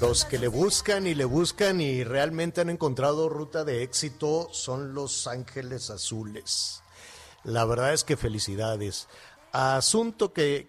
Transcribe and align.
Los 0.00 0.24
que 0.24 0.38
le 0.38 0.48
buscan 0.48 1.06
y 1.06 1.14
le 1.14 1.24
buscan 1.26 1.80
y 1.80 2.04
realmente 2.04 2.60
han 2.62 2.70
encontrado 2.70 3.28
ruta 3.28 3.64
de 3.64 3.82
éxito 3.82 4.48
son 4.50 4.94
los 4.94 5.26
Ángeles 5.26 5.90
Azules. 5.90 6.82
La 7.44 7.64
verdad 7.66 7.92
es 7.92 8.04
que 8.04 8.16
felicidades. 8.16 9.08
Asunto 9.52 10.32
que, 10.32 10.68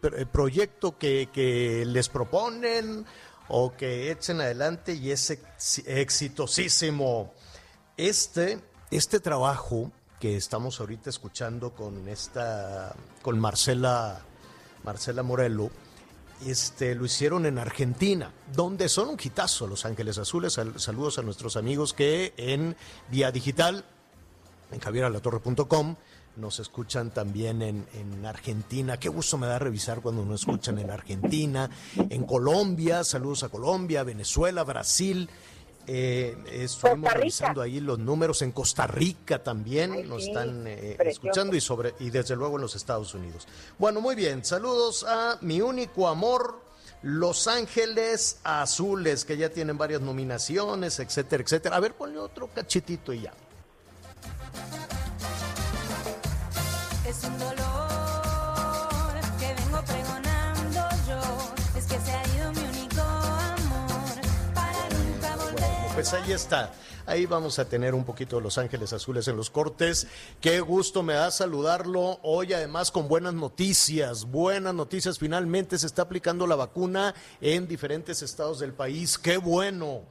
pr- 0.00 0.26
proyecto 0.30 0.98
que, 0.98 1.28
que 1.32 1.84
les 1.86 2.08
proponen 2.10 3.06
o 3.48 3.74
que 3.74 4.10
echen 4.10 4.40
adelante 4.42 4.92
y 4.94 5.12
es 5.12 5.30
ex- 5.30 5.82
exitosísimo. 5.86 7.32
Este, 7.96 8.60
este 8.90 9.20
trabajo 9.20 9.90
que 10.20 10.36
estamos 10.36 10.78
ahorita 10.80 11.08
escuchando 11.08 11.74
con 11.74 12.06
esta, 12.08 12.94
con 13.22 13.38
Marcela, 13.38 14.20
Marcela 14.84 15.22
Morelo, 15.22 15.70
este, 16.46 16.94
lo 16.94 17.04
hicieron 17.04 17.46
en 17.46 17.58
Argentina, 17.58 18.32
donde 18.54 18.88
son 18.88 19.08
un 19.08 19.18
hitazo 19.22 19.66
Los 19.66 19.84
Ángeles 19.84 20.18
Azules. 20.18 20.52
Sal- 20.54 20.78
Saludos 20.80 21.18
a 21.18 21.22
nuestros 21.22 21.56
amigos 21.56 21.92
que 21.94 22.32
en 22.36 22.76
vía 23.10 23.30
digital, 23.32 23.84
en 24.72 24.80
javieralatorre.com, 24.80 25.96
nos 26.36 26.60
escuchan 26.60 27.10
también 27.10 27.62
en, 27.62 27.86
en 27.94 28.24
Argentina. 28.24 28.96
Qué 28.98 29.08
gusto 29.08 29.38
me 29.38 29.48
da 29.48 29.58
revisar 29.58 30.00
cuando 30.00 30.24
nos 30.24 30.42
escuchan 30.42 30.78
en 30.78 30.90
Argentina, 30.90 31.68
en 31.96 32.24
Colombia, 32.24 33.02
saludos 33.02 33.42
a 33.42 33.48
Colombia, 33.48 34.04
Venezuela, 34.04 34.62
Brasil. 34.62 35.28
Eh, 35.90 36.36
estuvimos 36.52 37.10
revisando 37.14 37.62
ahí 37.62 37.80
los 37.80 37.98
números 37.98 38.42
en 38.42 38.52
Costa 38.52 38.86
Rica 38.86 39.42
también, 39.42 39.92
Ay, 39.92 40.02
nos 40.02 40.22
sí, 40.22 40.28
están 40.28 40.66
eh, 40.66 40.98
escuchando 41.00 41.56
y 41.56 41.62
sobre 41.62 41.94
y 41.98 42.10
desde 42.10 42.36
luego 42.36 42.56
en 42.56 42.62
los 42.62 42.76
Estados 42.76 43.14
Unidos. 43.14 43.48
Bueno, 43.78 44.02
muy 44.02 44.14
bien, 44.14 44.44
saludos 44.44 45.06
a 45.08 45.38
mi 45.40 45.62
único 45.62 46.06
amor, 46.06 46.60
Los 47.00 47.48
Ángeles 47.48 48.38
Azules, 48.44 49.24
que 49.24 49.38
ya 49.38 49.48
tienen 49.48 49.78
varias 49.78 50.02
nominaciones, 50.02 51.00
etcétera, 51.00 51.42
etcétera. 51.42 51.76
A 51.76 51.80
ver, 51.80 51.94
ponle 51.94 52.18
otro 52.18 52.50
cachitito 52.54 53.14
y 53.14 53.22
ya. 53.22 53.32
Es 57.06 57.24
un 57.24 57.38
dolor 57.38 57.57
Pues 65.98 66.12
ahí 66.12 66.30
está. 66.30 66.72
Ahí 67.06 67.26
vamos 67.26 67.58
a 67.58 67.64
tener 67.64 67.92
un 67.92 68.04
poquito 68.04 68.36
de 68.36 68.42
Los 68.42 68.56
Ángeles 68.56 68.92
Azules 68.92 69.26
en 69.26 69.36
los 69.36 69.50
cortes. 69.50 70.06
Qué 70.40 70.60
gusto 70.60 71.02
me 71.02 71.14
da 71.14 71.32
saludarlo 71.32 72.20
hoy, 72.22 72.52
además 72.52 72.92
con 72.92 73.08
buenas 73.08 73.34
noticias. 73.34 74.24
Buenas 74.24 74.74
noticias. 74.74 75.18
Finalmente 75.18 75.76
se 75.76 75.88
está 75.88 76.02
aplicando 76.02 76.46
la 76.46 76.54
vacuna 76.54 77.16
en 77.40 77.66
diferentes 77.66 78.22
estados 78.22 78.60
del 78.60 78.74
país. 78.74 79.18
Qué 79.18 79.38
bueno. 79.38 80.02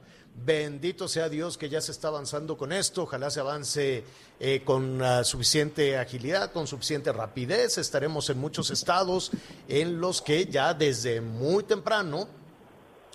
Bendito 0.44 1.08
sea 1.08 1.30
Dios 1.30 1.56
que 1.56 1.70
ya 1.70 1.80
se 1.80 1.92
está 1.92 2.08
avanzando 2.08 2.58
con 2.58 2.70
esto. 2.70 3.04
Ojalá 3.04 3.30
se 3.30 3.40
avance 3.40 4.04
eh, 4.40 4.60
con 4.66 5.00
ah, 5.00 5.24
suficiente 5.24 5.96
agilidad, 5.96 6.52
con 6.52 6.66
suficiente 6.66 7.12
rapidez. 7.12 7.78
Estaremos 7.78 8.28
en 8.28 8.38
muchos 8.38 8.70
estados 8.70 9.30
en 9.68 10.02
los 10.02 10.20
que 10.20 10.44
ya 10.44 10.74
desde 10.74 11.22
muy 11.22 11.64
temprano 11.64 12.28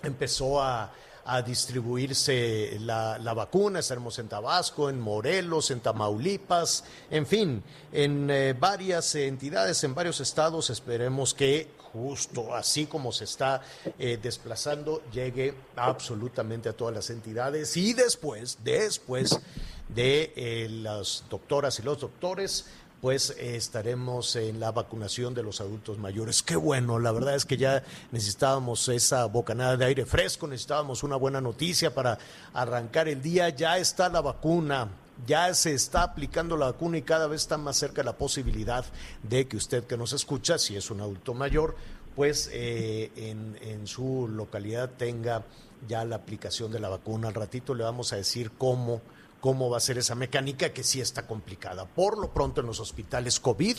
empezó 0.02 0.60
a, 0.60 0.92
a 1.24 1.42
distribuirse 1.42 2.78
la, 2.80 3.18
la 3.18 3.34
vacuna. 3.34 3.78
Estaremos 3.78 4.18
en 4.18 4.28
Tabasco, 4.28 4.90
en 4.90 5.00
Morelos, 5.00 5.70
en 5.70 5.80
Tamaulipas, 5.80 6.84
en 7.10 7.26
fin, 7.26 7.62
en 7.92 8.30
eh, 8.30 8.54
varias 8.58 9.14
entidades, 9.14 9.82
en 9.84 9.94
varios 9.94 10.20
estados. 10.20 10.70
Esperemos 10.70 11.34
que 11.34 11.70
justo 11.94 12.54
así 12.54 12.86
como 12.86 13.12
se 13.12 13.24
está 13.24 13.62
eh, 13.98 14.18
desplazando, 14.20 15.02
llegue 15.12 15.54
absolutamente 15.76 16.68
a 16.68 16.72
todas 16.72 16.92
las 16.92 17.08
entidades 17.10 17.76
y 17.76 17.92
después, 17.92 18.58
después 18.64 19.40
de 19.88 20.32
eh, 20.34 20.68
las 20.68 21.24
doctoras 21.30 21.78
y 21.78 21.82
los 21.82 22.00
doctores, 22.00 22.66
pues 23.00 23.30
estaremos 23.38 24.34
en 24.36 24.60
la 24.60 24.72
vacunación 24.72 25.34
de 25.34 25.42
los 25.42 25.60
adultos 25.60 25.98
mayores. 25.98 26.42
Qué 26.42 26.56
bueno, 26.56 26.98
la 26.98 27.12
verdad 27.12 27.34
es 27.34 27.44
que 27.44 27.56
ya 27.56 27.82
necesitábamos 28.12 28.88
esa 28.88 29.26
bocanada 29.26 29.76
de 29.76 29.84
aire 29.84 30.06
fresco, 30.06 30.46
necesitábamos 30.46 31.02
una 31.02 31.16
buena 31.16 31.40
noticia 31.40 31.94
para 31.94 32.18
arrancar 32.54 33.08
el 33.08 33.20
día. 33.20 33.50
Ya 33.50 33.76
está 33.76 34.08
la 34.08 34.22
vacuna, 34.22 34.88
ya 35.26 35.52
se 35.52 35.74
está 35.74 36.02
aplicando 36.02 36.56
la 36.56 36.66
vacuna 36.66 36.98
y 36.98 37.02
cada 37.02 37.26
vez 37.26 37.42
está 37.42 37.58
más 37.58 37.76
cerca 37.76 38.02
la 38.02 38.16
posibilidad 38.16 38.84
de 39.22 39.46
que 39.46 39.58
usted 39.58 39.84
que 39.84 39.96
nos 39.96 40.12
escucha, 40.12 40.58
si 40.58 40.76
es 40.76 40.90
un 40.90 41.00
adulto 41.00 41.34
mayor, 41.34 41.76
pues 42.16 42.48
eh, 42.52 43.10
en, 43.16 43.58
en 43.60 43.86
su 43.86 44.28
localidad 44.28 44.90
tenga 44.96 45.44
ya 45.88 46.04
la 46.04 46.16
aplicación 46.16 46.72
de 46.72 46.80
la 46.80 46.88
vacuna. 46.88 47.28
Al 47.28 47.34
ratito 47.34 47.74
le 47.74 47.84
vamos 47.84 48.12
a 48.12 48.16
decir 48.16 48.52
cómo 48.56 49.02
cómo 49.44 49.68
va 49.68 49.76
a 49.76 49.80
ser 49.80 49.98
esa 49.98 50.14
mecánica 50.14 50.72
que 50.72 50.82
sí 50.82 51.02
está 51.02 51.26
complicada. 51.26 51.84
Por 51.84 52.16
lo 52.16 52.32
pronto 52.32 52.62
en 52.62 52.66
los 52.66 52.80
hospitales 52.80 53.38
COVID 53.38 53.76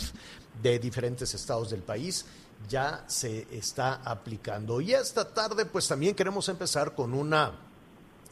de 0.61 0.77
diferentes 0.77 1.33
estados 1.33 1.71
del 1.71 1.81
país 1.81 2.27
ya 2.69 3.03
se 3.07 3.47
está 3.49 3.95
aplicando. 4.03 4.79
Y 4.79 4.93
esta 4.93 5.33
tarde 5.33 5.65
pues 5.65 5.87
también 5.87 6.13
queremos 6.13 6.49
empezar 6.49 6.93
con 6.93 7.15
una 7.15 7.53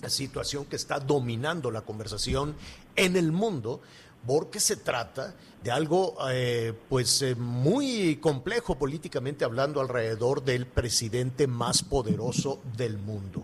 situación 0.06 0.66
que 0.66 0.76
está 0.76 1.00
dominando 1.00 1.72
la 1.72 1.82
conversación 1.82 2.56
en 2.96 3.16
el 3.16 3.32
mundo 3.32 3.82
porque 4.28 4.60
se 4.60 4.76
trata 4.76 5.34
de 5.64 5.72
algo 5.72 6.16
eh, 6.30 6.72
pues 6.88 7.24
eh, 7.24 7.34
muy 7.34 8.18
complejo 8.18 8.78
políticamente 8.78 9.44
hablando 9.44 9.82
alrededor 9.82 10.44
del 10.44 10.68
presidente 10.68 11.48
más 11.48 11.82
poderoso 11.82 12.62
del 12.78 13.00
mundo. 13.00 13.42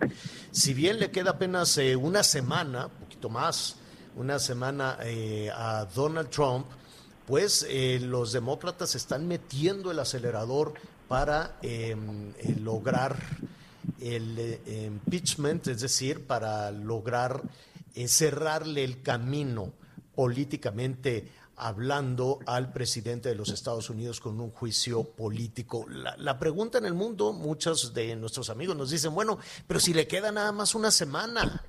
Si 0.51 0.75
bien 0.75 0.99
le 0.99 1.09
queda 1.09 1.31
apenas 1.31 1.75
eh, 1.79 1.95
una 1.95 2.21
semana, 2.21 2.87
poquito 2.87 3.29
más, 3.29 3.78
una 4.19 4.37
semana 4.37 4.97
eh, 5.01 5.49
a 5.49 5.85
Donald 5.85 6.29
Trump, 6.29 6.65
pues 7.25 7.65
eh, 7.69 7.99
los 8.01 8.33
demócratas 8.33 8.95
están 8.95 9.27
metiendo 9.27 9.91
el 9.91 9.99
acelerador 9.99 10.73
para 11.07 11.57
eh, 11.61 11.95
eh, 12.37 12.55
lograr 12.59 13.17
el 14.01 14.37
eh, 14.37 14.85
impeachment, 14.87 15.67
es 15.67 15.79
decir, 15.79 16.27
para 16.27 16.69
lograr 16.71 17.41
eh, 17.95 18.09
cerrarle 18.09 18.83
el 18.83 19.01
camino 19.01 19.71
políticamente 20.15 21.31
hablando 21.55 22.39
al 22.45 22.73
presidente 22.73 23.29
de 23.29 23.35
los 23.35 23.49
Estados 23.49 23.89
Unidos 23.89 24.19
con 24.19 24.39
un 24.41 24.51
juicio 24.51 25.03
político. 25.03 25.85
La, 25.89 26.39
pregunta 26.39 26.77
en 26.77 26.85
el 26.85 26.93
mundo, 26.93 27.31
muchos 27.31 27.93
de 27.93 28.17
nuestros 28.17 28.49
amigos 28.49 28.75
nos 28.75 28.89
dicen, 28.89 29.15
bueno, 29.15 29.39
pero 29.65 29.79
si 29.79 29.93
le 29.93 30.07
queda 30.07 30.31
nada 30.31 30.51
más 30.51 30.75
una 30.75 30.91
semana, 30.91 31.63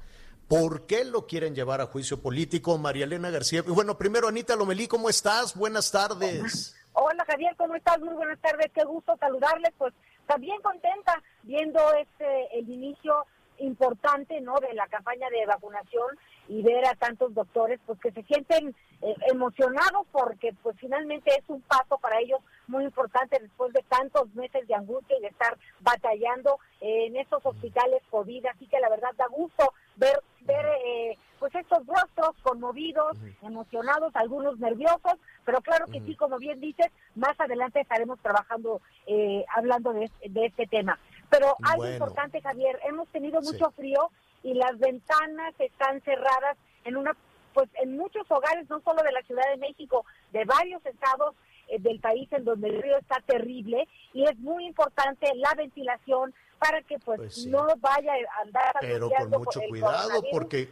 ¿por 0.50 0.84
qué 0.84 1.04
lo 1.04 1.28
quieren 1.28 1.54
llevar 1.54 1.80
a 1.80 1.86
juicio 1.86 2.20
político? 2.20 2.76
María 2.76 3.04
Elena 3.04 3.30
García. 3.30 3.62
Bueno, 3.62 3.96
primero, 3.96 4.26
Anita 4.26 4.56
Lomelí, 4.56 4.88
¿cómo 4.88 5.08
estás? 5.08 5.54
Buenas 5.54 5.92
tardes. 5.92 6.76
Hola 6.92 7.24
Javier, 7.24 7.54
¿cómo 7.56 7.76
estás? 7.76 8.00
Muy 8.00 8.14
buenas 8.14 8.40
tardes, 8.40 8.66
qué 8.74 8.82
gusto 8.84 9.16
saludarles. 9.20 9.72
Pues 9.78 9.94
también 10.26 10.60
contenta 10.60 11.22
viendo 11.44 11.80
este 11.94 12.58
el 12.58 12.68
inicio 12.68 13.26
importante 13.60 14.40
no 14.40 14.56
de 14.58 14.74
la 14.74 14.88
campaña 14.88 15.28
de 15.30 15.46
vacunación 15.46 16.18
y 16.48 16.62
ver 16.62 16.84
a 16.86 16.94
tantos 16.94 17.32
doctores 17.32 17.78
pues 17.86 18.00
que 18.00 18.10
se 18.10 18.22
sienten 18.24 18.74
eh, 19.02 19.14
emocionados 19.30 20.06
porque 20.10 20.52
pues 20.62 20.76
finalmente 20.80 21.30
es 21.30 21.44
un 21.48 21.60
paso 21.62 21.98
para 21.98 22.18
ellos 22.20 22.40
muy 22.66 22.84
importante 22.84 23.38
después 23.40 23.72
de 23.72 23.84
tantos 23.88 24.34
meses 24.34 24.66
de 24.66 24.74
angustia 24.74 25.16
y 25.16 25.22
de 25.22 25.28
estar 25.28 25.56
batallando 25.80 26.58
en 26.80 27.16
estos 27.16 27.44
hospitales 27.44 28.02
COVID, 28.10 28.46
así 28.46 28.66
que 28.66 28.80
la 28.80 28.88
verdad 28.88 29.10
da 29.16 29.26
gusto 29.28 29.72
ver 30.00 30.18
ver 30.42 30.66
eh, 30.84 31.18
pues 31.38 31.54
estos 31.54 31.86
rostros 31.86 32.34
conmovidos, 32.42 33.16
emocionados, 33.42 34.10
algunos 34.16 34.58
nerviosos, 34.58 35.14
pero 35.44 35.60
claro 35.60 35.86
que 35.86 36.00
sí, 36.00 36.16
como 36.16 36.38
bien 36.38 36.60
dices, 36.60 36.86
más 37.14 37.38
adelante 37.38 37.80
estaremos 37.80 38.18
trabajando 38.20 38.80
eh, 39.06 39.44
hablando 39.54 39.92
de, 39.92 40.10
de 40.28 40.46
este 40.46 40.66
tema. 40.66 40.98
Pero 41.30 41.56
algo 41.62 41.82
Bueno. 41.82 41.92
importante, 41.94 42.40
Javier, 42.40 42.78
hemos 42.88 43.06
tenido 43.08 43.40
Sí. 43.42 43.52
mucho 43.52 43.70
frío 43.72 44.10
y 44.42 44.54
las 44.54 44.78
ventanas 44.78 45.54
están 45.58 46.00
cerradas 46.02 46.56
en 46.84 46.96
una 46.96 47.12
pues 47.52 47.68
en 47.82 47.96
muchos 47.96 48.24
hogares 48.30 48.68
no 48.70 48.80
solo 48.80 49.02
de 49.02 49.12
la 49.12 49.22
Ciudad 49.22 49.42
de 49.50 49.56
México 49.58 50.04
de 50.32 50.44
varios 50.44 50.84
estados 50.86 51.34
eh, 51.68 51.78
del 51.80 51.98
país 52.00 52.32
en 52.32 52.44
donde 52.44 52.68
el 52.68 52.80
río 52.80 52.96
está 52.96 53.20
terrible 53.26 53.88
y 54.14 54.24
es 54.24 54.38
muy 54.38 54.66
importante 54.66 55.26
la 55.34 55.52
ventilación 55.56 56.32
para 56.60 56.82
que 56.82 56.98
pues, 56.98 57.18
Pues 57.18 57.34
sí. 57.34 57.46
no 57.48 57.66
vaya 57.80 58.12
a 58.12 58.42
andar 58.42 58.74
Pero 58.80 59.10
con 59.10 59.30
mucho 59.30 59.60
cuidado, 59.68 60.22
porque 60.30 60.68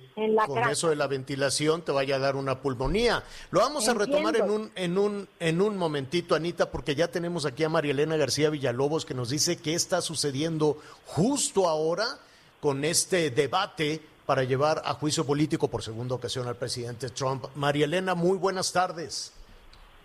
con 0.46 0.54
casa. 0.56 0.70
eso 0.70 0.90
de 0.90 0.96
la 0.96 1.06
ventilación 1.06 1.82
te 1.82 1.90
vaya 1.92 2.16
a 2.16 2.18
dar 2.18 2.36
una 2.36 2.60
pulmonía. 2.60 3.24
Lo 3.50 3.60
vamos 3.60 3.88
a 3.88 3.94
retomar 3.94 4.36
en 4.36 4.50
un, 4.50 4.70
en 4.74 4.98
un, 4.98 5.28
en 5.40 5.60
un 5.62 5.76
momentito, 5.78 6.34
Anita, 6.34 6.70
porque 6.70 6.94
ya 6.94 7.08
tenemos 7.08 7.46
aquí 7.46 7.64
a 7.64 7.68
María 7.70 7.92
Elena 7.92 8.16
García 8.16 8.50
Villalobos 8.50 9.06
que 9.06 9.14
nos 9.14 9.30
dice 9.30 9.56
qué 9.56 9.74
está 9.74 10.02
sucediendo 10.02 10.78
justo 11.06 11.68
ahora 11.68 12.06
con 12.60 12.84
este 12.84 13.30
debate 13.30 14.02
para 14.26 14.44
llevar 14.44 14.82
a 14.84 14.92
juicio 14.92 15.24
político 15.24 15.68
por 15.68 15.82
segunda 15.82 16.14
ocasión 16.14 16.46
al 16.48 16.56
presidente 16.56 17.08
Trump. 17.08 17.46
María 17.54 17.86
Elena, 17.86 18.14
muy 18.14 18.36
buenas 18.36 18.72
tardes. 18.72 19.32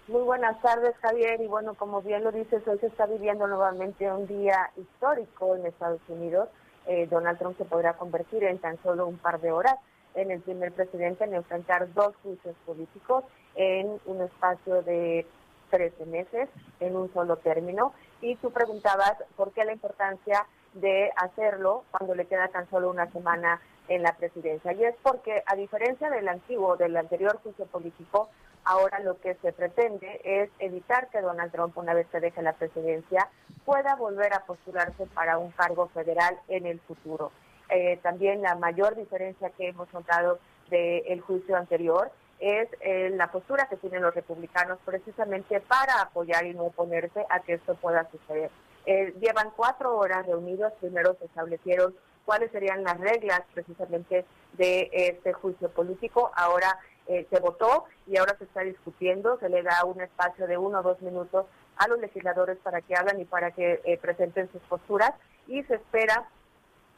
Muy 0.10 0.22
buenas 0.24 0.62
tardes, 0.62 0.98
Javier. 0.98 1.40
Y 1.40 1.48
bueno, 1.48 1.76
como 1.76 2.02
bien 2.02 2.26
lo 2.26 2.32
dices, 2.34 2.68
hoy 2.68 2.78
se 2.80 2.88
está 2.88 3.06
viviendo 3.06 3.48
nuevamente 3.48 4.12
un 4.12 4.28
día 4.28 4.70
histórico 4.76 5.56
en 5.56 5.66
Estados 5.66 6.02
Unidos. 6.10 6.50
Eh, 6.88 7.08
Donald 7.10 7.40
Trump 7.40 7.58
se 7.58 7.64
podrá 7.64 7.94
convertir 7.94 8.44
en 8.44 8.60
tan 8.60 8.78
solo 8.84 9.08
un 9.08 9.18
par 9.18 9.40
de 9.40 9.54
horas 9.54 9.76
en 10.14 10.30
el 10.32 10.42
primer 10.42 10.74
presidente 10.74 11.24
en 11.24 11.34
enfrentar 11.34 11.94
dos 11.94 12.14
juicios 12.22 12.54
políticos 12.66 13.24
en 13.56 13.98
un 14.06 14.22
espacio 14.22 14.82
de 14.82 15.26
13 15.70 16.06
meses, 16.08 16.50
en 16.82 16.98
un 16.98 17.12
solo 17.14 17.38
término. 17.38 17.94
Y 18.20 18.36
tú 18.36 18.52
preguntabas 18.52 19.14
por 19.38 19.54
qué 19.54 19.64
la 19.64 19.72
importancia 19.72 20.46
de 20.74 21.12
hacerlo 21.16 21.86
cuando 21.92 22.14
le 22.14 22.26
queda 22.26 22.50
tan 22.50 22.70
solo 22.70 22.90
una 22.90 23.10
semana 23.14 23.62
en 23.88 24.04
la 24.04 24.12
presidencia. 24.18 24.74
Y 24.74 24.84
es 24.84 24.96
porque, 25.02 25.44
a 25.46 25.56
diferencia 25.56 26.10
del 26.10 26.28
antiguo, 26.28 26.76
del 26.76 26.98
anterior 26.98 27.40
juicio 27.42 27.66
político, 27.68 28.28
ahora 28.66 29.00
lo 29.00 29.20
que 29.20 29.36
se 29.36 29.52
pretende 29.54 30.22
es 30.24 30.50
evitar 30.60 31.10
que 31.10 31.22
Donald 31.22 31.52
Trump, 31.52 31.78
una 31.78 31.94
vez 31.94 32.08
que 32.08 32.20
deje 32.20 32.42
la 32.42 32.54
presidencia, 32.54 33.30
pueda 33.66 33.96
volver 33.96 34.34
a 34.34 34.46
postularse 34.46 35.06
para 35.08 35.38
un 35.38 35.52
cargo 35.52 35.88
federal 35.90 36.40
en 36.48 36.66
el 36.66 36.80
futuro. 36.82 37.32
Eh, 37.70 38.00
también 38.04 38.42
la 38.42 38.56
mayor 38.56 38.96
diferencia 38.96 39.50
que 39.52 39.70
hemos 39.70 39.92
notado 39.94 40.40
del 40.70 41.22
juicio 41.22 41.56
anterior 41.56 42.12
es 42.40 42.68
eh, 42.82 43.12
la 43.14 43.32
postura 43.32 43.68
que 43.70 43.78
tienen 43.78 44.02
los 44.02 44.14
republicanos 44.14 44.80
precisamente 44.84 45.62
para 45.62 46.02
apoyar 46.02 46.46
y 46.46 46.54
no 46.54 46.66
oponerse 46.66 47.26
a 47.30 47.40
que 47.42 47.54
esto 47.54 47.76
pueda 47.76 48.10
suceder. 48.10 48.50
Eh, 48.86 49.14
llevan 49.22 49.52
cuatro 49.56 49.98
horas 49.98 50.26
reunidos, 50.26 50.74
primero 50.82 51.16
se 51.20 51.26
establecieron 51.26 51.96
cuáles 52.26 52.52
serían 52.52 52.84
las 52.84 53.00
reglas 53.00 53.42
precisamente 53.54 54.26
de 54.54 54.90
este 54.92 55.34
juicio 55.34 55.70
político, 55.70 56.32
ahora 56.36 56.78
eh, 57.08 57.28
se 57.30 57.40
votó 57.40 57.86
y 58.08 58.18
ahora 58.18 58.36
se 58.38 58.46
está 58.46 58.62
discutiendo, 58.62 59.38
se 59.40 59.50
le 59.50 59.62
da 59.62 59.84
un 59.86 60.00
espacio 60.02 60.48
de 60.48 60.58
uno 60.58 60.80
o 60.80 60.84
dos 60.84 61.02
minutos 61.02 61.46
a 61.78 61.88
los 61.88 62.00
legisladores 62.00 62.58
para 62.64 62.82
que 62.82 62.96
hablan 62.96 63.20
y 63.20 63.26
para 63.26 63.52
que 63.52 63.82
eh, 63.84 63.98
presenten 63.98 64.52
sus 64.52 64.62
posturas. 64.64 65.12
Y 65.48 65.64
se 65.64 65.76
espera 65.76 66.28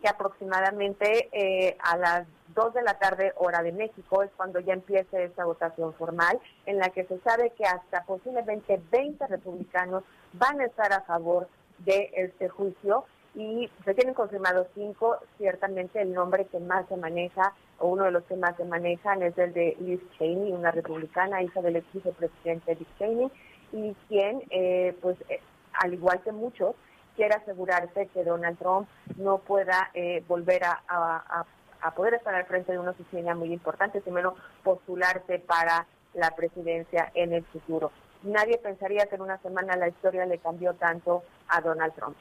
que 0.01 0.07
aproximadamente 0.07 1.29
eh, 1.31 1.77
a 1.79 1.97
las 1.97 2.27
2 2.53 2.73
de 2.73 2.83
la 2.83 2.99
tarde 2.99 3.33
hora 3.37 3.63
de 3.63 3.71
México 3.71 4.21
es 4.21 4.29
cuando 4.37 4.59
ya 4.59 4.73
empiece 4.73 5.23
esta 5.23 5.45
votación 5.45 5.93
formal 5.93 6.39
en 6.65 6.77
la 6.77 6.89
que 6.89 7.05
se 7.05 7.19
sabe 7.19 7.51
que 7.57 7.65
hasta 7.65 8.03
posiblemente 8.03 8.79
20 8.91 9.25
republicanos 9.27 10.03
van 10.33 10.59
a 10.61 10.65
estar 10.65 10.93
a 10.93 11.01
favor 11.01 11.47
de 11.79 12.11
este 12.15 12.49
juicio. 12.49 13.05
Y 13.33 13.69
se 13.83 13.93
tienen 13.93 14.13
confirmados 14.13 14.67
cinco, 14.75 15.17
ciertamente 15.37 16.01
el 16.01 16.13
nombre 16.13 16.45
que 16.45 16.59
más 16.59 16.87
se 16.87 16.95
maneja 16.95 17.53
uno 17.79 18.05
de 18.05 18.11
los 18.11 18.23
que 18.23 18.35
más 18.35 18.55
se 18.57 18.65
manejan 18.65 19.21
es 19.23 19.37
el 19.37 19.53
de 19.53 19.75
Liz 19.79 20.01
Cheney, 20.17 20.51
una 20.51 20.71
republicana, 20.71 21.41
hija 21.41 21.61
del 21.61 21.77
ex 21.77 21.93
vicepresidente 21.93 22.75
Dick 22.75 22.87
Cheney, 22.97 23.31
y 23.73 23.95
quien, 24.07 24.43
eh, 24.49 24.95
pues, 25.01 25.17
eh, 25.29 25.41
al 25.73 25.93
igual 25.93 26.21
que 26.23 26.31
muchos, 26.31 26.75
quiere 27.15 27.35
asegurarse 27.35 28.07
que 28.07 28.23
Donald 28.23 28.57
Trump 28.59 28.87
no 29.17 29.37
pueda 29.39 29.89
eh, 29.93 30.23
volver 30.27 30.63
a- 30.65 31.45
a 31.81 31.91
poder 31.91 32.15
estar 32.15 32.33
al 32.33 32.45
frente 32.45 32.71
de 32.71 32.79
una 32.79 32.91
oficina 32.91 33.35
muy 33.35 33.53
importante, 33.53 34.01
sino 34.01 34.35
postularse 34.63 35.39
para 35.39 35.85
la 36.15 36.31
presidencia 36.31 37.11
en 37.13 37.31
el 37.33 37.43
futuro. 37.45 37.91
Nadie 38.23 38.57
pensaría 38.57 39.05
que 39.05 39.15
en 39.15 39.21
una 39.21 39.37
semana 39.39 39.75
la 39.75 39.87
historia 39.87 40.25
le 40.25 40.39
cambió 40.39 40.73
tanto 40.73 41.23
a 41.47 41.61
Donald 41.61 41.93
Trump. 41.93 42.17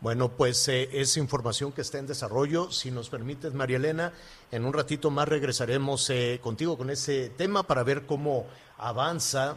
Bueno, 0.00 0.30
pues 0.30 0.68
eh, 0.68 0.88
es 0.92 1.16
información 1.16 1.72
que 1.72 1.80
está 1.80 1.98
en 1.98 2.06
desarrollo. 2.06 2.70
Si 2.70 2.90
nos 2.90 3.08
permites, 3.08 3.54
María 3.54 3.76
Elena, 3.76 4.12
en 4.50 4.64
un 4.64 4.72
ratito 4.72 5.10
más 5.10 5.28
regresaremos 5.28 6.10
eh, 6.10 6.40
contigo 6.42 6.76
con 6.76 6.90
ese 6.90 7.30
tema 7.30 7.62
para 7.62 7.82
ver 7.82 8.06
cómo 8.06 8.46
avanza 8.78 9.56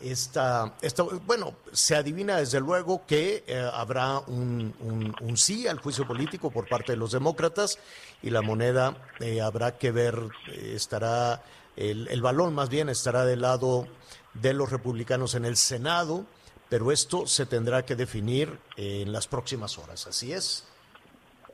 esta, 0.00 0.74
esta. 0.80 1.02
Bueno, 1.02 1.54
se 1.72 1.94
adivina 1.94 2.38
desde 2.38 2.60
luego 2.60 3.02
que 3.06 3.44
eh, 3.46 3.70
habrá 3.72 4.18
un, 4.18 4.74
sí 5.36 5.66
al 5.66 5.78
juicio 5.78 6.06
político 6.06 6.50
por 6.50 6.68
parte 6.68 6.92
de 6.92 6.96
los 6.96 7.12
demócratas 7.12 7.78
y 8.22 8.30
la 8.30 8.42
moneda 8.42 8.96
eh, 9.20 9.40
habrá 9.40 9.76
que 9.78 9.92
ver, 9.92 10.18
estará, 10.48 11.42
el 11.76 12.22
balón 12.22 12.54
más 12.54 12.68
bien 12.68 12.88
estará 12.88 13.24
del 13.24 13.42
lado 13.42 13.86
de 14.34 14.54
los 14.54 14.70
republicanos 14.70 15.34
en 15.34 15.44
el 15.44 15.56
Senado 15.56 16.24
pero 16.70 16.92
esto 16.92 17.26
se 17.26 17.44
tendrá 17.44 17.84
que 17.84 17.96
definir 17.96 18.58
en 18.76 19.12
las 19.12 19.26
próximas 19.26 19.76
horas, 19.76 20.06
¿así 20.06 20.32
es? 20.32 20.64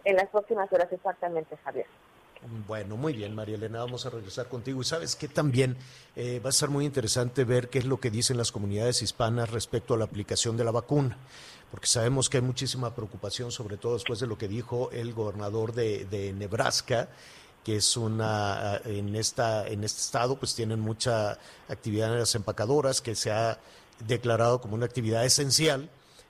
En 0.05 0.15
las 0.15 0.29
próximas 0.29 0.73
horas 0.73 0.93
exactamente, 0.93 1.57
Javier. 1.65 1.87
Bueno, 2.69 2.97
muy 2.97 3.15
bien, 3.15 3.35
María 3.35 3.57
Elena, 3.57 3.81
vamos 3.81 4.05
a 4.07 4.11
regresar 4.11 4.47
contigo. 4.49 4.81
Y 4.81 4.85
sabes 4.85 5.17
que 5.17 5.27
también 5.27 5.77
eh, 6.15 6.39
va 6.45 6.51
a 6.51 6.53
ser 6.53 6.69
muy 6.69 6.85
interesante 6.85 7.45
ver 7.45 7.71
qué 7.71 7.79
es 7.79 7.87
lo 7.87 7.99
que 7.99 8.11
dicen 8.11 8.37
las 8.37 8.53
comunidades 8.53 9.03
hispanas 9.03 9.51
respecto 9.51 9.95
a 9.95 9.97
la 9.97 10.05
aplicación 10.05 10.57
de 10.57 10.65
la 10.65 10.71
vacuna, 10.71 11.17
porque 11.71 11.87
sabemos 11.87 12.29
que 12.29 12.37
hay 12.37 12.43
muchísima 12.43 12.95
preocupación, 12.95 13.51
sobre 13.51 13.79
todo 13.79 13.95
después 13.95 14.21
de 14.21 14.27
lo 14.27 14.37
que 14.37 14.49
dijo 14.49 14.91
el 14.93 15.15
gobernador 15.15 15.73
de, 15.73 16.05
de 16.05 16.35
Nebraska, 16.35 17.09
que 17.65 17.77
es 17.77 17.97
una 17.97 18.81
en 18.85 19.17
esta 19.17 19.67
en 19.67 19.83
este 19.83 20.01
estado 20.01 20.37
pues 20.37 20.55
tienen 20.55 20.79
mucha 20.79 21.37
actividad 21.69 22.13
en 22.13 22.21
las 22.21 22.33
empacadoras 22.37 23.01
que 23.01 23.17
se 23.17 23.33
ha 23.33 23.59
declarado 24.07 24.61
como 24.61 24.75
una 24.75 24.87
actividad 24.87 25.25
esencial 25.25 25.89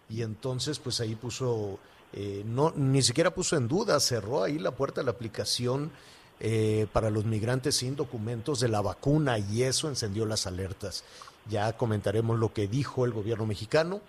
y 0.08 0.22
entonces 0.22 0.78
pues 0.78 1.00
ahí 1.00 1.14
puso 1.14 1.78
eh, 2.12 2.42
no 2.46 2.72
ni 2.76 3.02
siquiera 3.02 3.34
puso 3.34 3.56
en 3.56 3.68
duda 3.68 3.98
cerró 4.00 4.44
ahí 4.44 4.58
la 4.58 4.70
puerta 4.70 5.00
de 5.00 5.06
la 5.06 5.10
aplicación 5.10 5.90
eh, 6.38 6.86
para 6.92 7.10
los 7.10 7.24
migrantes 7.24 7.76
sin 7.76 7.96
documentos 7.96 8.60
de 8.60 8.68
la 8.68 8.82
vacuna 8.82 9.38
y 9.38 9.64
eso 9.64 9.88
encendió 9.88 10.26
las 10.26 10.46
alertas 10.46 11.02
ya 11.48 11.72
comentaremos 11.76 12.38
lo 12.38 12.52
que 12.52 12.68
dijo 12.68 13.04
el 13.04 13.12
gobierno 13.12 13.46
mexicano 13.46 14.00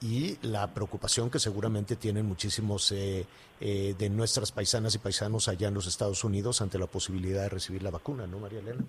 y 0.00 0.38
la 0.46 0.72
preocupación 0.72 1.30
que 1.30 1.38
seguramente 1.38 1.96
tienen 1.96 2.26
muchísimos 2.26 2.92
eh, 2.92 3.26
eh, 3.60 3.94
de 3.98 4.10
nuestras 4.10 4.52
paisanas 4.52 4.94
y 4.94 4.98
paisanos 4.98 5.48
allá 5.48 5.68
en 5.68 5.74
los 5.74 5.86
Estados 5.86 6.22
Unidos 6.22 6.62
ante 6.62 6.78
la 6.78 6.86
posibilidad 6.86 7.42
de 7.42 7.48
recibir 7.48 7.82
la 7.82 7.90
vacuna, 7.90 8.26
¿no, 8.26 8.38
María 8.38 8.60
Elena? 8.60 8.84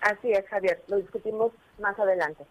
Así 0.00 0.32
es, 0.32 0.46
Javier. 0.48 0.82
Lo 0.88 0.96
discutimos 0.96 1.52
más 1.80 1.98
adelante. 1.98 2.44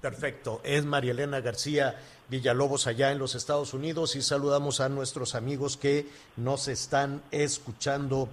Perfecto. 0.00 0.60
Es 0.64 0.84
María 0.84 1.10
Elena 1.12 1.40
García 1.40 2.00
Villalobos 2.30 2.86
allá 2.86 3.10
en 3.10 3.18
los 3.18 3.34
Estados 3.34 3.74
Unidos 3.74 4.14
y 4.16 4.22
saludamos 4.22 4.80
a 4.80 4.88
nuestros 4.88 5.34
amigos 5.34 5.76
que 5.76 6.06
nos 6.36 6.68
están 6.68 7.22
escuchando 7.32 8.28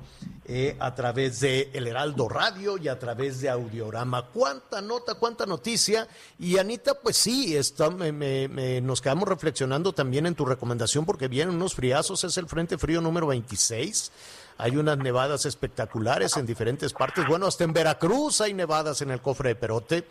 eh, 0.50 0.78
a 0.80 0.96
través 0.96 1.42
de 1.42 1.70
El 1.74 1.88
Heraldo 1.88 2.30
Radio 2.30 2.78
y 2.78 2.88
a 2.88 2.98
través 2.98 3.42
de 3.42 3.50
Audiorama. 3.50 4.28
¿Cuánta 4.28 4.82
nota, 4.82 5.16
cuánta 5.16 5.46
noticia? 5.46 6.08
Y 6.40 6.58
Anita, 6.58 6.94
pues 7.02 7.18
sí, 7.18 7.56
está, 7.58 7.90
me- 7.90 8.12
me- 8.14 8.48
me- 8.48 8.80
nos 8.82 9.02
quedamos 9.02 9.28
reflexionando 9.28 9.92
también 9.94 10.26
en 10.26 10.36
tu 10.36 10.46
recomendación 10.46 11.06
porque 11.06 11.28
vienen 11.28 11.56
unos 11.56 11.76
friazos, 11.76 12.24
es 12.24 12.38
el 12.38 12.48
Frente 12.48 12.78
Frío 12.78 13.02
número 13.02 13.28
26. 13.28 14.12
Hay 14.60 14.76
unas 14.78 14.98
nevadas 14.98 15.46
espectaculares 15.46 16.36
en 16.38 16.46
diferentes 16.46 16.92
partes. 16.94 17.28
Bueno, 17.28 17.46
hasta 17.46 17.64
en 17.64 17.74
Veracruz 17.74 18.42
hay 18.42 18.54
nevadas 18.54 19.02
en 19.02 19.12
el 19.12 19.22
cofre 19.22 19.50
de 19.50 19.56
Perote. 19.56 20.08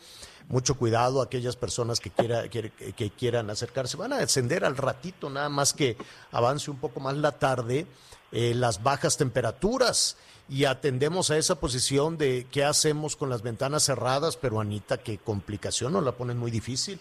Mucho 0.49 0.77
cuidado 0.77 1.21
aquellas 1.21 1.57
personas 1.57 1.99
que, 1.99 2.11
quiera, 2.13 2.49
que, 2.49 2.71
que 2.71 3.11
quieran 3.11 3.51
acercarse. 3.51 3.97
Van 3.97 4.13
a 4.13 4.19
descender 4.19 4.65
al 4.65 4.77
ratito, 4.77 5.29
nada 5.29 5.49
más 5.49 5.73
que 5.73 5.97
avance 6.31 6.71
un 6.71 6.77
poco 6.79 7.01
más 7.01 7.17
la 7.17 7.33
tarde, 7.33 7.87
eh, 8.33 8.55
las 8.55 8.83
bajas 8.83 9.17
temperaturas. 9.17 10.19
y 10.49 10.65
atendemos 10.65 11.33
a 11.33 11.39
esa 11.39 11.59
posición 11.59 12.19
de 12.19 12.47
qué 12.53 12.63
hacemos 12.63 13.17
con 13.17 13.29
las 13.29 13.43
ventanas 13.43 13.83
cerradas, 13.83 14.37
pero 14.37 14.61
Anita, 14.61 14.97
qué 14.97 15.19
complicación, 15.19 15.93
nos 15.93 16.05
la 16.05 16.13
ponen 16.13 16.39
muy 16.39 16.53
difícil. 16.53 17.01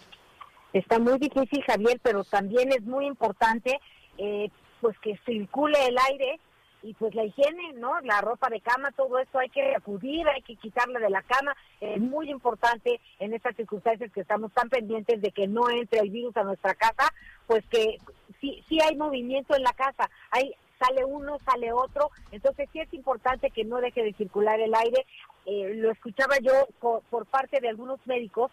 Está 0.72 0.98
muy 0.98 1.16
difícil, 1.18 1.62
Javier, 1.64 2.00
pero 2.02 2.24
también 2.24 2.72
es 2.72 2.82
muy 2.82 3.06
importante 3.06 3.80
eh, 4.18 4.50
pues 4.80 4.98
que 4.98 5.18
circule 5.24 5.78
el 5.86 5.96
aire 6.10 6.40
y 6.82 6.94
pues 6.94 7.14
la 7.14 7.24
higiene, 7.24 7.72
¿no? 7.74 7.98
La 8.02 8.20
ropa 8.20 8.48
de 8.48 8.60
cama, 8.60 8.92
todo 8.92 9.18
eso 9.18 9.38
hay 9.38 9.48
que 9.48 9.74
acudir, 9.74 10.28
hay 10.28 10.42
que 10.42 10.56
quitarla 10.56 11.00
de 11.00 11.10
la 11.10 11.22
cama. 11.22 11.56
Es 11.80 11.98
muy 11.98 12.30
importante 12.30 13.00
en 13.18 13.34
estas 13.34 13.56
circunstancias 13.56 14.12
que 14.12 14.20
estamos 14.20 14.52
tan 14.52 14.68
pendientes 14.68 15.20
de 15.20 15.32
que 15.32 15.48
no 15.48 15.68
entre 15.70 16.00
el 16.00 16.10
virus 16.10 16.36
a 16.36 16.44
nuestra 16.44 16.74
casa, 16.74 17.12
pues 17.46 17.64
que 17.70 17.98
sí, 18.40 18.62
sí 18.68 18.78
hay 18.80 18.94
movimiento 18.96 19.56
en 19.56 19.62
la 19.62 19.72
casa, 19.72 20.08
hay 20.30 20.54
sale 20.78 21.04
uno, 21.04 21.38
sale 21.44 21.72
otro, 21.72 22.10
entonces 22.32 22.68
sí 22.72 22.80
es 22.80 22.92
importante 22.94 23.50
que 23.50 23.64
no 23.64 23.78
deje 23.78 24.02
de 24.02 24.12
circular 24.14 24.60
el 24.60 24.74
aire. 24.74 25.06
Eh, 25.46 25.74
lo 25.76 25.90
escuchaba 25.90 26.36
yo 26.42 26.52
por, 26.80 27.02
por 27.02 27.26
parte 27.26 27.60
de 27.60 27.68
algunos 27.68 28.04
médicos 28.06 28.50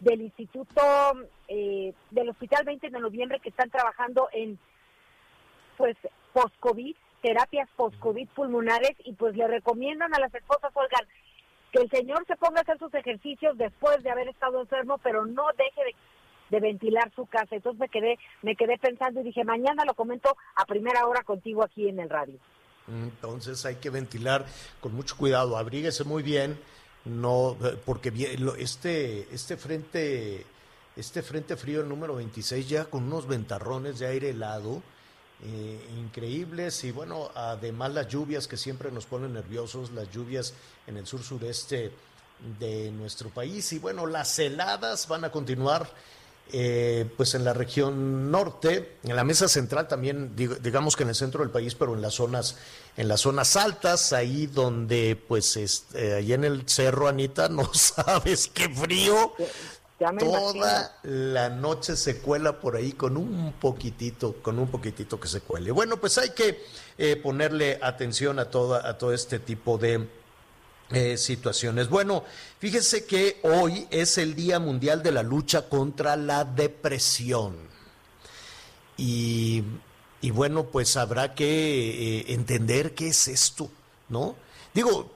del 0.00 0.20
Instituto 0.20 0.82
eh, 1.48 1.92
del 2.10 2.28
Hospital 2.28 2.64
20 2.64 2.90
de 2.90 3.00
Noviembre 3.00 3.40
que 3.40 3.48
están 3.48 3.70
trabajando 3.70 4.28
en 4.32 4.58
pues 5.76 5.96
post-COVID, 6.32 6.94
terapias 7.22 7.68
post-COVID 7.76 8.28
pulmonares 8.28 8.92
y 9.04 9.14
pues 9.14 9.36
le 9.36 9.46
recomiendan 9.48 10.14
a 10.14 10.20
las 10.20 10.34
esposas, 10.34 10.70
oigan, 10.74 11.08
que 11.72 11.80
el 11.80 11.90
señor 11.90 12.24
se 12.26 12.36
ponga 12.36 12.60
a 12.60 12.62
hacer 12.62 12.78
sus 12.78 12.94
ejercicios 12.94 13.56
después 13.56 14.02
de 14.02 14.10
haber 14.10 14.28
estado 14.28 14.60
enfermo, 14.60 14.98
pero 14.98 15.24
no 15.26 15.46
deje 15.56 15.84
de, 15.84 15.96
de 16.54 16.60
ventilar 16.60 17.10
su 17.16 17.26
casa. 17.26 17.56
Entonces 17.56 17.80
me 17.80 17.88
quedé, 17.88 18.18
me 18.42 18.54
quedé 18.54 18.78
pensando 18.78 19.20
y 19.20 19.24
dije, 19.24 19.44
mañana 19.44 19.84
lo 19.84 19.94
comento 19.94 20.36
a 20.54 20.64
primera 20.64 21.06
hora 21.06 21.22
contigo 21.24 21.64
aquí 21.64 21.88
en 21.88 21.98
el 21.98 22.08
radio. 22.08 22.38
Entonces 22.86 23.64
hay 23.66 23.76
que 23.76 23.90
ventilar 23.90 24.46
con 24.80 24.94
mucho 24.94 25.16
cuidado, 25.16 25.56
abríguese 25.56 26.04
muy 26.04 26.22
bien, 26.22 26.58
no 27.04 27.56
porque 27.84 28.12
este 28.58 29.26
este 29.34 29.56
frente 29.56 30.46
este 30.96 31.22
frente 31.22 31.56
frío 31.56 31.80
el 31.80 31.88
número 31.88 32.14
26 32.14 32.68
ya 32.68 32.84
con 32.84 33.04
unos 33.04 33.26
ventarrones 33.26 33.98
de 33.98 34.06
aire 34.06 34.30
helado 34.30 34.82
eh, 35.42 35.80
increíbles 35.98 36.84
y 36.84 36.92
bueno, 36.92 37.30
además 37.34 37.92
las 37.92 38.08
lluvias 38.08 38.46
que 38.46 38.56
siempre 38.56 38.92
nos 38.92 39.06
ponen 39.06 39.32
nerviosos, 39.32 39.90
las 39.90 40.10
lluvias 40.10 40.54
en 40.86 40.96
el 40.96 41.06
sur 41.06 41.22
sureste 41.22 41.90
de 42.58 42.90
nuestro 42.92 43.30
país 43.30 43.72
y 43.72 43.78
bueno, 43.78 44.06
las 44.06 44.38
heladas 44.38 45.08
van 45.08 45.24
a 45.24 45.30
continuar 45.30 45.88
eh, 46.52 47.10
pues 47.16 47.34
en 47.34 47.44
la 47.44 47.52
región 47.52 48.30
norte, 48.30 48.98
en 49.02 49.16
la 49.16 49.24
mesa 49.24 49.48
central 49.48 49.88
también, 49.88 50.36
digamos 50.36 50.94
que 50.94 51.02
en 51.02 51.08
el 51.08 51.14
centro 51.14 51.40
del 51.42 51.50
país, 51.50 51.74
pero 51.74 51.94
en 51.94 52.02
las 52.02 52.14
zonas, 52.14 52.56
en 52.96 53.08
las 53.08 53.22
zonas 53.22 53.56
altas, 53.56 54.12
ahí 54.12 54.46
donde, 54.46 55.20
pues, 55.26 55.56
este, 55.56 56.14
ahí 56.14 56.32
en 56.32 56.44
el 56.44 56.68
cerro, 56.68 57.08
Anita, 57.08 57.48
no 57.50 57.72
sabes 57.74 58.50
qué 58.52 58.68
frío. 58.68 59.32
Toda 60.18 60.98
la 61.02 61.48
noche 61.48 61.96
se 61.96 62.18
cuela 62.18 62.60
por 62.60 62.76
ahí 62.76 62.92
con 62.92 63.16
un 63.16 63.54
poquitito, 63.60 64.34
con 64.42 64.58
un 64.58 64.68
poquitito 64.68 65.18
que 65.18 65.28
se 65.28 65.40
cuele. 65.40 65.70
Bueno, 65.70 65.98
pues 65.98 66.18
hay 66.18 66.30
que 66.30 66.62
eh, 66.98 67.16
ponerle 67.16 67.78
atención 67.80 68.38
a 68.38 68.50
toda, 68.50 68.88
a 68.88 68.98
todo 68.98 69.14
este 69.14 69.38
tipo 69.38 69.78
de 69.78 70.06
eh, 70.94 71.16
situaciones. 71.16 71.88
Bueno, 71.88 72.24
fíjese 72.58 73.04
que 73.04 73.38
hoy 73.42 73.86
es 73.90 74.18
el 74.18 74.34
Día 74.34 74.58
Mundial 74.58 75.02
de 75.02 75.12
la 75.12 75.22
Lucha 75.22 75.68
contra 75.68 76.16
la 76.16 76.44
Depresión. 76.44 77.56
Y, 78.96 79.62
y 80.20 80.30
bueno, 80.30 80.64
pues 80.64 80.96
habrá 80.96 81.34
que 81.34 82.20
eh, 82.20 82.24
entender 82.28 82.94
qué 82.94 83.08
es 83.08 83.28
esto, 83.28 83.70
¿no? 84.08 84.36
Digo, 84.72 85.10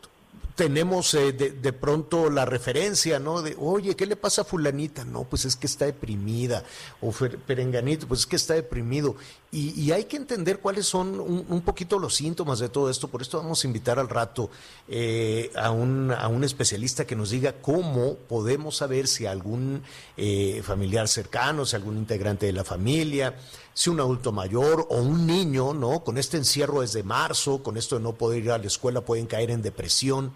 tenemos 0.58 1.14
eh, 1.14 1.32
de, 1.32 1.50
de 1.50 1.73
pronto 1.73 2.28
la 2.30 2.44
referencia, 2.44 3.20
¿no? 3.20 3.42
De, 3.42 3.54
oye, 3.58 3.94
¿qué 3.94 4.06
le 4.06 4.16
pasa 4.16 4.42
a 4.42 4.44
fulanita? 4.44 5.04
No, 5.04 5.23
pues 5.23 5.44
es 5.44 5.54
que 5.54 5.68
está 5.68 5.85
deprimida. 5.85 6.64
O 7.00 7.12
perenganito, 7.12 8.08
pues 8.08 8.20
es 8.20 8.26
que 8.26 8.35
está 8.35 8.54
deprimido. 8.54 9.14
Y, 9.50 9.81
y 9.81 9.93
hay 9.93 10.05
que 10.05 10.19
entender 10.19 10.61
cuáles 10.61 10.87
son 10.87 11.19
un, 11.21 11.47
un 11.49 11.62
poquito 11.62 11.99
los 11.99 12.14
síntomas 12.14 12.59
de 12.59 12.69
todo 12.69 12.90
esto. 12.90 13.09
Por 13.09 13.23
esto 13.23 13.38
vamos 13.38 13.64
a 13.64 13.67
invitar 13.67 13.99
al 13.99 14.11
rato 14.11 14.50
eh, 14.88 15.50
a, 15.57 15.71
un, 15.71 16.12
a 16.12 16.28
un 16.28 16.45
especialista 16.45 17.07
que 17.07 17.17
nos 17.17 17.31
diga 17.31 17.55
cómo 17.62 18.14
podemos 18.14 18.76
saber 18.76 19.09
si 19.09 19.25
algún 19.25 19.83
eh, 20.19 20.61
familiar 20.62 21.09
cercano, 21.09 21.64
si 21.64 21.76
algún 21.76 21.97
integrante 21.97 22.45
de 22.45 22.52
la 22.52 22.62
familia, 22.62 23.37
si 23.73 23.88
un 23.88 24.00
adulto 24.00 24.33
mayor 24.33 24.87
o 24.90 25.00
un 25.00 25.26
niño, 25.26 25.73
¿no? 25.73 26.05
Con 26.05 26.19
este 26.19 26.37
encierro 26.37 26.83
desde 26.83 27.02
marzo, 27.02 27.62
con 27.62 27.78
esto 27.78 27.97
de 27.97 28.02
no 28.02 28.12
poder 28.12 28.45
ir 28.45 28.50
a 28.50 28.59
la 28.59 28.67
escuela, 28.67 29.00
pueden 29.00 29.26
caer 29.26 29.50
en 29.50 29.62
depresión. 29.62 30.33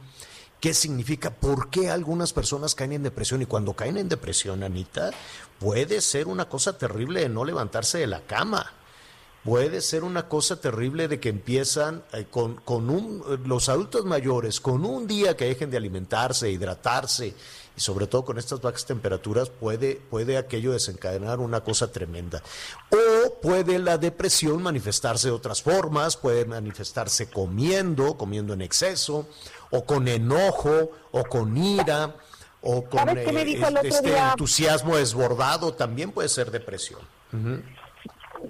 ¿Qué 0.58 0.72
significa? 0.72 1.34
¿Por 1.34 1.68
qué 1.68 1.90
algunas 1.90 2.32
personas 2.32 2.74
caen 2.74 2.92
en 2.92 3.02
depresión? 3.02 3.42
Y 3.42 3.46
cuando 3.46 3.74
caen 3.74 3.98
en 3.98 4.08
depresión, 4.08 4.62
Anita, 4.62 5.10
puede 5.58 6.00
ser 6.00 6.28
una 6.28 6.48
cosa 6.48 6.78
terrible 6.78 7.20
de 7.20 7.28
no 7.28 7.44
levantarse 7.44 7.98
de 7.98 8.06
la 8.06 8.22
cama. 8.22 8.72
Puede 9.44 9.80
ser 9.80 10.04
una 10.04 10.28
cosa 10.28 10.60
terrible 10.60 11.08
de 11.08 11.18
que 11.18 11.28
empiezan 11.28 12.04
eh, 12.12 12.26
con, 12.30 12.56
con 12.56 12.88
un, 12.90 13.24
eh, 13.28 13.38
los 13.44 13.68
adultos 13.68 14.04
mayores, 14.04 14.60
con 14.60 14.84
un 14.84 15.08
día 15.08 15.36
que 15.36 15.46
dejen 15.46 15.68
de 15.68 15.76
alimentarse, 15.76 16.50
hidratarse, 16.50 17.34
y 17.76 17.80
sobre 17.80 18.06
todo 18.06 18.24
con 18.24 18.38
estas 18.38 18.60
bajas 18.60 18.84
temperaturas, 18.84 19.48
puede, 19.48 20.00
puede 20.10 20.36
aquello 20.36 20.72
desencadenar 20.72 21.40
una 21.40 21.62
cosa 21.62 21.90
tremenda. 21.90 22.40
O 22.90 23.40
puede 23.40 23.80
la 23.80 23.98
depresión 23.98 24.62
manifestarse 24.62 25.28
de 25.28 25.34
otras 25.34 25.60
formas, 25.60 26.16
puede 26.16 26.44
manifestarse 26.44 27.28
comiendo, 27.28 28.16
comiendo 28.16 28.52
en 28.52 28.62
exceso, 28.62 29.26
o 29.70 29.84
con 29.84 30.06
enojo, 30.06 30.92
o 31.10 31.24
con 31.24 31.56
ira, 31.56 32.14
o 32.60 32.84
con 32.84 33.00
¿Sabes 33.00 33.26
qué 33.26 33.32
me 33.32 33.42
eh, 33.42 33.80
este 33.82 34.16
entusiasmo 34.16 34.96
desbordado, 34.96 35.74
también 35.74 36.12
puede 36.12 36.28
ser 36.28 36.52
depresión. 36.52 37.00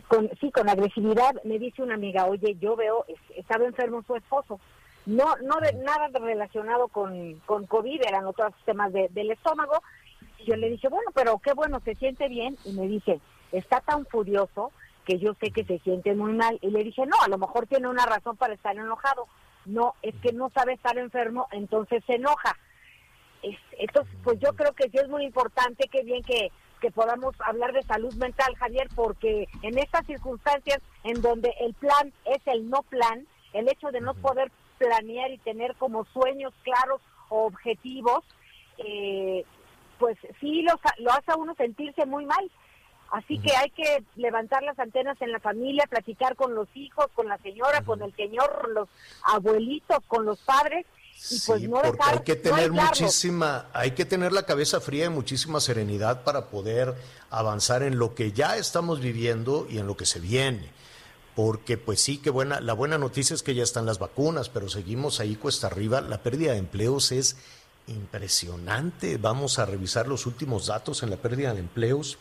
Con, 0.08 0.30
sí, 0.40 0.50
con 0.50 0.68
agresividad, 0.68 1.34
me 1.44 1.58
dice 1.58 1.82
una 1.82 1.94
amiga, 1.94 2.26
oye, 2.26 2.56
yo 2.61 2.76
veo, 2.76 3.04
es- 3.08 3.37
estaba 3.38 3.64
enfermo 3.64 4.02
su 4.06 4.14
esposo. 4.16 4.61
No, 5.06 5.37
no 5.42 5.58
de 5.61 5.72
nada 5.75 6.08
relacionado 6.12 6.88
con, 6.88 7.40
con 7.46 7.66
COVID, 7.66 8.00
eran 8.06 8.26
otros 8.26 8.52
temas 8.64 8.92
de- 8.92 9.08
del 9.11 9.30
estómago. 9.32 9.82
Y 10.38 10.44
yo 10.44 10.56
le 10.56 10.70
dije, 10.70 10.88
bueno, 10.88 11.11
pero 11.14 11.38
qué 11.38 11.52
bueno, 11.54 11.80
se 11.84 11.94
siente 11.96 12.28
bien. 12.28 12.56
Y 12.64 12.72
me 12.72 12.87
dice, 12.87 13.20
está 13.50 13.80
tan 13.80 14.06
furioso 14.06 14.70
que 15.04 15.18
yo 15.18 15.34
sé 15.40 15.50
que 15.50 15.64
se 15.64 15.78
siente 15.80 16.14
muy 16.14 16.32
mal. 16.34 16.58
Y 16.62 16.70
le 16.70 16.84
dije, 16.84 17.04
no, 17.06 17.16
a 17.25 17.28
lo 17.28 17.38
mejor 17.38 17.66
tiene 17.66 17.88
una 17.88 18.06
razón 18.06 18.37
para 18.37 18.54
estar 18.54 18.76
enojado. 18.76 19.26
No, 19.64 19.94
es 20.02 20.14
que 20.22 20.32
no 20.32 20.50
sabe 20.50 20.75
estar 20.75 20.96
enfermo, 20.99 21.49
entonces 21.52 22.02
se 22.06 22.14
enoja. 22.14 22.56
Es- 23.42 23.58
Entonces, 23.78 24.14
pues 24.22 24.38
yo 24.38 24.52
creo 24.54 24.72
que 24.72 24.88
sí 24.88 24.99
es 24.99 25.08
muy 25.08 25.25
importante, 25.25 25.88
que 25.88 26.02
bien 26.04 26.22
que, 26.22 26.50
que 26.82 26.90
podamos 26.90 27.34
hablar 27.46 27.72
de 27.72 27.82
salud 27.84 28.12
mental, 28.14 28.56
Javier, 28.56 28.88
porque 28.96 29.48
en 29.62 29.78
estas 29.78 30.04
circunstancias 30.04 30.82
en 31.04 31.22
donde 31.22 31.54
el 31.60 31.74
plan 31.74 32.12
es 32.24 32.44
el 32.46 32.68
no 32.68 32.82
plan, 32.82 33.24
el 33.52 33.68
hecho 33.68 33.92
de 33.92 34.00
no 34.00 34.14
poder 34.14 34.50
planear 34.78 35.30
y 35.30 35.38
tener 35.38 35.76
como 35.76 36.04
sueños 36.06 36.52
claros 36.64 37.00
o 37.28 37.46
objetivos, 37.46 38.24
eh, 38.78 39.44
pues 40.00 40.18
sí 40.40 40.62
lo, 40.62 40.72
lo 40.98 41.12
hace 41.12 41.30
a 41.30 41.36
uno 41.36 41.54
sentirse 41.54 42.04
muy 42.04 42.26
mal. 42.26 42.50
Así 43.12 43.38
que 43.38 43.54
hay 43.54 43.70
que 43.70 44.02
levantar 44.16 44.64
las 44.64 44.78
antenas 44.78 45.20
en 45.22 45.30
la 45.30 45.38
familia, 45.38 45.86
platicar 45.88 46.34
con 46.34 46.54
los 46.56 46.66
hijos, 46.74 47.06
con 47.14 47.28
la 47.28 47.38
señora, 47.38 47.82
con 47.82 48.02
el 48.02 48.12
señor, 48.16 48.70
los 48.70 48.88
abuelitos, 49.22 49.98
con 50.08 50.24
los 50.24 50.40
padres 50.40 50.84
y 51.31 51.38
pues 51.47 51.61
Sí, 51.61 51.69
no 51.69 51.81
porque 51.83 51.99
dejar, 51.99 52.14
hay 52.14 52.25
que 52.25 52.37
tener 52.37 52.73
muchísima, 52.73 53.67
hay 53.73 53.91
que 53.93 54.05
tener 54.05 54.33
la 54.33 54.45
cabeza 54.45 54.81
fría 54.81 55.05
y 55.07 55.09
muchísima 55.09 55.61
serenidad 55.61 56.25
para 56.25 56.49
poder 56.50 56.95
avanzar 57.31 57.83
en 57.83 57.99
lo 57.99 58.14
que 58.14 58.33
ya 58.33 58.57
estamos 58.57 59.00
viviendo 59.00 59.67
y 59.71 59.79
en 59.79 59.87
lo 59.87 59.97
que 59.97 60.07
se 60.07 60.19
viene. 60.21 60.71
Porque 61.37 61.79
pues 61.79 62.00
sí, 62.00 62.19
que 62.19 62.29
buena, 62.31 62.61
la 62.61 62.73
buena 62.75 62.99
noticia 62.99 63.35
es 63.35 63.43
que 63.43 63.55
ya 63.55 63.62
están 63.62 63.87
las 63.87 63.99
vacunas, 63.99 64.49
pero 64.50 64.69
seguimos 64.69 65.21
ahí 65.21 65.37
cuesta 65.37 65.69
arriba. 65.69 66.00
La 66.00 66.23
pérdida 66.23 66.52
de 66.52 66.59
empleos 66.59 67.11
es 67.12 67.37
impresionante. 67.87 69.17
Vamos 69.17 69.59
a 69.59 69.64
revisar 69.67 70.09
los 70.09 70.26
últimos 70.26 70.67
datos 70.67 71.02
en 71.02 71.11
la 71.11 71.17
pérdida 71.17 71.55
de 71.55 71.61
empleos 71.61 72.19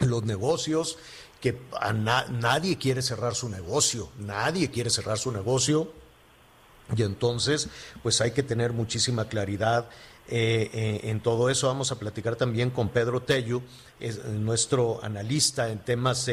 los 0.00 0.24
negocios, 0.24 0.98
que 1.40 1.58
a 1.80 1.92
na- 1.94 2.26
nadie 2.28 2.76
quiere 2.76 3.00
cerrar 3.02 3.34
su 3.34 3.48
negocio, 3.48 4.10
nadie 4.18 4.70
quiere 4.70 4.90
cerrar 4.90 5.18
su 5.18 5.32
negocio. 5.32 5.90
Y 6.94 7.02
entonces, 7.02 7.68
pues 8.02 8.20
hay 8.20 8.30
que 8.30 8.42
tener 8.42 8.72
muchísima 8.72 9.28
claridad 9.28 9.88
eh, 10.28 10.70
eh, 10.72 11.00
en 11.04 11.20
todo 11.20 11.50
eso. 11.50 11.68
Vamos 11.68 11.92
a 11.92 11.98
platicar 11.98 12.36
también 12.36 12.70
con 12.70 12.88
Pedro 12.88 13.22
Tello, 13.22 13.62
eh, 14.00 14.12
nuestro 14.32 15.02
analista 15.02 15.68
en 15.68 15.78
temas 15.78 16.28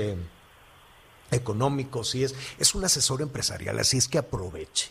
económicos, 1.31 2.13
y 2.15 2.24
es, 2.24 2.36
es 2.60 2.75
un 2.75 2.86
asesor 2.86 3.22
empresarial, 3.22 3.79
así 3.79 3.98
es 3.98 4.07
que 4.07 4.17
aproveche. 4.19 4.89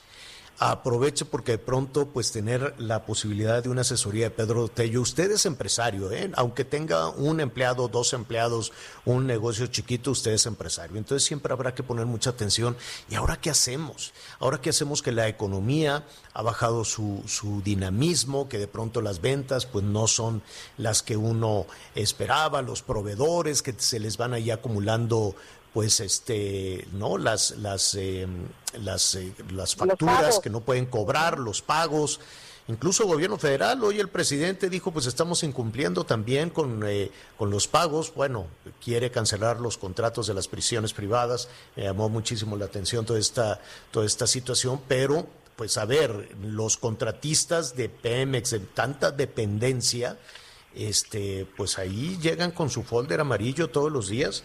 Aproveche 0.59 1.25
porque 1.25 1.53
de 1.53 1.59
pronto 1.59 2.07
pues 2.07 2.31
tener 2.31 2.75
la 2.79 3.05
posibilidad 3.05 3.63
de 3.63 3.69
una 3.69 3.81
asesoría 3.81 4.25
de 4.25 4.31
Pedro 4.31 4.69
Tello. 4.69 5.01
Usted 5.01 5.31
es 5.31 5.47
empresario, 5.47 6.11
¿eh? 6.13 6.31
aunque 6.35 6.65
tenga 6.65 7.09
un 7.09 7.41
empleado, 7.41 7.89
dos 7.89 8.13
empleados, 8.13 8.73
un 9.05 9.27
negocio 9.27 9.67
chiquito, 9.67 10.13
usted 10.13 10.33
es 10.33 10.47
empresario. 10.47 10.97
Entonces 10.97 11.27
siempre 11.27 11.53
habrá 11.53 11.75
que 11.75 11.83
poner 11.83 12.07
mucha 12.07 12.31
atención. 12.31 12.77
¿Y 13.11 13.17
ahora 13.17 13.41
qué 13.41 13.51
hacemos? 13.51 14.13
Ahora 14.39 14.61
qué 14.61 14.71
hacemos 14.71 15.03
que 15.03 15.13
la 15.13 15.29
economía 15.29 16.05
ha 16.33 16.43
bajado 16.43 16.85
su, 16.85 17.23
su 17.27 17.61
dinamismo, 17.63 18.49
que 18.49 18.59
de 18.59 18.69
pronto 18.69 19.01
las 19.01 19.21
ventas 19.21 19.67
pues 19.67 19.85
no 19.85 20.07
son 20.07 20.43
las 20.79 21.03
que 21.03 21.17
uno 21.17 21.67
esperaba, 21.95 22.63
los 22.63 22.83
proveedores 22.83 23.63
que 23.63 23.75
se 23.77 23.99
les 23.99 24.17
van 24.17 24.33
ahí 24.33 24.51
acumulando 24.51 25.35
pues 25.73 26.01
este 26.01 26.87
no 26.93 27.19
las 27.19 27.53
las 27.59 27.95
eh, 27.95 28.27
las, 28.81 29.15
eh, 29.15 29.33
las 29.51 29.75
facturas 29.75 30.39
que 30.41 30.51
no 30.51 30.61
pueden 30.61 30.87
cobrar 30.87 31.39
los 31.39 31.63
pagos. 31.63 32.21
Incluso 32.69 33.07
gobierno 33.07 33.39
federal 33.39 33.83
hoy 33.83 33.99
el 33.99 34.09
presidente 34.09 34.71
dijo 34.71 34.93
pues 34.93 35.07
estamos 35.07 35.43
incumpliendo 35.43 36.05
también 36.05 36.51
con 36.51 36.83
eh, 36.87 37.11
con 37.37 37.51
los 37.51 37.69
pagos. 37.69 38.13
Bueno 38.15 38.47
quiere 38.85 39.11
cancelar 39.11 39.61
los 39.61 39.79
contratos 39.79 40.27
de 40.27 40.35
las 40.35 40.47
prisiones 40.47 40.93
privadas. 40.93 41.49
Me 41.75 41.85
llamó 41.85 42.09
muchísimo 42.09 42.57
la 42.57 42.67
atención 42.67 43.05
toda 43.05 43.19
esta 43.19 43.61
toda 43.91 44.07
esta 44.07 44.27
situación. 44.27 44.81
Pero 44.87 45.27
pues 45.57 45.77
a 45.79 45.87
ver 45.87 46.37
los 46.43 46.77
contratistas 46.77 47.77
de 47.77 47.89
Pemex 47.89 48.51
de 48.51 48.61
tanta 48.61 49.11
dependencia 49.11 50.19
este, 50.75 51.47
pues 51.55 51.79
ahí 51.79 52.19
llegan 52.23 52.51
con 52.51 52.71
su 52.71 52.83
folder 52.83 53.21
amarillo 53.21 53.69
todos 53.69 53.93
los 53.93 54.09
días 54.09 54.43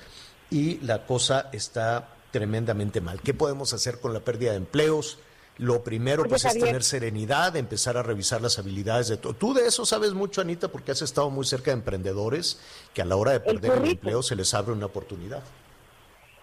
y 0.50 0.78
la 0.80 1.06
cosa 1.06 1.50
está 1.52 2.10
tremendamente 2.32 3.02
mal. 3.02 3.22
¿Qué 3.22 3.34
podemos 3.34 3.74
hacer 3.74 4.00
con 4.00 4.14
la 4.14 4.22
pérdida 4.22 4.52
de 4.52 4.58
empleos? 4.58 5.20
Lo 5.58 5.84
primero 5.84 6.22
Oye, 6.22 6.30
pues 6.30 6.46
es 6.46 6.54
tener 6.54 6.84
serenidad, 6.84 7.56
empezar 7.56 7.98
a 7.98 8.04
revisar 8.04 8.42
las 8.42 8.60
habilidades 8.60 9.08
de 9.08 9.18
todo. 9.18 9.34
Tú 9.34 9.56
de 9.56 9.66
eso 9.66 9.86
sabes 9.86 10.14
mucho, 10.14 10.42
Anita, 10.42 10.68
porque 10.68 10.92
has 10.92 11.02
estado 11.02 11.32
muy 11.32 11.46
cerca 11.46 11.72
de 11.72 11.78
emprendedores 11.78 12.62
que 12.94 13.02
a 13.02 13.06
la 13.06 13.16
hora 13.16 13.32
de 13.32 13.40
perder 13.40 13.72
el, 13.80 13.92
empleo 13.92 14.22
se 14.22 14.36
les 14.36 14.54
abre 14.54 14.74
una 14.74 14.86
oportunidad. 14.86 15.42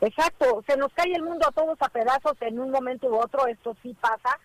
Exacto, 0.01 0.65
se 0.67 0.77
nos 0.77 0.93
cae 0.93 1.15
el 1.15 1.23
mundo 1.23 1.47
a 1.49 1.53
todos 1.53 1.79
a 1.81 1.89
pedazos 1.89 2.35
en 2.41 2.59
un 2.59 2.71
momento 2.71 3.07
u 3.07 3.17
otro, 3.17 3.47
esto 3.47 3.77
sí 3.83 3.97
pasa, 4.01 4.39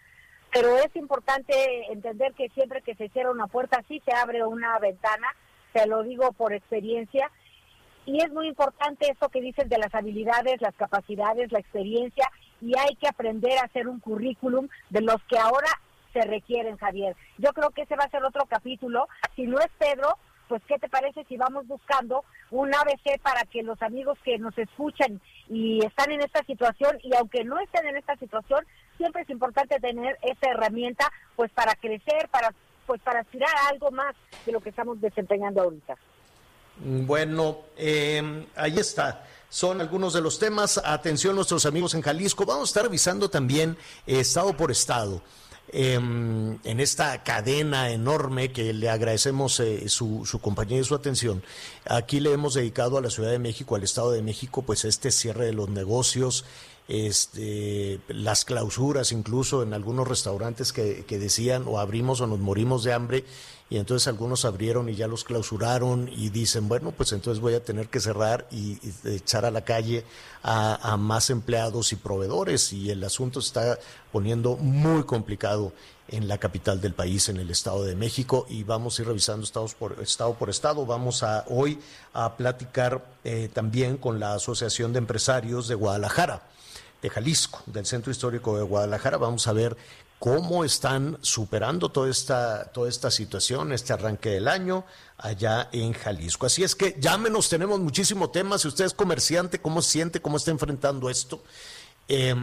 pero 0.54 0.78
es 0.78 0.96
importante 0.96 1.92
entender 1.92 2.34
que 2.34 2.50
siempre 2.50 2.82
que 2.82 2.96
se 2.96 3.10
cierra 3.10 3.32
una 3.32 3.48
puerta, 3.48 3.84
sí 3.88 4.02
se 4.06 4.14
abre 4.14 4.46
una 4.46 4.78
ventana, 4.80 5.28
te 5.74 5.86
lo 5.88 6.04
digo 6.04 6.32
por 6.32 6.54
experiencia, 6.54 7.32
y 8.06 8.24
es 8.24 8.32
muy 8.32 8.48
importante 8.48 9.12
eso 9.12 9.30
que 9.30 9.42
dices 9.42 9.70
de 9.70 9.78
las 9.78 9.94
habilidades, 9.94 10.62
las 10.62 10.76
capacidades, 10.76 11.52
la 11.52 11.60
experiencia, 11.60 12.30
y 12.62 12.78
hay 12.78 12.96
que 12.96 13.08
aprender 13.08 13.58
a 13.58 13.66
hacer 13.66 13.88
un 13.88 14.00
currículum 14.00 14.68
de 14.90 15.02
los 15.02 15.22
que 15.24 15.38
ahora 15.38 15.70
se 16.14 16.22
requieren, 16.22 16.78
Javier. 16.78 17.16
Yo 17.38 17.54
creo 17.54 17.70
que 17.70 17.84
ese 17.84 17.96
va 17.96 18.06
a 18.06 18.10
ser 18.10 18.24
otro 18.24 18.46
capítulo, 18.46 19.08
si 19.36 19.44
no 19.44 19.60
es 19.60 19.70
Pedro, 19.78 20.18
pues 20.48 20.64
¿qué 20.68 20.80
te 20.80 20.90
parece 20.90 21.24
si 21.26 21.38
vamos 21.38 21.68
buscando 21.68 22.26
un 22.50 22.74
ABC 22.74 23.22
para 23.22 23.44
que 23.44 23.62
los 23.62 23.80
amigos 23.84 24.18
que 24.24 24.40
nos 24.40 24.58
escuchan 24.58 25.22
y 25.48 25.86
están 25.86 26.12
en 26.12 26.22
esta 26.22 26.44
situación 26.44 26.98
y 27.04 27.16
aunque 27.16 27.44
no 27.44 27.60
estén 27.60 27.86
en 27.86 27.98
esta 27.98 28.16
situación, 28.16 28.66
siempre 28.98 29.22
es 29.22 29.30
importante 29.30 29.80
tener 29.80 30.18
esa 30.24 30.50
herramienta 30.50 31.12
pues 31.36 31.52
para 31.52 31.76
crecer, 31.76 32.28
para 32.30 32.52
pues 32.88 33.00
para 33.02 33.20
aspirar 33.20 33.50
a 33.56 33.70
algo 33.70 33.92
más 33.92 34.16
de 34.48 34.52
lo 34.52 34.60
que 34.62 34.70
estamos 34.70 35.00
desempeñando 35.00 35.62
ahorita. 35.62 35.96
Bueno, 36.84 37.60
eh, 37.78 38.46
ahí 38.56 38.78
está. 38.78 39.26
Son 39.50 39.82
algunos 39.82 40.14
de 40.14 40.22
los 40.22 40.40
temas. 40.40 40.80
Atención 40.84 41.36
nuestros 41.36 41.66
amigos 41.66 41.94
en 41.94 42.02
Jalisco. 42.02 42.46
Vamos 42.46 42.70
a 42.70 42.72
estar 42.72 42.84
revisando 42.84 43.30
también 43.30 43.78
eh, 44.08 44.20
estado 44.20 44.56
por 44.56 44.72
estado. 44.72 45.22
eh, 45.72 45.94
en 45.94 46.80
esta 46.80 47.24
cadena 47.24 47.92
enorme 47.92 48.52
que 48.52 48.74
le 48.74 48.90
agradecemos 48.90 49.60
eh, 49.60 49.88
su, 49.90 50.26
su 50.26 50.40
compañía 50.40 50.80
y 50.80 50.84
su 50.84 50.96
atención. 50.96 51.44
Aquí 51.86 52.20
le 52.20 52.32
hemos 52.34 52.56
dedicado 52.56 52.98
a 52.98 53.02
la 53.02 53.10
Ciudad 53.10 53.32
de 53.32 53.40
México, 53.40 53.76
al 53.76 53.84
Estado 53.84 54.12
de 54.12 54.22
México, 54.22 54.64
pues 54.64 54.86
este 54.86 55.12
cierre 55.12 55.46
de 55.46 55.54
los 55.54 55.70
negocios, 55.70 56.46
este, 56.88 58.00
las 58.08 58.46
clausuras 58.46 59.12
incluso 59.12 59.62
en 59.62 59.74
algunos 59.74 60.08
restaurantes 60.08 60.74
que, 60.74 61.06
que 61.06 61.20
decían 61.20 61.66
o 61.68 61.80
abrimos 61.80 62.20
o 62.22 62.28
nos 62.28 62.40
morimos 62.40 62.84
de 62.84 62.94
hambre 62.94 63.26
y 63.70 63.78
entonces 63.78 64.08
algunos 64.08 64.46
abrieron 64.46 64.90
y 64.90 64.96
ya 64.96 65.08
los 65.08 65.24
clausuraron 65.24 66.10
y 66.10 66.30
dicen, 66.30 66.68
bueno, 66.68 66.92
pues 66.92 67.12
entonces 67.12 67.40
voy 67.42 67.54
a 67.54 67.64
tener 67.64 67.88
que 67.88 68.00
cerrar 68.00 68.48
y, 68.52 68.80
echar 69.06 69.46
a 69.46 69.52
la 69.52 69.62
calle 69.62 70.06
a, 70.42 70.94
a, 70.94 70.98
más 70.98 71.30
empleados 71.30 71.94
y 71.94 71.96
proveedores 71.96 72.74
y 72.74 72.90
el 72.90 73.04
asunto 73.04 73.42
se 73.42 73.48
está 73.48 73.80
poniendo 74.12 74.58
muy 74.58 75.04
complicado 75.04 75.72
en 76.12 76.28
la 76.28 76.38
capital 76.38 76.82
del 76.82 76.94
país, 76.94 77.30
en 77.30 77.38
el 77.38 77.50
Estado 77.50 77.84
de 77.84 77.96
México, 77.96 78.46
y 78.50 78.64
vamos 78.64 78.98
a 78.98 79.02
ir 79.02 79.08
revisando 79.08 79.44
estados 79.44 79.76
por, 79.76 79.98
estado 80.02 80.34
por 80.34 80.50
estado. 80.50 80.86
Vamos 80.86 81.24
a 81.24 81.46
hoy 81.48 81.80
a 82.14 82.36
platicar 82.36 83.06
eh, 83.24 83.50
también 83.54 83.98
con 83.98 84.20
la 84.20 84.34
Asociación 84.34 84.94
de 84.94 85.00
Empresarios 85.00 85.68
de 85.68 85.76
Guadalajara, 85.76 86.44
de 87.02 87.10
Jalisco, 87.10 87.62
del 87.66 87.86
Centro 87.86 88.12
Histórico 88.12 88.58
de 88.58 88.64
Guadalajara. 88.64 89.18
Vamos 89.18 89.48
a 89.48 89.54
ver 89.54 89.78
cómo 90.20 90.66
están 90.66 91.18
superando 91.22 91.90
toda 91.90 92.10
esta, 92.10 92.66
toda 92.66 92.90
esta 92.90 93.10
situación, 93.10 93.72
este 93.72 93.94
arranque 93.94 94.30
del 94.30 94.50
año 94.50 94.86
allá 95.18 95.70
en 95.72 95.94
Jalisco. 95.94 96.46
Así 96.46 96.64
es 96.64 96.76
que 96.76 96.98
llámenos, 97.00 97.48
tenemos 97.50 97.80
muchísimo 97.80 98.30
tema. 98.30 98.58
Si 98.58 98.68
usted 98.68 98.86
es 98.86 98.94
comerciante, 98.94 99.60
¿cómo 99.60 99.82
se 99.82 99.92
siente? 99.92 100.22
¿Cómo 100.22 100.38
está 100.38 100.52
enfrentando 100.52 101.10
esto? 101.10 101.42
Eh, 102.12 102.34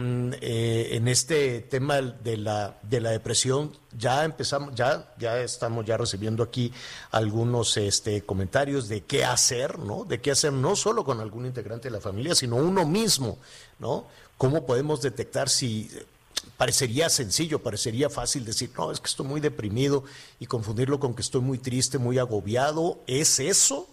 eh, 0.41 0.89
en 0.93 1.09
este 1.09 1.59
tema 1.59 2.01
de 2.01 2.37
la, 2.37 2.77
de 2.83 3.01
la 3.01 3.11
depresión 3.11 3.73
ya 3.97 4.23
empezamos, 4.23 4.73
ya, 4.73 5.13
ya 5.19 5.41
estamos 5.41 5.85
ya 5.85 5.97
recibiendo 5.97 6.41
aquí 6.41 6.71
algunos 7.11 7.75
este, 7.75 8.21
comentarios 8.21 8.87
de 8.87 9.01
qué 9.01 9.25
hacer, 9.25 9.77
¿no? 9.77 10.05
De 10.05 10.21
qué 10.21 10.31
hacer 10.31 10.53
no 10.53 10.77
solo 10.77 11.03
con 11.03 11.19
algún 11.19 11.45
integrante 11.45 11.89
de 11.89 11.95
la 11.95 11.99
familia, 11.99 12.33
sino 12.33 12.55
uno 12.55 12.85
mismo, 12.85 13.39
¿no? 13.77 14.07
¿Cómo 14.37 14.65
podemos 14.65 15.01
detectar 15.01 15.49
si 15.49 15.91
parecería 16.57 17.09
sencillo, 17.09 17.59
parecería 17.59 18.09
fácil 18.09 18.45
decir, 18.45 18.71
no, 18.77 18.91
es 18.91 18.99
que 18.99 19.07
estoy 19.07 19.25
muy 19.25 19.41
deprimido 19.41 20.03
y 20.39 20.47
confundirlo 20.47 20.99
con 20.99 21.13
que 21.13 21.21
estoy 21.21 21.41
muy 21.41 21.59
triste, 21.59 21.97
muy 21.97 22.17
agobiado, 22.17 22.99
¿es 23.07 23.39
eso? 23.39 23.87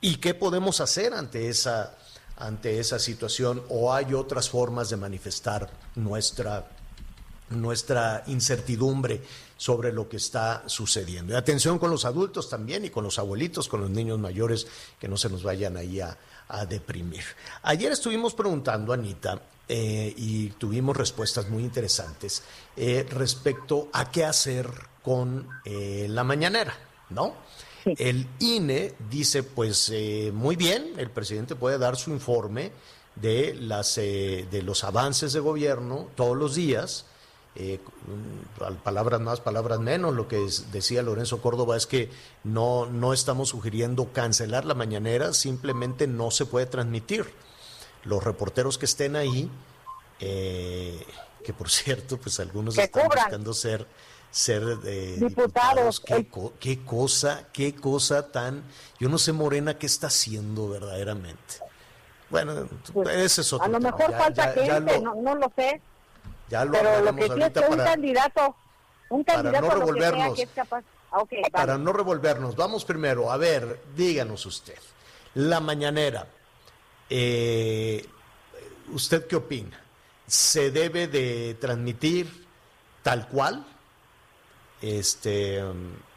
¿Y 0.00 0.16
qué 0.16 0.34
podemos 0.34 0.80
hacer 0.80 1.14
ante 1.14 1.48
esa, 1.48 1.96
ante 2.36 2.80
esa 2.80 2.98
situación? 2.98 3.62
¿O 3.68 3.92
hay 3.92 4.14
otras 4.14 4.50
formas 4.50 4.90
de 4.90 4.96
manifestar 4.96 5.70
nuestra, 5.94 6.68
nuestra 7.50 8.24
incertidumbre 8.26 9.22
sobre 9.56 9.92
lo 9.92 10.08
que 10.08 10.16
está 10.16 10.64
sucediendo? 10.66 11.34
Y 11.34 11.36
atención 11.36 11.78
con 11.78 11.90
los 11.90 12.04
adultos 12.04 12.50
también 12.50 12.84
y 12.84 12.90
con 12.90 13.04
los 13.04 13.20
abuelitos, 13.20 13.68
con 13.68 13.80
los 13.80 13.90
niños 13.90 14.18
mayores, 14.18 14.66
que 14.98 15.06
no 15.06 15.16
se 15.16 15.28
nos 15.28 15.44
vayan 15.44 15.76
ahí 15.76 16.00
a, 16.00 16.18
a 16.48 16.66
deprimir. 16.66 17.22
Ayer 17.62 17.92
estuvimos 17.92 18.34
preguntando, 18.34 18.92
Anita, 18.92 19.40
eh, 19.68 20.12
y 20.16 20.48
tuvimos 20.50 20.96
respuestas 20.96 21.48
muy 21.48 21.62
interesantes 21.62 22.42
eh, 22.76 23.06
respecto 23.08 23.88
a 23.92 24.10
qué 24.10 24.24
hacer 24.24 24.68
con 25.02 25.48
eh, 25.64 26.06
la 26.08 26.24
mañanera, 26.24 26.76
¿no? 27.10 27.34
Sí. 27.84 27.94
El 27.98 28.26
INE 28.38 28.94
dice, 29.10 29.42
pues 29.42 29.90
eh, 29.92 30.30
muy 30.32 30.56
bien, 30.56 30.92
el 30.98 31.10
presidente 31.10 31.56
puede 31.56 31.78
dar 31.78 31.96
su 31.96 32.10
informe 32.10 32.72
de, 33.16 33.54
las, 33.54 33.96
de 33.96 34.62
los 34.64 34.84
avances 34.84 35.32
de 35.32 35.40
gobierno 35.40 36.08
todos 36.14 36.36
los 36.36 36.54
días, 36.54 37.06
palabras 38.84 39.20
más, 39.20 39.40
palabras 39.40 39.80
menos, 39.80 40.14
lo 40.14 40.28
que 40.28 40.44
es, 40.44 40.72
decía 40.72 41.02
Lorenzo 41.02 41.42
Córdoba 41.42 41.76
es 41.76 41.86
que 41.86 42.08
no, 42.44 42.86
no 42.86 43.12
estamos 43.12 43.50
sugiriendo 43.50 44.12
cancelar 44.12 44.64
la 44.64 44.74
mañanera, 44.74 45.34
simplemente 45.34 46.06
no 46.06 46.30
se 46.30 46.46
puede 46.46 46.66
transmitir 46.66 47.26
los 48.04 48.22
reporteros 48.22 48.78
que 48.78 48.86
estén 48.86 49.16
ahí, 49.16 49.50
eh, 50.20 51.04
que 51.44 51.52
por 51.52 51.70
cierto, 51.70 52.18
pues 52.18 52.40
algunos 52.40 52.74
que 52.74 52.82
están 52.84 53.04
cobran. 53.04 53.24
buscando 53.24 53.54
ser 53.54 53.86
ser 54.30 54.62
eh, 54.86 55.16
diputados. 55.18 56.00
¿Qué, 56.00 56.26
co 56.28 56.54
qué, 56.58 56.82
cosa, 56.84 57.48
qué 57.52 57.74
cosa 57.74 58.32
tan, 58.32 58.64
yo 58.98 59.08
no 59.10 59.18
sé 59.18 59.32
Morena 59.32 59.78
qué 59.78 59.86
está 59.86 60.06
haciendo 60.06 60.68
verdaderamente. 60.70 61.56
Bueno, 62.30 62.66
pues, 62.94 63.08
ese 63.10 63.42
es 63.42 63.52
otro 63.52 63.66
A 63.66 63.68
lo 63.68 63.78
tema. 63.78 63.90
mejor 63.90 64.10
ya, 64.10 64.18
falta 64.18 64.46
ya, 64.46 64.52
gente, 64.54 64.66
ya 64.66 64.80
lo, 64.80 65.00
no, 65.02 65.14
no, 65.16 65.34
lo 65.34 65.52
sé. 65.54 65.80
Ya 66.48 66.64
lo 66.64 66.72
pero 66.72 67.00
lo 67.02 67.14
que 67.14 67.28
sí 67.30 67.42
es 67.42 67.52
que 67.52 67.60
un 67.60 67.76
para, 67.76 67.84
candidato, 67.84 68.56
un 69.10 69.22
candidato 69.24 69.66
no 69.66 69.70
a 69.70 69.74
lo 69.76 69.86
que 69.90 70.00
sea 70.00 70.10
revolvernos. 70.12 70.34
que 70.34 70.42
es 70.42 70.50
capaz. 70.50 70.84
Ah, 71.10 71.20
Okay, 71.20 71.42
vale. 71.42 71.50
para 71.52 71.76
no 71.76 71.92
revolvernos, 71.92 72.56
vamos 72.56 72.86
primero, 72.86 73.30
a 73.30 73.36
ver, 73.36 73.82
díganos 73.94 74.46
usted, 74.46 74.78
la 75.34 75.60
mañanera, 75.60 76.26
eh, 77.14 78.06
¿usted 78.90 79.26
qué 79.26 79.36
opina? 79.36 79.78
¿Se 80.26 80.70
debe 80.70 81.08
de 81.08 81.58
transmitir 81.60 82.46
tal 83.02 83.28
cual? 83.28 83.66
Este, 84.80 85.62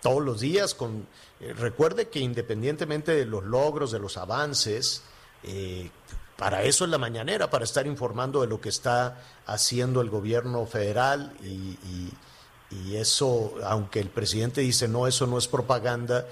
todos 0.02 0.24
los 0.24 0.40
días, 0.40 0.74
con, 0.74 1.06
eh, 1.42 1.52
recuerde 1.52 2.08
que 2.08 2.20
independientemente 2.20 3.12
de 3.12 3.26
los 3.26 3.44
logros, 3.44 3.92
de 3.92 4.00
los 4.00 4.16
avances, 4.16 5.04
eh, 5.44 5.92
para 6.38 6.64
eso 6.64 6.86
es 6.86 6.92
la 6.92 6.98
mañanera, 6.98 7.50
para 7.50 7.66
estar 7.66 7.86
informando 7.88 8.40
de 8.40 8.48
lo 8.48 8.62
que 8.62 8.70
está 8.70 9.22
haciendo 9.48 10.00
el 10.00 10.10
gobierno 10.10 10.66
federal 10.66 11.36
y, 11.44 12.14
eso, 12.94 13.54
aunque 13.64 14.02
el 14.02 14.10
presidente 14.10 14.60
dice 14.60 14.88
no, 14.88 15.08
eso 15.08 15.28
no 15.28 15.38
es 15.38 15.48
propaganda, 15.48 16.26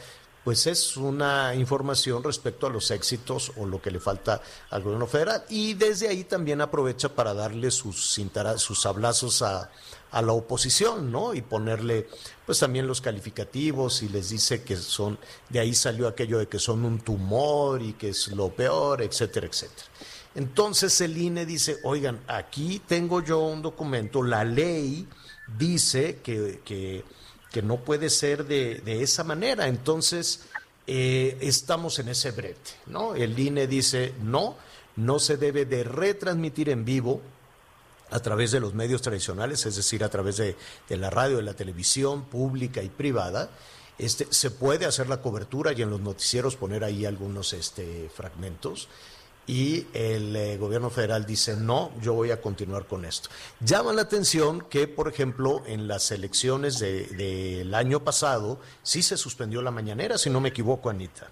pues 0.43 0.67
es 0.67 0.97
una 0.97 1.55
información 1.55 2.23
respecto 2.23 2.67
a 2.67 2.69
los 2.69 2.91
éxitos 2.91 3.51
o 3.57 3.65
lo 3.65 3.81
que 3.81 3.91
le 3.91 3.99
falta 3.99 4.41
al 4.69 4.83
gobierno 4.83 5.07
federal. 5.07 5.43
Y 5.49 5.73
desde 5.73 6.09
ahí 6.09 6.23
también 6.25 6.61
aprovecha 6.61 7.09
para 7.09 7.33
darle 7.33 7.71
sus, 7.71 8.19
sus 8.57 8.81
sablazos 8.81 9.41
a, 9.41 9.69
a 10.13 10.21
la 10.21 10.33
oposición, 10.33 11.11
¿no? 11.11 11.33
Y 11.33 11.41
ponerle, 11.41 12.07
pues 12.45 12.59
también 12.59 12.85
los 12.85 13.01
calificativos 13.01 14.03
y 14.03 14.09
les 14.09 14.29
dice 14.29 14.63
que 14.63 14.77
son, 14.77 15.17
de 15.49 15.59
ahí 15.59 15.73
salió 15.73 16.07
aquello 16.07 16.37
de 16.37 16.47
que 16.47 16.59
son 16.59 16.85
un 16.85 16.99
tumor 16.99 17.81
y 17.81 17.93
que 17.93 18.09
es 18.09 18.27
lo 18.27 18.49
peor, 18.49 19.01
etcétera, 19.01 19.47
etcétera. 19.47 19.87
Entonces 20.35 21.01
el 21.01 21.17
INE 21.17 21.45
dice, 21.45 21.77
oigan, 21.83 22.21
aquí 22.27 22.81
tengo 22.87 23.23
yo 23.23 23.39
un 23.39 23.61
documento, 23.63 24.21
la 24.21 24.43
ley 24.43 25.07
dice 25.57 26.19
que, 26.23 26.61
que, 26.63 27.03
que 27.53 27.61
no 27.61 27.77
puede 27.77 28.09
ser 28.09 28.45
de, 28.45 28.81
de 28.83 29.03
esa 29.03 29.23
manera. 29.23 29.67
Entonces, 29.67 30.41
eh, 30.87 31.37
estamos 31.39 31.99
en 31.99 32.09
ese 32.09 32.31
brete, 32.31 32.71
¿no? 32.87 33.13
El 33.13 33.37
INE 33.37 33.67
dice, 33.67 34.15
no, 34.21 34.57
no 34.95 35.19
se 35.19 35.37
debe 35.37 35.65
de 35.65 35.83
retransmitir 35.83 36.69
en 36.69 36.83
vivo 36.83 37.21
a 38.09 38.19
través 38.19 38.51
de 38.51 38.59
los 38.59 38.73
medios 38.73 39.03
tradicionales, 39.03 39.67
es 39.67 39.75
decir, 39.75 40.03
a 40.03 40.09
través 40.09 40.37
de, 40.37 40.55
de 40.89 40.97
la 40.97 41.11
radio, 41.11 41.37
de 41.37 41.43
la 41.43 41.53
televisión 41.53 42.25
pública 42.25 42.81
y 42.81 42.89
privada. 42.89 43.51
Este, 43.99 44.25
se 44.31 44.49
puede 44.49 44.87
hacer 44.87 45.07
la 45.07 45.21
cobertura 45.21 45.73
y 45.73 45.83
en 45.83 45.91
los 45.91 46.01
noticieros 46.01 46.55
poner 46.55 46.83
ahí 46.83 47.05
algunos 47.05 47.53
este, 47.53 48.09
fragmentos. 48.13 48.87
Y 49.45 49.87
el 49.93 50.33
eh, 50.35 50.57
gobierno 50.57 50.89
federal 50.89 51.25
dice, 51.25 51.57
no, 51.57 51.91
yo 52.01 52.13
voy 52.13 52.31
a 52.31 52.39
continuar 52.39 52.85
con 52.85 53.03
esto. 53.03 53.29
Llama 53.59 53.91
la 53.91 54.03
atención 54.03 54.61
que, 54.61 54.87
por 54.87 55.09
ejemplo, 55.09 55.63
en 55.65 55.87
las 55.89 56.11
elecciones 56.11 56.79
de- 56.79 57.07
del 57.07 57.73
año 57.73 57.99
pasado, 57.99 58.59
sí 58.83 59.03
se 59.03 59.17
suspendió 59.17 59.61
la 59.61 59.71
mañanera, 59.71 60.17
si 60.17 60.29
no 60.29 60.39
me 60.39 60.49
equivoco, 60.49 60.89
Anita. 60.89 61.27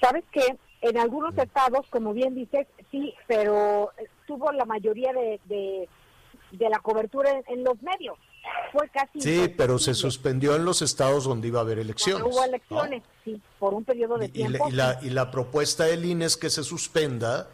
¿Sabes 0.00 0.24
qué? 0.32 0.56
En 0.80 0.98
algunos 0.98 1.34
Mm. 1.34 1.40
estados, 1.40 1.86
como 1.90 2.14
bien 2.14 2.34
dices, 2.34 2.66
sí, 2.90 3.12
pero 3.26 3.92
eh, 3.98 4.06
tuvo 4.26 4.50
la 4.52 4.64
mayoría 4.64 5.12
de, 5.12 5.38
de, 5.44 5.88
de 6.52 6.68
la 6.70 6.78
cobertura 6.78 7.30
en, 7.30 7.44
en 7.48 7.64
los 7.64 7.80
medios. 7.82 8.16
Fue 8.72 8.88
casi 8.88 9.20
Sí, 9.20 9.48
pero 9.56 9.78
se 9.78 9.94
suspendió 9.94 10.54
en 10.56 10.64
los 10.64 10.82
estados 10.82 11.24
donde 11.24 11.48
iba 11.48 11.60
a 11.60 11.62
haber 11.62 11.76
Cuando 11.78 11.90
elecciones. 11.92 12.26
Hubo 12.26 12.40
¿no? 12.40 12.44
elecciones, 12.44 13.02
sí, 13.24 13.40
por 13.58 13.74
un 13.74 13.84
periodo 13.84 14.18
de 14.18 14.26
Y, 14.26 14.28
tiempo. 14.28 14.68
y 14.68 14.72
la- 14.72 14.98
y 15.02 15.10
la 15.10 15.30
propuesta 15.30 15.84
del 15.84 16.04
INE 16.04 16.24
es 16.26 16.36
que 16.36 16.50
se 16.50 16.62
suspenda, 16.62 17.48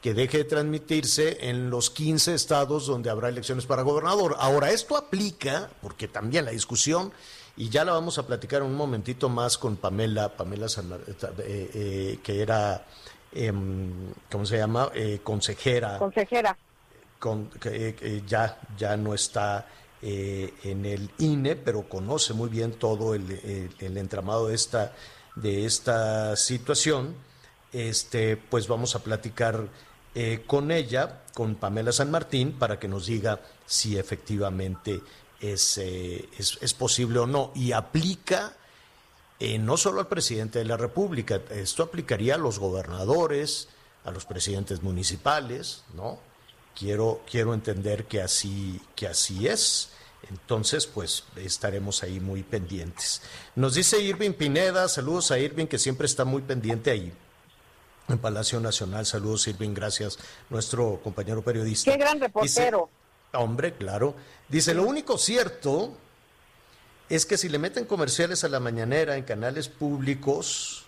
que 0.00 0.14
deje 0.14 0.38
de 0.38 0.44
transmitirse 0.44 1.48
en 1.48 1.70
los 1.70 1.90
15 1.90 2.34
estados 2.34 2.86
donde 2.86 3.10
habrá 3.10 3.28
elecciones 3.28 3.66
para 3.66 3.82
gobernador. 3.82 4.34
Ahora, 4.38 4.70
esto 4.70 4.96
aplica, 4.96 5.70
porque 5.80 6.08
también 6.08 6.44
la 6.44 6.50
discusión, 6.50 7.12
y 7.56 7.68
ya 7.68 7.84
la 7.84 7.92
vamos 7.92 8.18
a 8.18 8.26
platicar 8.26 8.62
un 8.62 8.74
momentito 8.74 9.28
más 9.28 9.58
con 9.58 9.76
Pamela, 9.76 10.30
Pamela 10.30 10.68
San 10.68 10.88
Mar- 10.88 11.00
eh, 11.06 11.70
eh, 11.74 12.18
que 12.22 12.40
era, 12.40 12.84
em, 13.32 14.12
¿cómo 14.30 14.44
se 14.46 14.56
llama? 14.56 14.90
Eh, 14.94 15.20
consejera 15.22 15.98
consejera. 15.98 16.56
con- 17.18 17.50
eh, 17.66 17.94
que 17.96 18.22
ya, 18.26 18.58
ya 18.76 18.96
no 18.96 19.14
está 19.14 19.66
eh, 20.02 20.52
en 20.64 20.84
el 20.84 21.10
INE, 21.18 21.56
pero 21.56 21.88
conoce 21.88 22.34
muy 22.34 22.48
bien 22.48 22.72
todo 22.72 23.14
el, 23.14 23.24
entramado 23.78 24.48
de 24.48 24.54
esta, 24.54 24.92
de 25.36 25.64
esta 25.64 26.36
situación, 26.36 27.14
este, 27.72 28.36
pues 28.36 28.68
vamos 28.68 28.94
a 28.94 29.02
platicar 29.02 29.68
eh, 30.14 30.42
con 30.46 30.70
ella, 30.70 31.22
con 31.34 31.54
Pamela 31.54 31.92
San 31.92 32.10
Martín, 32.10 32.52
para 32.52 32.78
que 32.78 32.88
nos 32.88 33.06
diga 33.06 33.40
si 33.64 33.96
efectivamente 33.96 35.00
es, 35.40 35.78
eh, 35.78 36.28
es, 36.38 36.58
es 36.60 36.74
posible 36.74 37.20
o 37.20 37.26
no. 37.26 37.52
Y 37.54 37.72
aplica 37.72 38.56
eh, 39.44 39.58
no 39.58 39.76
solo 39.76 39.98
al 39.98 40.06
presidente 40.06 40.60
de 40.60 40.64
la 40.64 40.76
República, 40.76 41.40
esto 41.50 41.82
aplicaría 41.82 42.36
a 42.36 42.38
los 42.38 42.60
gobernadores, 42.60 43.68
a 44.04 44.12
los 44.12 44.24
presidentes 44.24 44.84
municipales, 44.84 45.82
¿no? 45.94 46.20
Quiero, 46.78 47.20
quiero 47.30 47.54
entender 47.54 48.04
que 48.06 48.22
así, 48.22 48.80
que 48.96 49.06
así 49.06 49.46
es. 49.46 49.90
Entonces, 50.30 50.86
pues 50.86 51.24
estaremos 51.36 52.02
ahí 52.02 52.20
muy 52.20 52.42
pendientes. 52.42 53.22
Nos 53.56 53.74
dice 53.74 54.00
Irving 54.00 54.32
Pineda, 54.32 54.88
saludos 54.88 55.30
a 55.30 55.38
Irving, 55.38 55.66
que 55.66 55.78
siempre 55.78 56.06
está 56.06 56.24
muy 56.24 56.42
pendiente 56.42 56.90
ahí 56.90 57.12
en 58.08 58.18
Palacio 58.18 58.60
Nacional. 58.60 59.04
Saludos, 59.04 59.46
Irving, 59.48 59.74
gracias, 59.74 60.18
nuestro 60.48 61.00
compañero 61.02 61.42
periodista. 61.42 61.90
Qué 61.90 61.98
gran 61.98 62.14
Dice- 62.14 62.26
reportero. 62.26 62.88
Hombre, 63.34 63.74
claro. 63.74 64.14
Dice, 64.48 64.74
lo 64.74 64.84
único 64.84 65.18
cierto 65.18 65.92
es 67.08 67.26
que 67.26 67.36
si 67.36 67.48
le 67.48 67.58
meten 67.58 67.84
comerciales 67.84 68.44
a 68.44 68.48
la 68.48 68.60
mañanera 68.60 69.16
en 69.16 69.24
canales 69.24 69.68
públicos, 69.68 70.84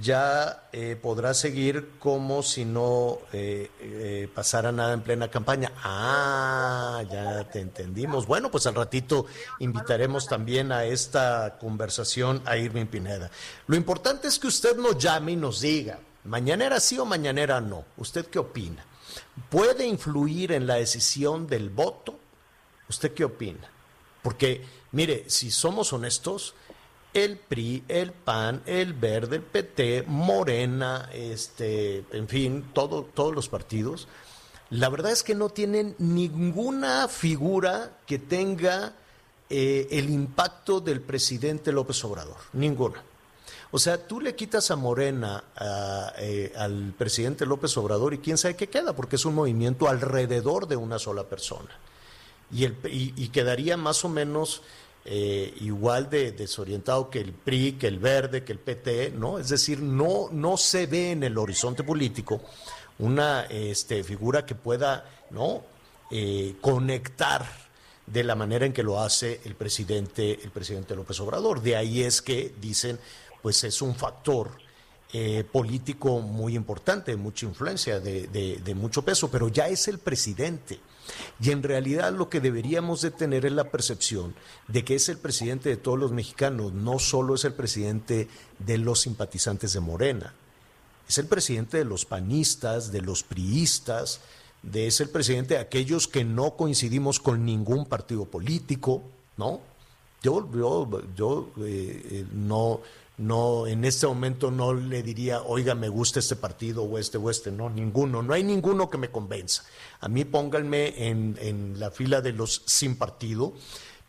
ya 0.00 0.68
eh, 0.72 0.96
podrá 1.00 1.32
seguir 1.34 1.92
como 1.98 2.42
si 2.42 2.64
no 2.64 3.18
eh, 3.32 3.70
eh, 3.80 4.28
pasara 4.34 4.72
nada 4.72 4.92
en 4.92 5.02
plena 5.02 5.28
campaña. 5.28 5.72
Ah, 5.82 7.02
ya 7.10 7.48
te 7.48 7.60
entendimos. 7.60 8.26
Bueno, 8.26 8.50
pues 8.50 8.66
al 8.66 8.74
ratito 8.74 9.26
invitaremos 9.60 10.26
también 10.26 10.72
a 10.72 10.84
esta 10.84 11.56
conversación 11.58 12.42
a 12.44 12.56
Irving 12.56 12.86
Pineda. 12.86 13.30
Lo 13.66 13.76
importante 13.76 14.28
es 14.28 14.38
que 14.38 14.48
usted 14.48 14.76
nos 14.76 14.98
llame 14.98 15.32
y 15.32 15.36
nos 15.36 15.60
diga, 15.60 15.98
mañanera 16.24 16.80
sí 16.80 16.98
o 16.98 17.04
mañanera 17.04 17.60
no. 17.60 17.84
¿Usted 17.96 18.26
qué 18.26 18.38
opina? 18.38 18.84
¿Puede 19.48 19.86
influir 19.86 20.52
en 20.52 20.66
la 20.66 20.74
decisión 20.74 21.46
del 21.46 21.70
voto? 21.70 22.18
¿Usted 22.88 23.14
qué 23.14 23.24
opina? 23.24 23.70
Porque, 24.22 24.64
mire, 24.92 25.24
si 25.28 25.50
somos 25.50 25.92
honestos, 25.92 26.54
el 27.16 27.38
PRI, 27.38 27.82
el 27.88 28.12
PAN, 28.12 28.62
el 28.66 28.92
Verde, 28.92 29.36
el 29.36 29.42
PT, 29.42 30.04
Morena, 30.06 31.08
este, 31.14 32.04
en 32.12 32.28
fin, 32.28 32.66
todo, 32.74 33.04
todos 33.04 33.34
los 33.34 33.48
partidos, 33.48 34.06
la 34.68 34.90
verdad 34.90 35.12
es 35.12 35.22
que 35.22 35.34
no 35.34 35.48
tienen 35.48 35.94
ninguna 35.98 37.08
figura 37.08 37.98
que 38.06 38.18
tenga 38.18 38.92
eh, 39.48 39.88
el 39.92 40.10
impacto 40.10 40.80
del 40.80 41.00
presidente 41.00 41.72
López 41.72 42.04
Obrador, 42.04 42.36
ninguna. 42.52 43.02
O 43.70 43.78
sea, 43.78 44.06
tú 44.06 44.20
le 44.20 44.36
quitas 44.36 44.70
a 44.70 44.76
Morena 44.76 45.42
eh, 46.18 46.52
al 46.54 46.92
presidente 46.98 47.46
López 47.46 47.74
Obrador 47.78 48.12
y 48.12 48.18
quién 48.18 48.36
sabe 48.36 48.56
qué 48.56 48.68
queda, 48.68 48.94
porque 48.94 49.16
es 49.16 49.24
un 49.24 49.34
movimiento 49.34 49.88
alrededor 49.88 50.68
de 50.68 50.76
una 50.76 50.98
sola 50.98 51.24
persona 51.24 51.70
y, 52.52 52.64
el, 52.64 52.76
y 52.84 53.28
quedaría 53.28 53.78
más 53.78 54.04
o 54.04 54.10
menos 54.10 54.62
eh, 55.08 55.54
igual 55.60 56.10
de 56.10 56.32
desorientado 56.32 57.08
que 57.08 57.20
el 57.20 57.32
PRI, 57.32 57.72
que 57.72 57.86
el 57.86 58.00
Verde, 58.00 58.42
que 58.42 58.52
el 58.52 58.58
PT, 58.58 59.12
¿no? 59.12 59.38
Es 59.38 59.48
decir, 59.48 59.80
no, 59.80 60.28
no 60.32 60.56
se 60.56 60.86
ve 60.86 61.12
en 61.12 61.22
el 61.22 61.38
horizonte 61.38 61.84
político 61.84 62.42
una 62.98 63.44
este, 63.44 64.02
figura 64.02 64.44
que 64.44 64.56
pueda, 64.56 65.08
¿no? 65.30 65.62
Eh, 66.10 66.56
conectar 66.60 67.46
de 68.04 68.24
la 68.24 68.34
manera 68.34 68.66
en 68.66 68.72
que 68.72 68.82
lo 68.82 69.00
hace 69.00 69.40
el 69.44 69.54
presidente, 69.54 70.40
el 70.42 70.50
presidente 70.50 70.96
López 70.96 71.20
Obrador. 71.20 71.62
De 71.62 71.76
ahí 71.76 72.02
es 72.02 72.20
que 72.20 72.52
dicen, 72.60 72.98
pues 73.42 73.62
es 73.62 73.82
un 73.82 73.94
factor 73.94 74.58
eh, 75.18 75.44
político 75.44 76.20
muy 76.20 76.54
importante, 76.56 77.12
de 77.12 77.16
mucha 77.16 77.46
influencia, 77.46 78.00
de 78.00 78.74
mucho 78.74 79.02
peso, 79.02 79.30
pero 79.30 79.48
ya 79.48 79.68
es 79.68 79.88
el 79.88 79.98
presidente. 79.98 80.80
Y 81.40 81.50
en 81.50 81.62
realidad 81.62 82.12
lo 82.12 82.28
que 82.28 82.40
deberíamos 82.40 83.00
de 83.00 83.10
tener 83.10 83.46
es 83.46 83.52
la 83.52 83.70
percepción 83.70 84.34
de 84.68 84.84
que 84.84 84.94
es 84.94 85.08
el 85.08 85.18
presidente 85.18 85.68
de 85.68 85.76
todos 85.76 85.98
los 85.98 86.12
mexicanos, 86.12 86.72
no 86.72 86.98
solo 86.98 87.34
es 87.34 87.44
el 87.44 87.54
presidente 87.54 88.28
de 88.58 88.78
los 88.78 89.00
simpatizantes 89.00 89.72
de 89.72 89.80
Morena, 89.80 90.34
es 91.08 91.18
el 91.18 91.26
presidente 91.26 91.78
de 91.78 91.84
los 91.84 92.04
panistas, 92.04 92.90
de 92.90 93.02
los 93.02 93.22
priistas, 93.22 94.20
de, 94.62 94.88
es 94.88 95.00
el 95.00 95.10
presidente 95.10 95.54
de 95.54 95.60
aquellos 95.60 96.08
que 96.08 96.24
no 96.24 96.56
coincidimos 96.56 97.20
con 97.20 97.44
ningún 97.44 97.86
partido 97.86 98.24
político, 98.24 99.02
¿no? 99.36 99.60
Yo, 100.22 100.50
yo, 100.52 101.02
yo 101.14 101.50
eh, 101.58 102.02
eh, 102.10 102.26
no, 102.32 102.80
no, 103.18 103.66
en 103.66 103.84
este 103.84 104.06
momento 104.06 104.50
no 104.50 104.74
le 104.74 105.02
diría, 105.02 105.42
oiga, 105.42 105.74
me 105.74 105.88
gusta 105.88 106.18
este 106.18 106.36
partido 106.36 106.82
o 106.82 106.98
este 106.98 107.16
o 107.16 107.30
este, 107.30 107.50
no, 107.50 107.70
ninguno, 107.70 108.22
no 108.22 108.34
hay 108.34 108.44
ninguno 108.44 108.90
que 108.90 108.98
me 108.98 109.10
convenza. 109.10 109.64
A 110.00 110.08
mí 110.08 110.24
pónganme 110.24 111.08
en, 111.08 111.38
en 111.40 111.80
la 111.80 111.90
fila 111.90 112.20
de 112.20 112.32
los 112.32 112.62
sin 112.66 112.96
partido, 112.96 113.54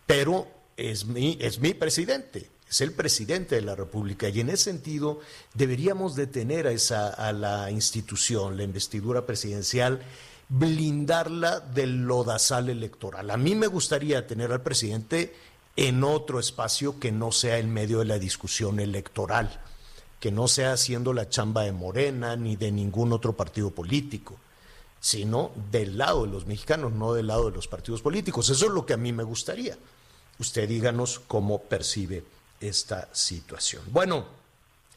pero 0.06 0.48
es 0.76 1.06
mi, 1.06 1.38
es 1.40 1.60
mi 1.60 1.74
presidente, 1.74 2.50
es 2.70 2.82
el 2.82 2.92
presidente 2.92 3.56
de 3.56 3.62
la 3.62 3.76
República 3.76 4.28
y 4.28 4.42
en 4.42 4.50
ese 4.50 4.66
sentido 4.66 5.22
deberíamos 5.54 6.16
de 6.16 6.28
tener 6.28 6.68
a, 6.68 6.72
esa, 6.72 7.08
a 7.08 7.32
la 7.32 7.72
institución, 7.72 8.58
la 8.58 8.64
investidura 8.64 9.26
presidencial, 9.26 10.02
blindarla 10.50 11.60
del 11.60 12.06
lodazal 12.06 12.70
electoral. 12.70 13.32
A 13.32 13.38
mí 13.38 13.56
me 13.56 13.68
gustaría 13.68 14.28
tener 14.28 14.52
al 14.52 14.62
presidente 14.62 15.34
en 15.78 16.04
otro 16.04 16.40
espacio 16.40 17.00
que 17.00 17.12
no 17.12 17.32
sea 17.32 17.60
en 17.60 17.72
medio 17.72 18.00
de 18.00 18.06
la 18.06 18.20
discusión 18.20 18.80
electoral. 18.82 19.62
que 20.20 20.32
no 20.32 20.48
sea 20.48 20.74
haciendo 20.74 21.14
la 21.14 21.30
chamba 21.30 21.62
de 21.62 21.72
Morena 21.72 22.36
ni 22.36 22.56
de 22.56 22.72
ningún 22.72 23.14
otro 23.14 23.34
partido 23.34 23.70
político, 23.70 24.36
sino 25.00 25.52
del 25.72 25.98
lado 25.98 26.26
de 26.26 26.32
los 26.32 26.48
mexicanos, 26.48 26.92
no 26.92 27.14
del 27.14 27.28
lado 27.28 27.52
de 27.52 27.56
los 27.56 27.68
partidos 27.68 28.02
políticos. 28.02 28.50
Eso 28.50 28.66
es 28.66 28.72
lo 28.72 28.84
que 28.84 28.94
a 28.94 28.98
mí 28.98 29.14
me 29.14 29.22
gustaría. 29.22 29.78
Usted 30.40 30.68
díganos 30.68 31.20
cómo 31.28 31.62
percibe 31.62 32.24
esta 32.60 33.10
situación. 33.14 33.84
Bueno, 33.92 34.26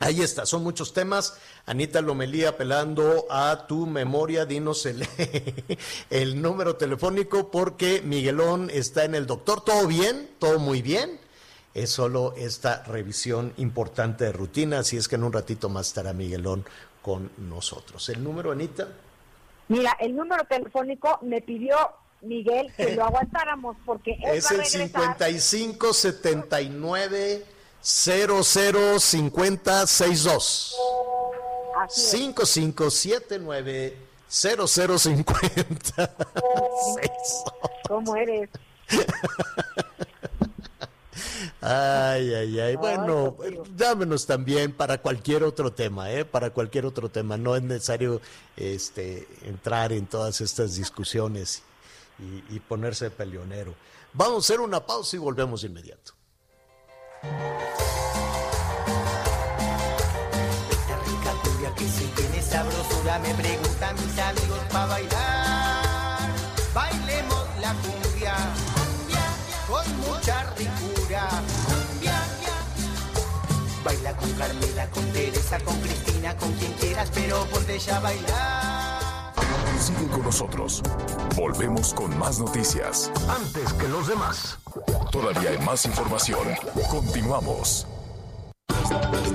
ahí 0.01 0.21
está, 0.21 0.45
son 0.45 0.65
muchos 0.65 0.93
temas. 0.93 1.39
Anita 1.67 2.01
Lomelí 2.01 2.45
apelando 2.45 3.27
a 3.31 3.67
tu 3.69 3.87
memoria, 3.87 4.45
dinos 4.45 4.85
el, 4.87 5.07
el 6.11 6.43
número 6.43 6.77
telefónico 6.77 7.51
porque 7.51 8.03
Miguelón 8.03 8.69
está 8.71 9.05
en 9.05 9.15
el 9.15 9.27
doctor. 9.27 9.65
¿Todo 9.65 9.87
bien? 9.87 10.31
¿Todo 10.39 10.59
muy 10.59 10.83
bien? 10.83 11.21
es 11.75 11.91
solo 11.91 12.35
esta 12.37 12.83
revisión 12.83 13.53
importante 13.59 14.25
de 14.25 14.33
rutina, 14.33 14.81
así 14.81 14.97
es 14.97 15.09
que 15.09 15.15
en 15.15 15.25
un 15.25 15.33
ratito 15.33 15.69
más 15.69 15.89
estará 15.89 16.13
Miguelón 16.13 16.65
con 17.03 17.31
nosotros. 17.39 18.09
¿El 18.09 18.23
número, 18.23 18.53
Anita? 18.53 18.89
Mira, 19.69 19.97
el 20.01 20.17
número 20.17 20.45
telefónico 20.45 21.19
me 21.23 21.41
pidió 21.41 21.77
Miguel 22.23 22.73
que 22.77 22.95
lo 22.97 23.05
aguantáramos 23.07 23.77
porque 23.87 24.13
él 24.15 24.37
es 24.39 24.45
va 24.45 24.49
a 24.49 24.53
el 24.55 24.59
regresar. 24.59 25.03
55 25.03 25.93
79 25.93 27.45
00 27.83 29.01
50 29.01 29.87
62. 29.87 30.77
Así 31.77 32.01
es. 32.01 32.11
5579 32.11 33.97
0050 34.29 36.17
¿Cómo 37.89 38.17
eres? 38.17 38.49
Ay, 41.61 42.33
ay, 42.35 42.61
ay. 42.61 42.77
Bueno, 42.77 43.37
mío. 43.39 43.63
dámenos 43.77 44.27
también 44.27 44.73
para 44.73 44.99
cualquier 44.99 45.43
otro 45.43 45.73
tema, 45.73 46.11
¿eh? 46.11 46.25
Para 46.25 46.51
cualquier 46.51 46.87
otro 46.87 47.09
tema. 47.11 47.37
No 47.37 47.57
es 47.57 47.63
necesario 47.63 48.21
este, 48.57 49.27
entrar 49.43 49.93
en 49.93 50.07
todas 50.07 50.41
estas 50.41 50.77
discusiones 50.77 51.63
y, 52.19 52.55
y 52.55 52.61
ponerse 52.61 53.11
peleonero. 53.11 53.75
Vamos 54.13 54.37
a 54.37 54.39
hacer 54.47 54.61
una 54.61 54.85
pausa 54.87 55.17
y 55.17 55.19
volvemos 55.19 55.63
de 55.63 55.69
inmediato. 55.69 56.13
Esta 57.23 57.37
rica 61.05 61.33
cumbia 61.43 61.75
que 61.75 61.87
si 61.87 62.07
tiene 62.17 62.41
sabrosura 62.41 63.19
me 63.19 63.35
preguntan 63.35 63.95
mis 63.97 64.19
amigos 64.19 64.59
para 64.73 64.87
bailar. 64.87 66.31
Bailemos 66.73 67.47
la 67.61 67.75
cumbia, 67.75 68.35
con 69.69 70.01
mucha 70.01 70.45
ricura. 70.57 71.29
Baila 73.85 74.17
con 74.17 74.33
Carmela, 74.33 74.87
con 74.91 75.13
Teresa, 75.13 75.59
con 75.61 75.79
Cristina, 75.81 76.35
con 76.37 76.53
quien 76.55 76.73
quieras, 76.75 77.11
pero 77.15 77.45
ponte 77.47 77.79
ya 77.79 77.97
a 77.97 78.01
bailar. 78.01 79.00
Sigue 79.81 80.07
con 80.09 80.23
nosotros. 80.23 80.83
Volvemos 81.35 81.95
con 81.95 82.17
más 82.19 82.39
noticias. 82.39 83.11
Antes 83.31 83.73
que 83.73 83.89
los 83.89 84.09
demás. 84.09 84.59
Todavía 85.11 85.51
hay 85.51 85.59
más 85.65 85.87
información. 85.87 86.47
Continuamos. 86.91 87.87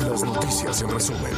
Las 0.07 0.23
noticias 0.23 0.83
en 0.83 0.91
resumen. 0.91 1.33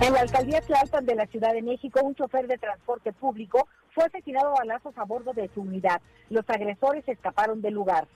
En 0.00 0.12
la 0.14 0.20
alcaldía 0.20 0.62
Tlalpan 0.62 1.04
de 1.04 1.14
la 1.14 1.26
Ciudad 1.26 1.52
de 1.52 1.60
México, 1.60 2.00
un 2.02 2.14
chofer 2.14 2.46
de 2.46 2.56
transporte 2.56 3.12
público 3.12 3.68
fue 3.94 4.04
asesinado 4.04 4.48
a 4.48 4.60
balazos 4.60 4.96
a 4.96 5.04
bordo 5.04 5.34
de 5.34 5.50
su 5.52 5.60
unidad. 5.60 6.00
Los 6.30 6.48
agresores 6.48 7.06
escaparon 7.06 7.60
del 7.60 7.74
lugar. 7.74 8.08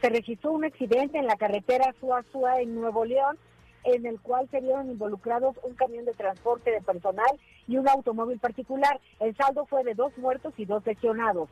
Se 0.00 0.08
registró 0.08 0.52
un 0.52 0.64
accidente 0.64 1.18
en 1.18 1.26
la 1.26 1.36
carretera 1.36 1.94
Suazua 2.00 2.62
en 2.62 2.74
Nuevo 2.74 3.04
León, 3.04 3.36
en 3.84 4.06
el 4.06 4.20
cual 4.20 4.48
se 4.50 4.60
vieron 4.60 4.90
involucrados 4.90 5.56
un 5.62 5.74
camión 5.74 6.04
de 6.04 6.12
transporte 6.12 6.70
de 6.70 6.80
personal 6.80 7.38
y 7.66 7.76
un 7.76 7.88
automóvil 7.88 8.38
particular. 8.38 9.00
El 9.18 9.36
saldo 9.36 9.66
fue 9.66 9.84
de 9.84 9.94
dos 9.94 10.16
muertos 10.18 10.54
y 10.56 10.64
dos 10.64 10.84
lesionados. 10.86 11.48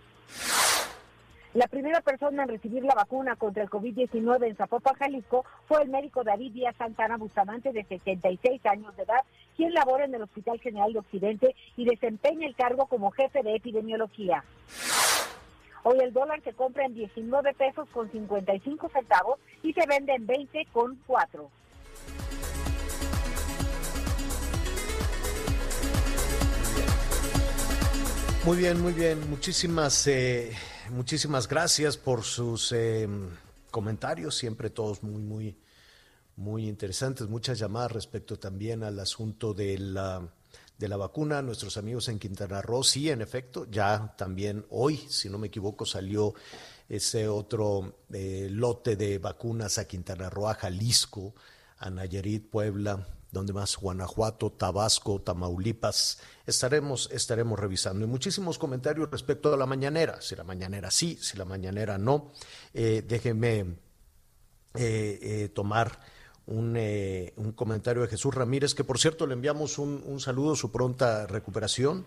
La 1.54 1.66
primera 1.66 2.02
persona 2.02 2.42
en 2.42 2.50
recibir 2.50 2.84
la 2.84 2.94
vacuna 2.94 3.34
contra 3.34 3.62
el 3.62 3.70
COVID-19 3.70 4.46
en 4.46 4.56
Zapopan, 4.56 4.94
Jalisco, 4.94 5.46
fue 5.66 5.82
el 5.82 5.88
médico 5.88 6.22
David 6.22 6.52
Díaz 6.52 6.76
Santana 6.76 7.16
Bustamante, 7.16 7.72
de 7.72 7.84
76 7.84 8.64
años 8.66 8.94
de 8.96 9.04
edad, 9.04 9.24
quien 9.56 9.72
labora 9.72 10.04
en 10.04 10.14
el 10.14 10.22
Hospital 10.22 10.60
General 10.60 10.92
de 10.92 10.98
Occidente 10.98 11.56
y 11.76 11.86
desempeña 11.86 12.46
el 12.46 12.54
cargo 12.54 12.86
como 12.86 13.10
jefe 13.12 13.42
de 13.42 13.56
epidemiología. 13.56 14.44
Hoy 15.84 15.98
el 16.00 16.12
dólar 16.12 16.42
se 16.42 16.52
compra 16.52 16.84
en 16.84 16.92
19 16.92 17.54
pesos 17.54 17.88
con 17.90 18.10
55 18.12 18.90
centavos 18.90 19.40
y 19.62 19.72
se 19.72 19.86
vende 19.86 20.14
en 20.14 20.26
20 20.26 20.66
con 20.70 20.96
4. 21.06 21.50
Muy 28.44 28.57
bien, 28.57 28.81
muy 28.81 28.92
bien. 28.92 29.29
Muchísimas, 29.29 30.07
eh, 30.07 30.53
muchísimas 30.90 31.48
gracias 31.48 31.96
por 31.96 32.22
sus 32.22 32.72
eh, 32.72 33.07
comentarios, 33.70 34.37
siempre 34.37 34.70
todos 34.70 35.03
muy, 35.03 35.20
muy, 35.20 35.59
muy 36.37 36.68
interesantes. 36.68 37.29
Muchas 37.29 37.59
llamadas 37.59 37.92
respecto 37.92 38.38
también 38.38 38.85
al 38.85 38.98
asunto 39.01 39.53
de 39.53 39.77
la, 39.79 40.27
de 40.79 40.88
la 40.88 40.96
vacuna. 40.96 41.42
Nuestros 41.42 41.77
amigos 41.77 42.09
en 42.09 42.18
Quintana 42.18 42.62
Roo, 42.62 42.83
sí, 42.85 43.11
en 43.11 43.20
efecto, 43.20 43.66
ya 43.70 44.14
también 44.16 44.64
hoy, 44.70 44.96
si 44.96 45.29
no 45.29 45.37
me 45.37 45.48
equivoco, 45.48 45.85
salió 45.85 46.33
ese 46.88 47.29
otro 47.29 47.98
eh, 48.12 48.48
lote 48.51 48.96
de 48.96 49.18
vacunas 49.18 49.77
a 49.77 49.87
Quintana 49.87 50.31
Roo, 50.31 50.48
a 50.48 50.55
Jalisco, 50.55 51.35
a 51.79 51.90
Nayarit, 51.90 52.48
Puebla, 52.48 53.07
donde 53.30 53.52
más 53.52 53.76
Guanajuato, 53.76 54.50
Tabasco, 54.50 55.20
Tamaulipas, 55.20 56.18
estaremos, 56.46 57.10
estaremos 57.12 57.58
revisando. 57.58 58.04
Y 58.04 58.08
muchísimos 58.08 58.58
comentarios 58.58 59.10
respecto 59.10 59.52
a 59.52 59.56
la 59.56 59.66
mañanera, 59.66 60.20
si 60.20 60.34
la 60.34 60.44
mañanera 60.44 60.90
sí, 60.90 61.18
si 61.20 61.36
la 61.36 61.44
mañanera 61.44 61.98
no. 61.98 62.32
Eh, 62.72 63.04
déjenme 63.06 63.60
eh, 64.74 65.18
eh, 65.22 65.50
tomar 65.54 66.00
un, 66.46 66.74
comentario 67.54 68.02
de 68.02 68.08
Jesús 68.08 68.34
Ramírez, 68.34 68.74
que 68.74 68.84
por 68.84 68.98
cierto 68.98 69.26
le 69.26 69.34
enviamos 69.34 69.78
un, 69.78 70.02
un 70.06 70.20
saludo, 70.20 70.56
su 70.56 70.72
pronta 70.72 71.26
recuperación 71.26 72.06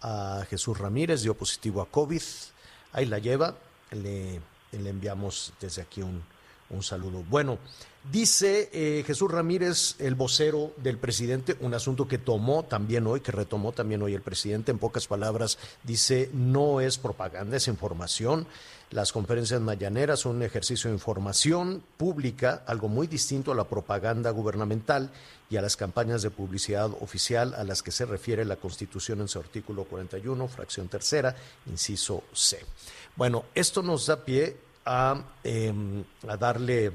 a 0.00 0.44
Jesús 0.50 0.78
Ramírez, 0.78 1.22
dio 1.22 1.34
positivo 1.34 1.80
a 1.80 1.86
COVID, 1.88 2.22
ahí 2.92 3.06
la 3.06 3.18
lleva, 3.18 3.56
le, 3.92 4.40
le 4.72 4.90
enviamos 4.90 5.52
desde 5.60 5.82
aquí 5.82 6.02
un, 6.02 6.24
un 6.70 6.82
saludo. 6.82 7.24
Bueno, 7.28 7.58
dice 8.10 8.70
eh, 8.72 9.02
Jesús 9.06 9.30
Ramírez, 9.30 9.96
el 9.98 10.14
vocero 10.14 10.72
del 10.76 10.98
presidente, 10.98 11.56
un 11.60 11.74
asunto 11.74 12.06
que 12.06 12.18
tomó 12.18 12.64
también 12.64 13.06
hoy, 13.06 13.20
que 13.20 13.32
retomó 13.32 13.72
también 13.72 14.02
hoy 14.02 14.14
el 14.14 14.22
presidente, 14.22 14.70
en 14.70 14.78
pocas 14.78 15.06
palabras, 15.06 15.58
dice, 15.84 16.30
no 16.32 16.80
es 16.80 16.98
propaganda, 16.98 17.56
es 17.56 17.68
información. 17.68 18.46
Las 18.90 19.12
conferencias 19.12 19.60
mañaneras 19.60 20.20
son 20.20 20.36
un 20.36 20.42
ejercicio 20.42 20.88
de 20.88 20.96
información 20.96 21.82
pública, 21.98 22.62
algo 22.66 22.88
muy 22.88 23.06
distinto 23.06 23.52
a 23.52 23.54
la 23.54 23.64
propaganda 23.64 24.30
gubernamental 24.30 25.10
y 25.50 25.56
a 25.56 25.62
las 25.62 25.76
campañas 25.76 26.22
de 26.22 26.30
publicidad 26.30 26.90
oficial 27.00 27.54
a 27.54 27.64
las 27.64 27.82
que 27.82 27.90
se 27.90 28.06
refiere 28.06 28.46
la 28.46 28.56
Constitución 28.56 29.20
en 29.20 29.28
su 29.28 29.38
artículo 29.38 29.84
41, 29.84 30.48
fracción 30.48 30.88
tercera, 30.88 31.36
inciso 31.66 32.24
C. 32.32 32.64
Bueno, 33.14 33.44
esto 33.54 33.82
nos 33.82 34.06
da 34.06 34.24
pie 34.24 34.56
a, 34.88 35.22
eh, 35.44 35.72
a 36.26 36.36
darle 36.36 36.92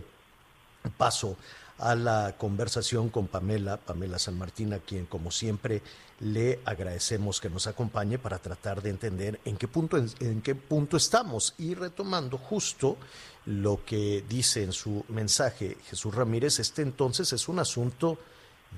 paso 0.98 1.38
a 1.78 1.96
la 1.96 2.36
conversación 2.38 3.10
con 3.10 3.28
Pamela, 3.28 3.78
Pamela 3.78 4.18
San 4.18 4.38
Martín, 4.38 4.74
a 4.74 4.80
quien 4.80 5.06
como 5.06 5.32
siempre 5.32 5.82
le 6.20 6.60
agradecemos 6.66 7.40
que 7.40 7.50
nos 7.50 7.68
acompañe 7.68 8.18
para 8.18 8.40
tratar 8.40 8.82
de 8.82 8.90
entender 8.90 9.40
en 9.46 9.58
qué 9.58 9.68
punto, 9.68 9.98
en 9.98 10.42
qué 10.42 10.56
punto 10.56 10.98
estamos. 10.98 11.54
Y 11.58 11.74
retomando 11.76 12.38
justo 12.38 12.98
lo 13.46 13.84
que 13.86 14.24
dice 14.28 14.64
en 14.64 14.72
su 14.72 15.04
mensaje 15.10 15.78
Jesús 15.90 16.16
Ramírez, 16.16 16.60
este 16.60 16.82
entonces 16.82 17.32
es 17.34 17.48
un 17.48 17.60
asunto 17.60 18.18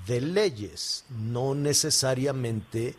de 0.06 0.20
leyes, 0.20 1.04
no 1.08 1.54
necesariamente 1.54 2.94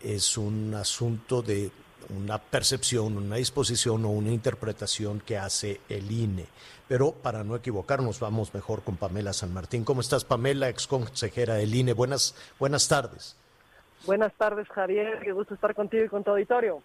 es 0.00 0.38
un 0.38 0.74
asunto 0.74 1.42
de 1.42 1.70
una 2.08 2.38
percepción, 2.38 3.16
una 3.16 3.36
disposición 3.36 4.04
o 4.04 4.08
una 4.10 4.30
interpretación 4.30 5.20
que 5.20 5.38
hace 5.38 5.80
el 5.88 6.10
INE. 6.10 6.46
Pero 6.88 7.12
para 7.12 7.44
no 7.44 7.54
equivocarnos, 7.54 8.18
vamos 8.18 8.52
mejor 8.52 8.82
con 8.82 8.96
Pamela 8.96 9.32
San 9.32 9.54
Martín. 9.54 9.84
¿Cómo 9.84 10.00
estás, 10.00 10.24
Pamela, 10.24 10.68
ex 10.68 10.86
consejera 10.86 11.54
del 11.54 11.74
INE? 11.74 11.92
Buenas, 11.92 12.34
buenas 12.58 12.88
tardes. 12.88 13.36
Buenas 14.06 14.32
tardes, 14.34 14.66
Javier. 14.68 15.20
Qué 15.22 15.32
gusto 15.32 15.54
estar 15.54 15.74
contigo 15.74 16.04
y 16.04 16.08
con 16.08 16.24
tu 16.24 16.30
auditorio. 16.30 16.82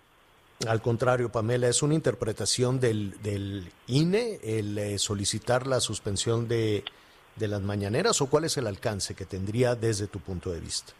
Al 0.68 0.82
contrario, 0.82 1.32
Pamela, 1.32 1.68
¿es 1.68 1.82
una 1.84 1.96
interpretación 1.96 2.80
del, 2.80 3.22
del 3.22 3.72
INE 3.88 4.40
el 4.44 4.78
eh, 4.78 4.98
solicitar 5.00 5.68
la 5.68 5.80
suspensión 5.80 6.48
de, 6.48 6.84
de 7.36 7.48
las 7.48 7.62
mañaneras 7.62 8.22
o 8.22 8.28
cuál 8.28 8.46
es 8.46 8.58
el 8.58 8.68
alcance 8.68 9.16
que 9.16 9.26
tendría 9.26 9.76
desde 9.76 10.08
tu 10.08 10.20
punto 10.20 10.52
de 10.52 10.60
vista? 10.60 10.94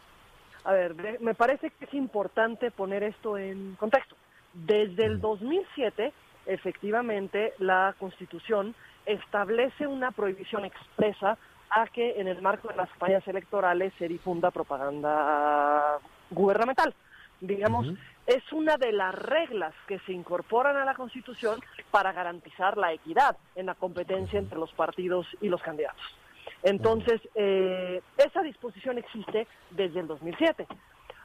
A 0.66 0.72
ver, 0.72 1.20
me 1.20 1.34
parece 1.34 1.70
que 1.70 1.84
es 1.84 1.94
importante 1.94 2.72
poner 2.72 3.04
esto 3.04 3.38
en 3.38 3.76
contexto. 3.76 4.16
Desde 4.52 5.04
el 5.04 5.20
2007, 5.20 6.12
efectivamente 6.44 7.54
la 7.58 7.94
Constitución 8.00 8.74
establece 9.04 9.86
una 9.86 10.10
prohibición 10.10 10.64
expresa 10.64 11.38
a 11.70 11.86
que 11.86 12.20
en 12.20 12.26
el 12.26 12.42
marco 12.42 12.66
de 12.66 12.74
las 12.74 12.88
campañas 12.90 13.26
electorales 13.28 13.92
se 13.96 14.08
difunda 14.08 14.50
propaganda 14.50 15.98
gubernamental. 16.30 16.92
Digamos, 17.40 17.86
es 18.26 18.52
una 18.52 18.76
de 18.76 18.90
las 18.90 19.14
reglas 19.14 19.72
que 19.86 20.00
se 20.00 20.12
incorporan 20.12 20.76
a 20.76 20.84
la 20.84 20.94
Constitución 20.94 21.60
para 21.92 22.10
garantizar 22.10 22.76
la 22.76 22.92
equidad 22.92 23.36
en 23.54 23.66
la 23.66 23.76
competencia 23.76 24.40
entre 24.40 24.58
los 24.58 24.72
partidos 24.72 25.28
y 25.40 25.48
los 25.48 25.62
candidatos. 25.62 26.15
Entonces, 26.62 27.20
eh, 27.34 28.00
esa 28.16 28.42
disposición 28.42 28.98
existe 28.98 29.46
desde 29.70 30.00
el 30.00 30.06
2007. 30.06 30.66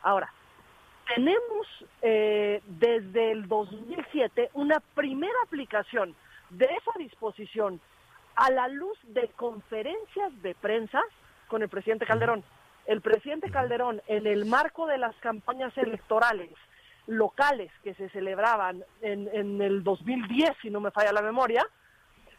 Ahora, 0.04 0.32
tenemos 1.14 1.68
eh, 2.02 2.62
desde 2.66 3.32
el 3.32 3.48
2007 3.48 4.52
una 4.54 4.80
primera 4.96 5.34
aplicación 5.46 6.16
de 6.50 6.66
esa 6.66 6.92
disposición 6.98 7.80
a 8.36 8.52
la 8.52 8.68
luz 8.68 8.98
de 9.04 9.30
conferencias 9.30 10.42
de 10.42 10.56
prensa 10.56 11.02
con 11.48 11.62
el 11.62 11.70
presidente 11.70 12.06
Calderón. 12.06 12.44
El 12.86 13.02
presidente 13.02 13.52
Calderón, 13.52 14.02
en 14.08 14.26
el 14.26 14.46
marco 14.46 14.88
de 14.88 14.98
las 14.98 15.16
campañas 15.18 15.78
electorales 15.78 16.52
locales 17.08 17.72
que 17.84 17.94
se 17.96 18.10
celebraban 18.10 18.84
en, 19.02 19.30
en 19.34 19.62
el 19.62 19.84
2010, 19.84 20.52
si 20.62 20.70
no 20.70 20.80
me 20.80 20.92
falla 20.92 21.12
la 21.12 21.22
memoria, 21.22 21.66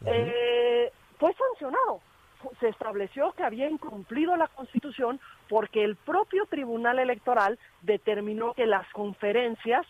eh, 0.05 0.91
fue 1.19 1.33
sancionado. 1.33 2.01
Se 2.59 2.69
estableció 2.69 3.31
que 3.33 3.43
había 3.43 3.69
incumplido 3.69 4.35
la 4.35 4.47
Constitución 4.47 5.19
porque 5.49 5.83
el 5.83 5.95
propio 5.95 6.45
Tribunal 6.45 6.99
Electoral 6.99 7.59
determinó 7.81 8.53
que 8.53 8.65
las 8.65 8.87
conferencias 8.91 9.85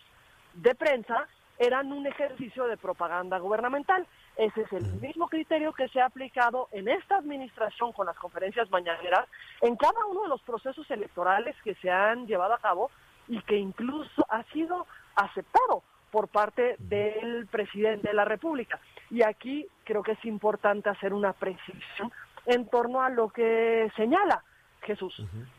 de 0.54 0.74
prensa 0.74 1.26
eran 1.58 1.92
un 1.92 2.06
ejercicio 2.06 2.66
de 2.66 2.76
propaganda 2.76 3.38
gubernamental. 3.38 4.06
Ese 4.36 4.62
es 4.62 4.72
el 4.72 4.84
mismo 5.00 5.28
criterio 5.28 5.72
que 5.72 5.88
se 5.88 6.00
ha 6.00 6.06
aplicado 6.06 6.68
en 6.72 6.88
esta 6.88 7.16
administración 7.16 7.92
con 7.92 8.06
las 8.06 8.16
conferencias 8.16 8.70
mañaneras 8.70 9.28
en 9.60 9.76
cada 9.76 10.04
uno 10.06 10.22
de 10.22 10.28
los 10.28 10.42
procesos 10.42 10.90
electorales 10.90 11.54
que 11.62 11.74
se 11.76 11.90
han 11.90 12.26
llevado 12.26 12.54
a 12.54 12.58
cabo 12.58 12.90
y 13.28 13.40
que 13.42 13.56
incluso 13.56 14.26
ha 14.28 14.42
sido 14.52 14.86
aceptado 15.14 15.82
por 16.10 16.28
parte 16.28 16.76
del 16.78 17.46
presidente 17.46 18.08
de 18.08 18.14
la 18.14 18.24
República. 18.24 18.80
Y 19.10 19.22
aquí 19.22 19.66
creo 19.84 20.02
que 20.02 20.12
es 20.12 20.24
importante 20.24 20.88
hacer 20.88 21.12
una 21.12 21.32
precisión 21.32 22.12
en 22.46 22.68
torno 22.68 23.02
a 23.02 23.10
lo 23.10 23.28
que 23.30 23.90
señala 23.96 24.42
Jesús, 24.82 25.14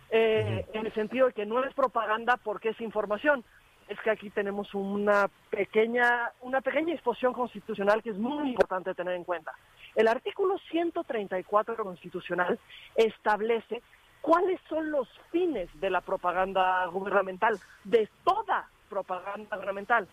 eh, 0.09 0.65
en 0.73 0.85
el 0.85 0.93
sentido 0.93 1.27
de 1.27 1.33
que 1.33 1.45
no 1.45 1.63
es 1.63 1.73
propaganda 1.73 2.37
porque 2.37 2.69
es 2.69 2.81
información. 2.81 3.43
Es 3.87 3.99
que 4.01 4.09
aquí 4.09 4.31
tenemos 4.31 4.73
una 4.73 5.29
pequeña, 5.49 6.31
una 6.41 6.61
pequeña 6.61 6.93
disposición 6.93 7.33
constitucional 7.33 8.01
que 8.01 8.11
es 8.11 8.17
muy 8.17 8.49
importante 8.49 8.95
tener 8.95 9.15
en 9.15 9.23
cuenta. 9.23 9.51
El 9.95 10.07
artículo 10.07 10.57
134 10.71 11.75
constitucional 11.77 12.59
establece 12.95 13.81
cuáles 14.21 14.59
son 14.67 14.89
los 14.89 15.07
fines 15.31 15.69
de 15.79 15.91
la 15.91 16.01
propaganda 16.01 16.85
gubernamental, 16.87 17.59
de 17.83 18.09
toda 18.23 18.67
propaganda 18.89 19.55
gubernamental. 19.55 20.07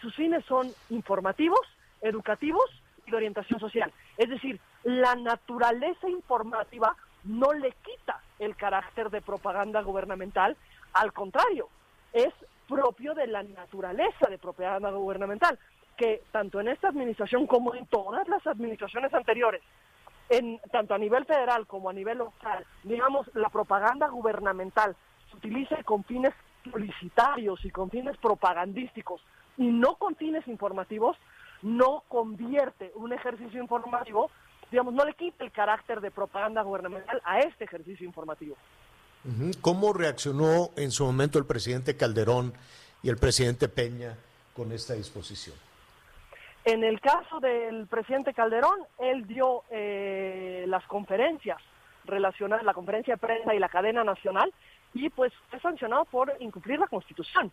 Sus 0.00 0.14
fines 0.14 0.44
son 0.46 0.68
informativos, 0.88 1.60
educativos 2.00 2.64
y 3.06 3.10
de 3.10 3.16
orientación 3.18 3.60
social. 3.60 3.92
Es 4.16 4.30
decir, 4.30 4.58
la 4.84 5.14
naturaleza 5.14 6.08
informativa 6.08 6.96
no 7.24 7.52
le 7.52 7.72
quita 7.82 8.20
el 8.38 8.56
carácter 8.56 9.10
de 9.10 9.20
propaganda 9.20 9.82
gubernamental, 9.82 10.56
al 10.94 11.12
contrario, 11.12 11.68
es 12.12 12.32
propio 12.68 13.14
de 13.14 13.26
la 13.26 13.42
naturaleza 13.42 14.28
de 14.28 14.38
propaganda 14.38 14.90
gubernamental, 14.90 15.58
que 15.96 16.22
tanto 16.32 16.60
en 16.60 16.68
esta 16.68 16.88
administración 16.88 17.46
como 17.46 17.74
en 17.74 17.86
todas 17.86 18.26
las 18.28 18.46
administraciones 18.46 19.12
anteriores, 19.12 19.62
en, 20.30 20.58
tanto 20.70 20.94
a 20.94 20.98
nivel 20.98 21.26
federal 21.26 21.66
como 21.66 21.90
a 21.90 21.92
nivel 21.92 22.18
local, 22.18 22.64
digamos, 22.84 23.28
la 23.34 23.48
propaganda 23.48 24.08
gubernamental 24.08 24.96
se 25.30 25.36
utiliza 25.36 25.82
con 25.82 26.04
fines 26.04 26.32
publicitarios 26.64 27.64
y 27.64 27.70
con 27.70 27.90
fines 27.90 28.16
propagandísticos 28.18 29.20
y 29.58 29.66
no 29.66 29.96
con 29.96 30.14
fines 30.16 30.46
informativos, 30.48 31.16
no 31.62 32.04
convierte 32.08 32.92
un 32.94 33.12
ejercicio 33.12 33.60
informativo, 33.60 34.30
digamos, 34.70 34.94
no 34.94 35.04
le 35.04 35.14
quita 35.14 35.44
el 35.44 35.52
carácter 35.52 36.00
de 36.00 36.10
propaganda 36.10 36.62
gubernamental 36.62 37.20
a 37.24 37.40
este 37.40 37.64
ejercicio 37.64 38.06
informativo. 38.06 38.56
¿Cómo 39.60 39.92
reaccionó 39.92 40.70
en 40.76 40.90
su 40.90 41.04
momento 41.04 41.38
el 41.38 41.44
presidente 41.44 41.96
Calderón 41.96 42.54
y 43.02 43.10
el 43.10 43.18
presidente 43.18 43.68
Peña 43.68 44.16
con 44.54 44.72
esta 44.72 44.94
disposición? 44.94 45.56
En 46.64 46.84
el 46.84 47.00
caso 47.00 47.40
del 47.40 47.86
presidente 47.86 48.32
Calderón, 48.32 48.80
él 48.98 49.26
dio 49.26 49.64
eh, 49.70 50.64
las 50.68 50.84
conferencias 50.86 51.58
relacionadas, 52.04 52.64
la 52.64 52.74
conferencia 52.74 53.14
de 53.14 53.18
prensa 53.18 53.54
y 53.54 53.58
la 53.58 53.68
cadena 53.68 54.04
nacional, 54.04 54.52
y 54.94 55.08
pues 55.10 55.32
fue 55.50 55.60
sancionado 55.60 56.04
por 56.06 56.34
incumplir 56.40 56.78
la 56.78 56.86
Constitución. 56.86 57.52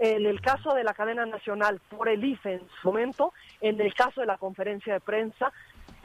En 0.00 0.26
el 0.26 0.40
caso 0.40 0.74
de 0.74 0.84
la 0.84 0.94
cadena 0.94 1.26
nacional, 1.26 1.80
por 1.88 2.08
el 2.08 2.22
IFE 2.22 2.54
en 2.54 2.68
su 2.80 2.88
momento, 2.88 3.32
en 3.60 3.80
el 3.80 3.94
caso 3.94 4.20
de 4.20 4.26
la 4.26 4.36
conferencia 4.36 4.92
de 4.92 5.00
prensa, 5.00 5.52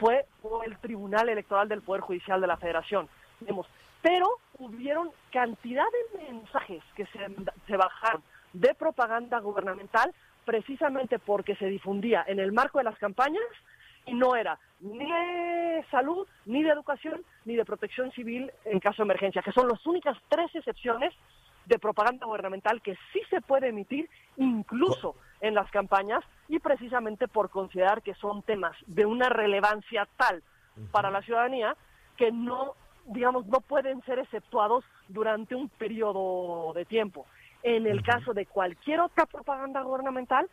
fue 0.03 0.25
el 0.65 0.77
Tribunal 0.79 1.29
Electoral 1.29 1.69
del 1.69 1.81
Poder 1.81 2.01
Judicial 2.01 2.41
de 2.41 2.47
la 2.47 2.57
Federación. 2.57 3.07
Pero 4.01 4.27
hubieron 4.59 5.11
cantidad 5.31 5.85
de 6.11 6.23
mensajes 6.33 6.83
que 6.95 7.05
se, 7.05 7.19
se 7.67 7.77
bajaron 7.77 8.21
de 8.51 8.75
propaganda 8.75 9.39
gubernamental 9.39 10.13
precisamente 10.45 11.19
porque 11.19 11.55
se 11.55 11.67
difundía 11.67 12.25
en 12.27 12.39
el 12.39 12.51
marco 12.51 12.79
de 12.79 12.83
las 12.83 12.97
campañas 12.97 13.43
y 14.05 14.13
no 14.13 14.35
era 14.35 14.59
ni 14.81 15.09
de 15.09 15.85
salud, 15.89 16.27
ni 16.45 16.61
de 16.63 16.69
educación, 16.69 17.23
ni 17.45 17.55
de 17.55 17.63
protección 17.63 18.11
civil 18.11 18.51
en 18.65 18.81
caso 18.81 18.97
de 18.97 19.07
emergencia, 19.07 19.41
que 19.41 19.53
son 19.53 19.69
las 19.69 19.85
únicas 19.85 20.17
tres 20.27 20.53
excepciones 20.53 21.13
de 21.65 21.79
propaganda 21.79 22.25
gubernamental 22.25 22.81
que 22.81 22.97
sí 23.13 23.21
se 23.29 23.39
puede 23.39 23.69
emitir 23.69 24.09
incluso 24.35 25.15
en 25.43 25.53
las 25.53 25.69
campañas 25.71 26.23
y 26.47 26.59
precisamente 26.59 27.27
por 27.27 27.49
considerar 27.49 28.01
que 28.01 28.15
son 28.15 28.41
temas 28.43 28.75
de 28.87 29.05
una 29.05 29.27
relevancia 29.27 30.07
tal 30.17 30.41
para 30.91 31.11
la 31.11 31.21
ciudadanía 31.21 31.75
que 32.17 32.31
no, 32.31 32.75
digamos, 33.07 33.45
no 33.47 33.59
pueden 33.59 34.01
ser 34.03 34.19
exceptuados 34.19 34.85
durante 35.09 35.53
un 35.53 35.67
periodo 35.67 36.71
de 36.73 36.85
tiempo. 36.85 37.25
En 37.61 37.85
el 37.87 38.03
caso 38.03 38.33
de 38.33 38.45
cualquier 38.45 39.01
otra 39.01 39.25
propaganda 39.25 39.81
gubernamental, 39.81 40.49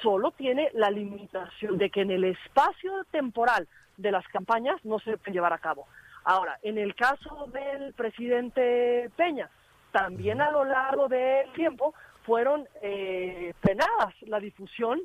solo 0.00 0.30
tiene 0.30 0.70
la 0.74 0.90
limitación 0.90 1.76
de 1.76 1.90
que 1.90 2.02
en 2.02 2.12
el 2.12 2.22
espacio 2.22 3.04
temporal 3.10 3.66
de 3.96 4.12
las 4.12 4.26
campañas 4.28 4.76
no 4.84 5.00
se 5.00 5.16
puede 5.18 5.32
llevar 5.32 5.52
a 5.52 5.58
cabo. 5.58 5.88
Ahora, 6.22 6.56
en 6.62 6.78
el 6.78 6.94
caso 6.94 7.48
del 7.52 7.92
presidente 7.94 9.10
Peña, 9.16 9.50
también 9.90 10.40
a 10.40 10.52
lo 10.52 10.64
largo 10.64 11.08
del 11.08 11.52
tiempo 11.52 11.94
fueron 12.24 12.68
eh, 12.82 13.54
penadas 13.60 14.14
la 14.22 14.40
difusión 14.40 15.00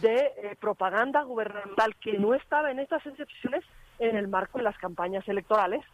de 0.00 0.14
eh, 0.16 0.56
propaganda 0.60 1.22
gubernamental 1.22 1.94
que 1.96 2.14
no 2.18 2.34
estaba 2.34 2.70
en 2.70 2.78
estas 2.80 3.04
excepciones 3.06 3.62
en 3.98 4.16
el 4.16 4.28
marco 4.28 4.58
de 4.58 4.64
las 4.64 4.76
campañas 4.78 5.26
electorales. 5.28 5.84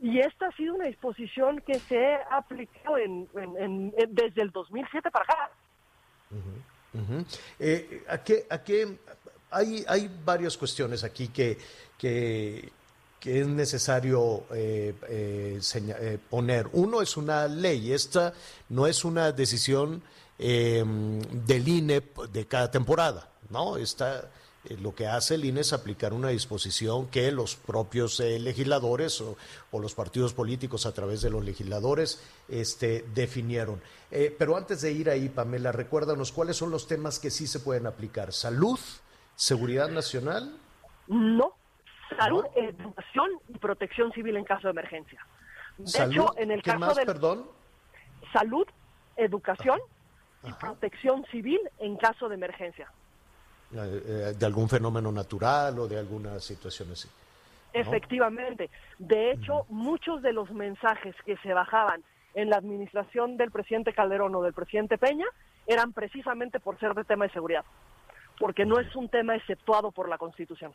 Y 0.00 0.18
esta 0.18 0.48
ha 0.48 0.52
sido 0.52 0.74
una 0.74 0.86
disposición 0.86 1.60
que 1.60 1.78
se 1.78 2.14
ha 2.14 2.36
aplicado 2.36 2.98
en, 2.98 3.28
en- 3.36 3.56
en- 3.96 4.14
desde 4.14 4.42
el 4.42 4.50
2007 4.50 5.10
para 5.10 5.24
acá. 5.24 5.50
Eh, 7.60 8.02
¿a 8.08 8.18
qué- 8.22 8.44
a 8.50 8.62
qué- 8.62 8.98
hay, 9.50 9.84
hay 9.88 10.10
varias 10.24 10.56
cuestiones 10.56 11.04
aquí 11.04 11.28
que, 11.28 11.56
que, 11.98 12.68
que 13.24 13.40
es 13.40 13.46
necesario 13.46 14.44
eh, 14.52 14.94
eh, 15.08 15.58
eh, 15.74 16.18
poner. 16.28 16.68
Uno 16.74 17.00
es 17.00 17.16
una 17.16 17.48
ley, 17.48 17.90
esta 17.94 18.34
no 18.68 18.86
es 18.86 19.02
una 19.02 19.32
decisión 19.32 20.02
eh, 20.38 20.84
del 21.32 21.66
INE 21.66 22.02
de 22.30 22.46
cada 22.46 22.70
temporada, 22.70 23.30
¿no? 23.48 23.78
Esta, 23.78 24.30
eh, 24.66 24.76
lo 24.76 24.94
que 24.94 25.06
hace 25.06 25.36
el 25.36 25.46
INE 25.46 25.62
es 25.62 25.72
aplicar 25.72 26.12
una 26.12 26.28
disposición 26.28 27.06
que 27.06 27.32
los 27.32 27.56
propios 27.56 28.20
eh, 28.20 28.38
legisladores 28.38 29.22
o, 29.22 29.38
o 29.70 29.78
los 29.80 29.94
partidos 29.94 30.34
políticos 30.34 30.84
a 30.84 30.92
través 30.92 31.22
de 31.22 31.30
los 31.30 31.42
legisladores 31.42 32.20
este, 32.50 33.06
definieron. 33.14 33.80
Eh, 34.10 34.36
pero 34.38 34.54
antes 34.58 34.82
de 34.82 34.92
ir 34.92 35.08
ahí, 35.08 35.30
Pamela, 35.30 35.72
recuérdanos 35.72 36.30
cuáles 36.30 36.58
son 36.58 36.70
los 36.70 36.86
temas 36.86 37.18
que 37.18 37.30
sí 37.30 37.46
se 37.46 37.60
pueden 37.60 37.86
aplicar. 37.86 38.34
Salud, 38.34 38.78
seguridad 39.34 39.88
nacional. 39.88 40.58
No, 41.08 41.54
salud, 42.18 42.44
educación 42.54 43.30
y 43.48 43.58
protección 43.58 44.12
civil 44.12 44.36
en 44.36 44.44
caso 44.44 44.68
de 44.68 44.72
emergencia. 44.72 45.24
De 45.78 45.86
Salud, 45.88 46.12
hecho, 46.12 46.34
en 46.38 46.50
el 46.50 46.62
¿qué 46.62 46.70
caso 46.70 46.80
más, 46.80 46.96
del 46.96 47.06
perdón? 47.06 47.46
salud, 48.32 48.66
educación 49.16 49.80
y 50.42 50.52
protección 50.52 51.24
civil 51.30 51.60
en 51.78 51.96
caso 51.96 52.28
de 52.28 52.34
emergencia. 52.34 52.90
Eh, 53.72 54.02
eh, 54.06 54.34
de 54.38 54.46
algún 54.46 54.68
fenómeno 54.68 55.10
natural 55.10 55.78
o 55.80 55.88
de 55.88 55.98
alguna 55.98 56.38
situación 56.38 56.92
así. 56.92 57.08
Efectivamente. 57.72 58.70
De 58.98 59.32
hecho, 59.32 59.66
muchos 59.68 60.22
de 60.22 60.32
los 60.32 60.50
mensajes 60.52 61.16
que 61.26 61.36
se 61.38 61.52
bajaban 61.52 62.04
en 62.34 62.50
la 62.50 62.56
administración 62.56 63.36
del 63.36 63.50
presidente 63.50 63.92
Calderón 63.92 64.34
o 64.36 64.42
del 64.42 64.52
presidente 64.52 64.96
Peña 64.98 65.26
eran 65.66 65.92
precisamente 65.92 66.60
por 66.60 66.78
ser 66.78 66.94
de 66.94 67.02
tema 67.04 67.24
de 67.26 67.32
seguridad. 67.32 67.64
porque 68.38 68.64
no 68.66 68.78
es 68.80 68.94
un 68.96 69.08
tema 69.08 69.36
exceptuado 69.36 69.90
por 69.92 70.08
la 70.08 70.18
Constitución. 70.18 70.72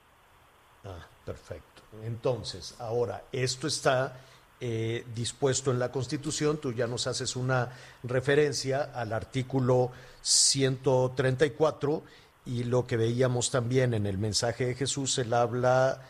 Ah, 0.85 1.05
perfecto. 1.29 1.83
Entonces, 2.05 2.73
ahora, 2.79 3.25
esto 3.31 3.67
está 3.67 4.19
eh, 4.59 5.05
dispuesto 5.13 5.69
en 5.69 5.77
la 5.77 5.91
Constitución, 5.91 6.57
tú 6.57 6.73
ya 6.73 6.87
nos 6.87 7.05
haces 7.05 7.35
una 7.35 7.71
referencia 8.01 8.89
al 8.95 9.13
artículo 9.13 9.91
134 10.23 12.01
y 12.47 12.63
lo 12.63 12.87
que 12.87 12.97
veíamos 12.97 13.51
también 13.51 13.93
en 13.93 14.07
el 14.07 14.17
mensaje 14.17 14.65
de 14.65 14.73
Jesús, 14.73 15.19
él 15.19 15.31
habla 15.35 16.01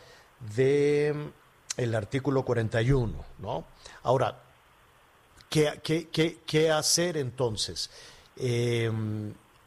de 0.56 1.12
mm, 1.14 1.80
el 1.82 1.94
artículo 1.94 2.42
41, 2.42 3.12
¿no? 3.40 3.66
Ahora, 4.04 4.40
¿qué, 5.50 5.80
qué, 5.82 6.38
qué, 6.46 6.70
hacer 6.70 7.18
entonces? 7.18 7.90
Eh, 8.36 8.90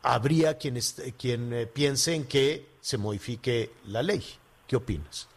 habría 0.01 0.57
quien, 0.57 0.79
quien 1.15 1.53
eh, 1.53 1.67
piense 1.67 2.15
en 2.15 2.25
que 2.25 2.69
se 2.81 2.97
modifique 2.97 3.73
la 3.85 4.01
ley. 4.01 4.25
¿Qué 4.65 4.77
opinas? 4.77 5.27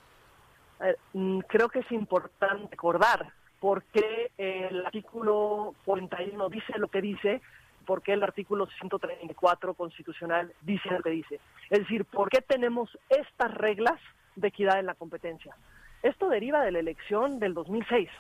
Ver, 0.81 0.99
mm, 1.13 1.41
creo 1.41 1.69
que 1.69 1.81
es 1.81 1.93
importante 1.93 2.69
recordar 2.71 3.33
por 3.61 3.83
qué 3.85 4.31
el 4.37 4.85
artículo 4.85 5.75
41 5.85 6.49
dice 6.49 6.79
lo 6.79 6.89
que 6.89 7.01
dice, 7.01 7.41
por 7.87 8.03
qué 8.03 8.13
el 8.13 8.23
artículo 8.23 8.67
134 8.67 9.75
constitucional 9.75 10.53
dice 10.63 10.91
lo 10.91 11.03
que 11.03 11.11
dice. 11.11 11.41
Es 11.71 11.81
decir, 11.81 12.05
por 12.05 12.29
qué 12.29 12.43
tenemos 12.43 12.99
estas 13.09 13.55
reglas 13.55 13.99
de 14.35 14.49
equidad 14.49 14.79
en 14.79 14.87
la 14.87 14.95
competencia. 14.95 15.57
Esto 16.03 16.29
deriva 16.29 16.63
de 16.63 16.73
la 16.73 16.81
elección 16.81 17.39
del 17.39 17.55
2006. 17.55 18.11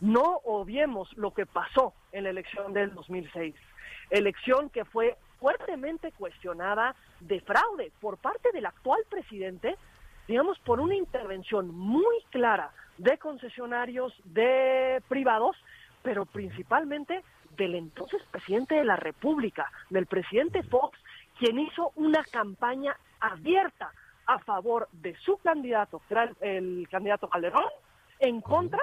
No 0.00 0.40
obviemos 0.44 1.16
lo 1.16 1.32
que 1.32 1.46
pasó 1.46 1.94
en 2.10 2.24
la 2.24 2.30
elección 2.30 2.72
del 2.72 2.92
2006. 2.94 3.54
Elección 4.10 4.68
que 4.68 4.84
fue 4.84 5.16
fuertemente 5.38 6.12
cuestionada 6.12 6.94
de 7.20 7.40
fraude 7.40 7.90
por 8.00 8.18
parte 8.18 8.52
del 8.52 8.66
actual 8.66 9.00
presidente 9.08 9.76
digamos, 10.28 10.58
por 10.60 10.80
una 10.80 10.94
intervención 10.94 11.74
muy 11.74 12.22
clara 12.30 12.70
de 12.98 13.18
concesionarios, 13.18 14.14
de 14.24 15.02
privados, 15.08 15.56
pero 16.02 16.26
principalmente 16.26 17.22
del 17.56 17.74
entonces 17.74 18.22
presidente 18.30 18.74
de 18.74 18.84
la 18.84 18.96
República, 18.96 19.70
del 19.90 20.06
presidente 20.06 20.62
Fox, 20.62 20.98
quien 21.38 21.58
hizo 21.58 21.92
una 21.96 22.22
campaña 22.24 22.96
abierta 23.20 23.92
a 24.26 24.38
favor 24.38 24.88
de 24.92 25.16
su 25.16 25.36
candidato, 25.38 26.00
que 26.08 26.14
era 26.14 26.24
el, 26.24 26.36
el 26.40 26.88
candidato 26.88 27.28
Calderón, 27.28 27.64
en 28.20 28.40
contra 28.40 28.80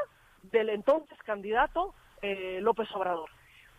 del 0.52 0.70
entonces 0.70 1.18
candidato 1.24 1.94
eh, 2.22 2.60
López 2.62 2.90
Obrador. 2.94 3.30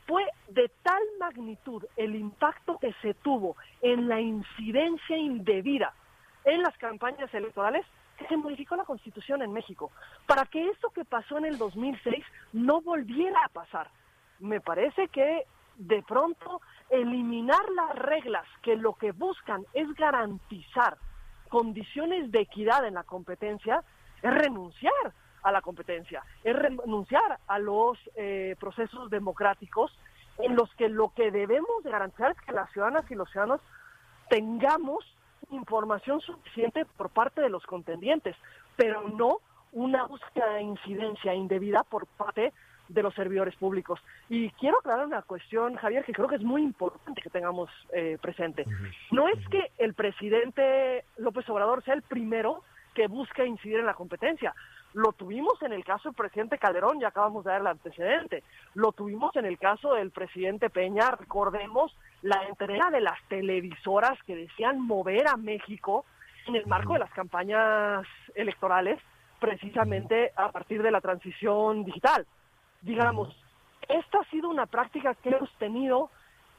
Fue 0.06 0.24
de 0.48 0.70
tal 0.82 1.02
magnitud 1.18 1.84
el 1.96 2.16
impacto 2.16 2.78
que 2.78 2.92
se 3.02 3.14
tuvo 3.14 3.56
en 3.82 4.08
la 4.08 4.20
incidencia 4.20 5.16
indebida 5.16 5.94
en 6.44 6.62
las 6.62 6.76
campañas 6.78 7.32
electorales 7.34 7.84
se 8.28 8.36
modificó 8.36 8.76
la 8.76 8.84
Constitución 8.84 9.42
en 9.42 9.52
México, 9.52 9.90
para 10.26 10.44
que 10.44 10.68
eso 10.68 10.90
que 10.90 11.04
pasó 11.04 11.38
en 11.38 11.46
el 11.46 11.58
2006 11.58 12.24
no 12.52 12.80
volviera 12.82 13.38
a 13.44 13.48
pasar. 13.48 13.88
Me 14.38 14.60
parece 14.60 15.08
que 15.08 15.46
de 15.76 16.02
pronto 16.02 16.60
eliminar 16.90 17.62
las 17.74 17.96
reglas 17.96 18.46
que 18.62 18.76
lo 18.76 18.94
que 18.94 19.12
buscan 19.12 19.64
es 19.72 19.92
garantizar 19.94 20.98
condiciones 21.48 22.30
de 22.30 22.40
equidad 22.40 22.86
en 22.86 22.94
la 22.94 23.04
competencia 23.04 23.82
es 24.22 24.34
renunciar 24.34 25.12
a 25.42 25.52
la 25.52 25.62
competencia, 25.62 26.22
es 26.44 26.54
renunciar 26.54 27.38
a 27.46 27.58
los 27.58 27.98
eh, 28.14 28.56
procesos 28.60 29.08
democráticos 29.10 29.90
en 30.38 30.54
los 30.54 30.72
que 30.74 30.88
lo 30.88 31.12
que 31.14 31.30
debemos 31.30 31.82
garantizar 31.82 32.32
es 32.32 32.40
que 32.42 32.52
las 32.52 32.70
ciudadanas 32.72 33.10
y 33.10 33.14
los 33.14 33.30
ciudadanos 33.30 33.60
tengamos 34.28 35.04
información 35.50 36.20
suficiente 36.20 36.84
por 36.96 37.10
parte 37.10 37.40
de 37.40 37.48
los 37.48 37.64
contendientes, 37.64 38.36
pero 38.76 39.08
no 39.08 39.38
una 39.72 40.04
búsqueda 40.04 40.54
de 40.54 40.62
incidencia 40.62 41.34
indebida 41.34 41.84
por 41.84 42.06
parte 42.06 42.52
de 42.88 43.02
los 43.02 43.14
servidores 43.14 43.54
públicos. 43.56 44.00
Y 44.28 44.50
quiero 44.52 44.78
aclarar 44.78 45.06
una 45.06 45.22
cuestión, 45.22 45.76
Javier, 45.76 46.04
que 46.04 46.12
creo 46.12 46.28
que 46.28 46.36
es 46.36 46.42
muy 46.42 46.62
importante 46.62 47.22
que 47.22 47.30
tengamos 47.30 47.70
eh, 47.92 48.18
presente. 48.20 48.64
No 49.12 49.28
es 49.28 49.38
que 49.48 49.70
el 49.78 49.94
presidente 49.94 51.04
López 51.16 51.48
Obrador 51.48 51.84
sea 51.84 51.94
el 51.94 52.02
primero 52.02 52.62
que 52.94 53.06
busca 53.06 53.44
incidir 53.44 53.78
en 53.78 53.86
la 53.86 53.94
competencia. 53.94 54.54
Lo 54.92 55.12
tuvimos 55.12 55.60
en 55.62 55.72
el 55.72 55.84
caso 55.84 56.08
del 56.08 56.16
presidente 56.16 56.58
Calderón, 56.58 57.00
ya 57.00 57.08
acabamos 57.08 57.44
de 57.44 57.52
dar 57.52 57.60
el 57.60 57.66
antecedente. 57.68 58.42
Lo 58.74 58.92
tuvimos 58.92 59.34
en 59.36 59.44
el 59.44 59.58
caso 59.58 59.94
del 59.94 60.10
presidente 60.10 60.68
Peña, 60.68 61.12
recordemos 61.12 61.96
la 62.22 62.42
entrega 62.48 62.90
de 62.90 63.00
las 63.00 63.18
televisoras 63.28 64.20
que 64.24 64.34
decían 64.34 64.80
mover 64.80 65.28
a 65.28 65.36
México 65.36 66.04
en 66.46 66.56
el 66.56 66.66
marco 66.66 66.94
de 66.94 66.98
las 66.98 67.12
campañas 67.12 68.06
electorales, 68.34 68.98
precisamente 69.38 70.32
a 70.36 70.50
partir 70.50 70.82
de 70.82 70.90
la 70.90 71.00
transición 71.00 71.84
digital. 71.84 72.26
Digamos, 72.82 73.34
esta 73.88 74.18
ha 74.18 74.30
sido 74.30 74.48
una 74.48 74.66
práctica 74.66 75.14
que 75.14 75.30
hemos 75.30 75.52
tenido 75.58 76.10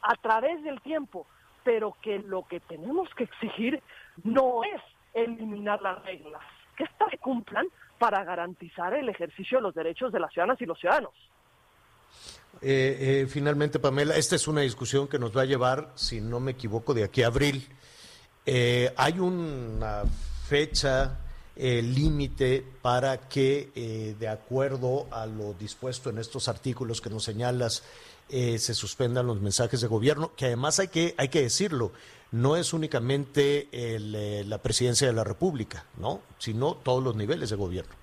a 0.02 0.16
través 0.16 0.64
del 0.64 0.82
tiempo, 0.82 1.28
pero 1.64 1.96
que 2.02 2.20
lo 2.20 2.48
que 2.48 2.60
tenemos 2.62 3.14
que 3.16 3.26
exigir 3.26 3.82
no 4.24 4.64
es 4.64 4.82
eliminar 5.14 5.82
las 5.82 6.04
reglas, 6.06 6.42
que 6.78 6.86
éstas 6.86 7.10
se 7.12 7.18
cumplan 7.18 7.68
para 8.02 8.24
garantizar 8.24 8.96
el 8.96 9.10
ejercicio 9.10 9.60
de 9.60 9.62
los 9.62 9.76
derechos 9.76 10.12
de 10.12 10.20
las 10.20 10.34
ciudadanas 10.34 10.60
y 10.60 10.66
los 10.66 10.80
ciudadanos. 10.80 11.14
Eh, 12.60 12.98
eh, 13.00 13.28
finalmente, 13.30 13.78
Pamela, 13.78 14.16
esta 14.16 14.36
es 14.36 14.48
una 14.48 14.62
discusión 14.62 15.08
que 15.08 15.20
nos 15.20 15.38
va 15.38 15.44
a 15.44 15.46
llevar, 15.46 15.92
si 15.94 16.20
no 16.20 16.40
me 16.40 16.54
equivoco, 16.54 16.96
de 16.96 17.04
aquí 17.04 17.22
a 17.22 17.28
abril. 17.28 17.64
Eh, 18.44 18.92
hay 18.98 19.20
una 19.20 20.02
fecha 20.48 21.20
eh, 21.56 21.84
límite 21.84 22.66
para 22.82 23.30
que, 23.30 23.70
eh, 23.76 24.16
de 24.20 24.28
acuerdo 24.28 25.06
a 25.12 25.28
lo 25.28 25.54
dispuesto 25.54 26.10
en 26.10 26.18
estos 26.18 26.48
artículos 26.48 27.02
que 27.02 27.12
nos 27.12 27.24
señalas, 27.24 27.84
se 28.30 28.74
suspendan 28.74 29.28
los 29.28 29.42
mensajes 29.42 29.82
de 29.82 29.88
gobierno, 29.88 30.32
que 30.38 30.46
además 30.46 30.80
hay 30.80 30.88
que, 30.88 31.14
hay 31.18 31.28
que 31.28 31.42
decirlo, 31.42 31.92
no 32.32 32.56
es 32.56 32.74
únicamente 32.74 33.68
el, 33.72 34.16
eh, 34.16 34.44
la 34.46 34.58
presidencia 34.58 35.08
de 35.08 35.14
la 35.14 35.24
República, 35.24 35.84
¿no? 35.98 36.22
sino 36.38 36.76
todos 36.76 37.04
los 37.04 37.16
niveles 37.16 37.50
de 37.50 37.56
gobierno. 37.58 37.94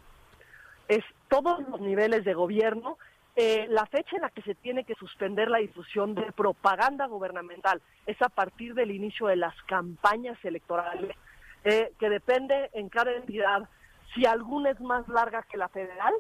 es 0.88 1.04
todos 1.28 1.60
los 1.68 1.80
niveles 1.80 2.24
de 2.24 2.34
gobierno. 2.34 2.98
Eh, 3.36 3.66
la 3.68 3.86
fecha 3.86 4.16
en 4.16 4.22
la 4.22 4.30
que 4.30 4.42
se 4.42 4.54
tiene 4.54 4.84
que 4.84 4.94
suspender 4.94 5.48
la 5.48 5.58
difusión 5.58 6.14
de 6.14 6.32
propaganda 6.32 7.06
gubernamental 7.06 7.80
es 8.06 8.20
a 8.20 8.28
partir 8.28 8.74
del 8.74 8.90
inicio 8.90 9.28
de 9.28 9.36
las 9.36 9.54
campañas 9.62 10.36
electorales, 10.44 11.16
eh, 11.64 11.92
que 12.00 12.10
depende 12.10 12.70
en 12.72 12.88
cada 12.88 13.12
entidad 13.12 13.68
si 14.14 14.26
alguna 14.26 14.70
es 14.70 14.80
más 14.80 15.06
larga 15.08 15.42
que 15.42 15.56
la 15.56 15.68
federal, 15.68 16.14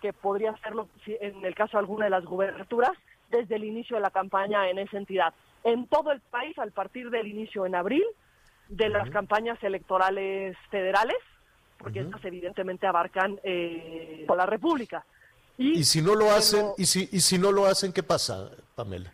que 0.00 0.12
podría 0.12 0.56
serlo 0.58 0.88
en 1.06 1.44
el 1.44 1.54
caso 1.54 1.72
de 1.72 1.80
alguna 1.80 2.04
de 2.04 2.10
las 2.10 2.24
gubernaturas, 2.24 2.92
desde 3.30 3.56
el 3.56 3.64
inicio 3.64 3.96
de 3.96 4.02
la 4.02 4.10
campaña 4.10 4.68
en 4.68 4.78
esa 4.78 4.96
entidad. 4.96 5.34
En 5.64 5.86
todo 5.86 6.12
el 6.12 6.20
país, 6.20 6.58
al 6.58 6.72
partir 6.72 7.10
del 7.10 7.26
inicio 7.26 7.66
en 7.66 7.74
abril, 7.74 8.04
de 8.68 8.88
las 8.88 9.10
campañas 9.10 9.62
electorales 9.62 10.56
federales, 10.70 11.16
porque 11.78 12.00
estas 12.00 12.24
evidentemente 12.24 12.86
abarcan 12.86 13.38
eh, 13.42 14.24
toda 14.26 14.38
la 14.38 14.46
República. 14.46 15.04
Y 15.58 15.84
si 15.84 16.00
no 16.00 16.14
lo 16.14 16.30
hacen, 16.30 16.60
Pero, 16.60 16.74
y 16.78 16.86
si, 16.86 17.08
y 17.12 17.20
si 17.20 17.38
no 17.38 17.52
lo 17.52 17.66
hacen, 17.66 17.92
¿qué 17.92 18.02
pasa, 18.02 18.50
Pamela? 18.74 19.12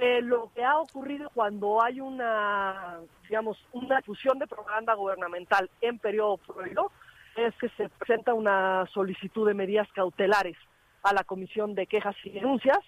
eh, 0.00 0.22
lo 0.22 0.50
que 0.54 0.64
ha 0.64 0.78
ocurrido 0.78 1.30
cuando 1.34 1.82
hay 1.82 2.00
una, 2.00 3.00
digamos, 3.28 3.58
una 3.72 4.00
fusión 4.00 4.38
de 4.38 4.46
propaganda 4.46 4.94
gubernamental 4.94 5.70
en 5.82 5.98
periodo 5.98 6.38
prohibido 6.38 6.90
es 7.36 7.54
que 7.56 7.68
se 7.70 7.90
presenta 7.90 8.32
una 8.32 8.86
solicitud 8.94 9.46
de 9.46 9.52
medidas 9.52 9.88
cautelares 9.92 10.56
a 11.02 11.12
la 11.12 11.22
Comisión 11.22 11.74
de 11.74 11.86
Quejas 11.86 12.16
y 12.24 12.30
Denuncias, 12.30 12.78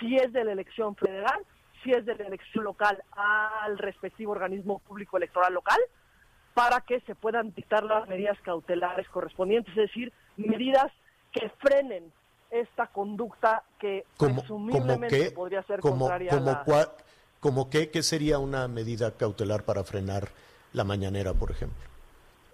si 0.00 0.16
es 0.16 0.32
de 0.32 0.44
la 0.44 0.52
elección 0.52 0.96
federal, 0.96 1.44
si 1.86 1.92
es 1.92 2.04
de 2.04 2.14
la 2.16 2.26
elección 2.26 2.64
local 2.64 3.02
al 3.12 3.78
respectivo 3.78 4.32
organismo 4.32 4.80
público 4.80 5.16
electoral 5.16 5.54
local, 5.54 5.78
para 6.52 6.80
que 6.80 7.00
se 7.02 7.14
puedan 7.14 7.54
dictar 7.54 7.84
las 7.84 8.08
medidas 8.08 8.38
cautelares 8.42 9.08
correspondientes, 9.08 9.70
es 9.76 9.88
decir, 9.88 10.12
medidas 10.36 10.90
que 11.32 11.48
frenen 11.58 12.12
esta 12.50 12.86
conducta 12.88 13.62
que 13.78 14.04
como, 14.16 14.30
como 14.36 14.40
presumiblemente 14.40 15.30
podría 15.30 15.62
ser 15.64 15.80
como, 15.80 15.98
contraria 16.06 16.30
como 16.30 16.50
a 16.50 16.52
la... 16.52 16.64
cua- 16.64 16.92
como 17.40 17.70
qué, 17.70 17.90
qué 17.90 18.02
sería 18.02 18.38
una 18.38 18.66
medida 18.68 19.12
cautelar 19.16 19.62
para 19.64 19.84
frenar 19.84 20.28
la 20.72 20.84
mañanera, 20.84 21.34
por 21.34 21.50
ejemplo. 21.50 21.78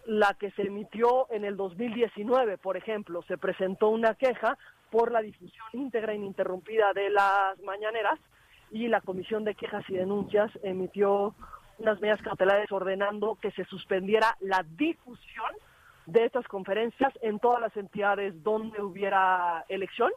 la 0.06 0.34
que 0.34 0.50
se 0.52 0.62
emitió 0.62 1.28
en 1.30 1.44
el 1.44 1.56
2019, 1.56 2.58
por 2.58 2.76
ejemplo, 2.76 3.22
se 3.28 3.38
presentó 3.38 3.88
una 3.88 4.14
queja 4.16 4.58
por 4.90 5.12
la 5.12 5.22
difusión 5.22 5.66
íntegra 5.72 6.12
e 6.12 6.16
ininterrumpida 6.16 6.92
de 6.92 7.08
las 7.08 7.58
mañaneras 7.64 8.18
y 8.72 8.88
la 8.88 9.00
Comisión 9.00 9.44
de 9.44 9.54
Quejas 9.54 9.84
y 9.88 9.94
Denuncias 9.94 10.50
emitió 10.62 11.34
unas 11.78 12.00
medidas 12.00 12.22
cautelares 12.22 12.72
ordenando 12.72 13.36
que 13.40 13.50
se 13.52 13.64
suspendiera 13.66 14.36
la 14.40 14.64
difusión 14.76 15.52
de 16.06 16.24
estas 16.24 16.48
conferencias 16.48 17.12
en 17.20 17.38
todas 17.38 17.60
las 17.60 17.76
entidades 17.76 18.42
donde 18.42 18.82
hubiera 18.82 19.64
elección, 19.68 20.10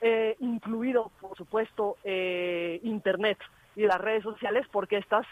eh, 0.00 0.36
incluido, 0.40 1.10
por 1.20 1.36
supuesto, 1.36 1.96
eh, 2.04 2.80
Internet 2.82 3.38
y 3.74 3.82
las 3.82 4.00
redes 4.00 4.22
sociales, 4.22 4.66
porque 4.70 4.98
estas 4.98 5.26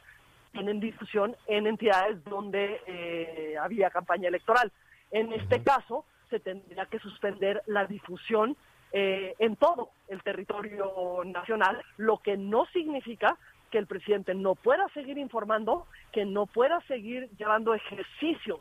tienen 0.52 0.80
difusión 0.80 1.36
en 1.46 1.66
entidades 1.66 2.24
donde 2.24 2.80
eh, 2.86 3.56
había 3.60 3.90
campaña 3.90 4.28
electoral. 4.28 4.72
En 5.10 5.32
este 5.32 5.62
caso, 5.62 6.04
se 6.30 6.40
tendría 6.40 6.86
que 6.86 6.98
suspender 6.98 7.62
la 7.66 7.84
difusión 7.86 8.56
eh, 8.92 9.34
en 9.38 9.56
todo 9.56 9.90
el 10.08 10.22
territorio 10.22 11.22
nacional, 11.24 11.82
lo 11.96 12.18
que 12.18 12.36
no 12.36 12.66
significa 12.66 13.36
que 13.70 13.78
el 13.78 13.86
presidente 13.86 14.34
no 14.34 14.54
pueda 14.54 14.88
seguir 14.94 15.18
informando, 15.18 15.86
que 16.12 16.24
no 16.24 16.46
pueda 16.46 16.80
seguir 16.88 17.28
llevando 17.36 17.74
ejercicios 17.74 18.60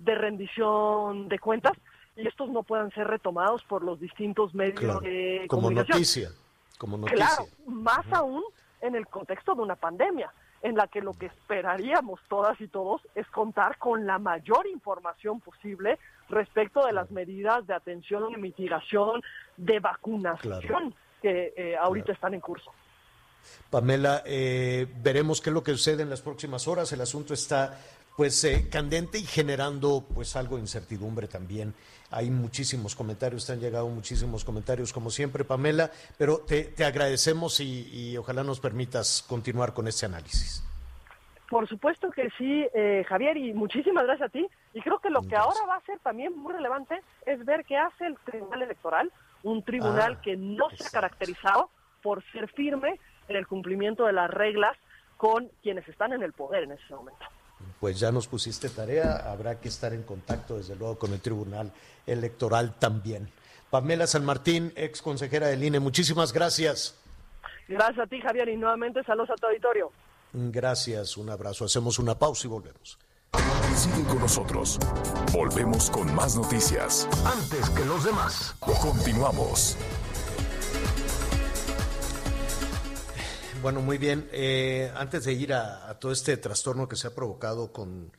de 0.00 0.14
rendición 0.14 1.28
de 1.28 1.38
cuentas 1.38 1.72
y 2.16 2.26
estos 2.26 2.50
no 2.50 2.64
puedan 2.64 2.90
ser 2.92 3.06
retomados 3.06 3.62
por 3.64 3.84
los 3.84 4.00
distintos 4.00 4.54
medios 4.54 4.80
Claro, 4.80 5.00
de 5.00 5.46
como 5.48 5.62
comunicación. 5.62 5.96
noticia, 5.96 6.28
como 6.78 6.98
noticia. 6.98 7.26
Claro, 7.26 7.44
más 7.66 8.04
aún 8.12 8.42
en 8.80 8.96
el 8.96 9.06
contexto 9.06 9.54
de 9.54 9.62
una 9.62 9.76
pandemia, 9.76 10.32
en 10.62 10.74
la 10.76 10.88
que 10.88 11.00
lo 11.00 11.12
que 11.12 11.26
esperaríamos 11.26 12.20
todas 12.28 12.60
y 12.60 12.66
todos 12.66 13.00
es 13.14 13.26
contar 13.28 13.78
con 13.78 14.06
la 14.06 14.18
mayor 14.18 14.66
información 14.66 15.40
posible 15.40 15.98
respecto 16.28 16.84
de 16.86 16.92
las 16.92 17.10
medidas 17.10 17.66
de 17.66 17.74
atención 17.74 18.30
y 18.32 18.36
mitigación 18.36 19.22
de 19.56 19.80
vacunación 19.80 20.60
Claro. 20.60 20.92
que 21.22 21.54
eh, 21.56 21.76
ahorita 21.76 22.12
están 22.12 22.34
en 22.34 22.40
curso. 22.40 22.72
Pamela, 23.70 24.22
eh, 24.26 24.86
veremos 25.02 25.40
qué 25.40 25.50
es 25.50 25.54
lo 25.54 25.62
que 25.62 25.72
sucede 25.72 26.02
en 26.02 26.10
las 26.10 26.20
próximas 26.20 26.68
horas. 26.68 26.92
El 26.92 27.00
asunto 27.00 27.34
está 27.34 27.78
pues 28.16 28.42
eh, 28.44 28.68
candente 28.70 29.18
y 29.18 29.22
generando 29.22 30.04
pues 30.12 30.34
algo 30.36 30.56
de 30.56 30.62
incertidumbre 30.62 31.28
también. 31.28 31.72
Hay 32.10 32.30
muchísimos 32.30 32.96
comentarios, 32.96 33.46
te 33.46 33.52
han 33.52 33.60
llegado 33.60 33.86
muchísimos 33.88 34.44
comentarios 34.44 34.92
como 34.92 35.10
siempre, 35.10 35.44
Pamela, 35.44 35.90
pero 36.16 36.38
te, 36.38 36.64
te 36.64 36.84
agradecemos 36.84 37.60
y, 37.60 37.88
y 37.92 38.16
ojalá 38.16 38.42
nos 38.42 38.58
permitas 38.60 39.24
continuar 39.28 39.72
con 39.72 39.86
este 39.86 40.06
análisis. 40.06 40.64
Por 41.48 41.68
supuesto 41.68 42.10
que 42.10 42.28
sí, 42.36 42.66
eh, 42.74 43.04
Javier, 43.08 43.36
y 43.36 43.52
muchísimas 43.54 44.04
gracias 44.04 44.28
a 44.28 44.32
ti. 44.32 44.46
Y 44.74 44.80
creo 44.80 44.98
que 44.98 45.10
lo 45.10 45.22
que 45.22 45.36
ahora 45.36 45.60
va 45.66 45.76
a 45.76 45.80
ser 45.82 45.98
también 46.00 46.36
muy 46.36 46.52
relevante 46.52 47.00
es 47.26 47.44
ver 47.44 47.64
qué 47.64 47.76
hace 47.76 48.06
el 48.06 48.16
Tribunal 48.24 48.62
Electoral, 48.62 49.12
un 49.42 49.62
tribunal 49.62 50.16
Ah, 50.18 50.20
que 50.22 50.36
no 50.36 50.68
se 50.70 50.86
ha 50.86 50.90
caracterizado 50.90 51.70
por 52.02 52.22
ser 52.32 52.48
firme 52.48 53.00
en 53.28 53.36
el 53.36 53.46
cumplimiento 53.46 54.04
de 54.06 54.12
las 54.12 54.30
reglas 54.30 54.76
con 55.16 55.50
quienes 55.62 55.88
están 55.88 56.12
en 56.12 56.22
el 56.22 56.32
poder 56.32 56.64
en 56.64 56.72
ese 56.72 56.94
momento. 56.94 57.24
Pues 57.80 57.98
ya 57.98 58.12
nos 58.12 58.28
pusiste 58.28 58.68
tarea, 58.68 59.30
habrá 59.30 59.60
que 59.60 59.68
estar 59.68 59.92
en 59.92 60.02
contacto 60.02 60.56
desde 60.56 60.76
luego 60.76 60.98
con 60.98 61.12
el 61.12 61.20
Tribunal 61.20 61.72
Electoral 62.06 62.74
también. 62.78 63.28
Pamela 63.70 64.06
San 64.06 64.24
Martín, 64.24 64.72
ex 64.76 65.02
consejera 65.02 65.48
del 65.48 65.62
INE, 65.62 65.80
muchísimas 65.80 66.32
gracias. 66.32 66.96
Gracias 67.66 67.98
a 67.98 68.06
ti, 68.06 68.20
Javier, 68.20 68.48
y 68.48 68.56
nuevamente 68.56 69.02
saludos 69.04 69.30
a 69.30 69.34
tu 69.34 69.46
auditorio. 69.46 69.92
Gracias, 70.32 71.16
un 71.16 71.30
abrazo. 71.30 71.64
Hacemos 71.64 71.98
una 71.98 72.18
pausa 72.18 72.46
y 72.46 72.50
volvemos. 72.50 72.98
Sigue 73.76 74.02
con 74.08 74.18
nosotros. 74.20 74.78
Volvemos 75.32 75.90
con 75.90 76.12
más 76.14 76.36
noticias. 76.36 77.08
Antes 77.24 77.70
que 77.70 77.84
los 77.84 78.04
demás. 78.04 78.54
Continuamos. 78.58 79.76
Bueno, 83.62 83.80
muy 83.80 83.98
bien. 83.98 84.28
Eh, 84.32 84.90
antes 84.96 85.24
de 85.24 85.32
ir 85.32 85.52
a, 85.52 85.88
a 85.90 85.98
todo 85.98 86.12
este 86.12 86.36
trastorno 86.36 86.88
que 86.88 86.96
se 86.96 87.08
ha 87.08 87.14
provocado 87.14 87.72
con, 87.72 88.12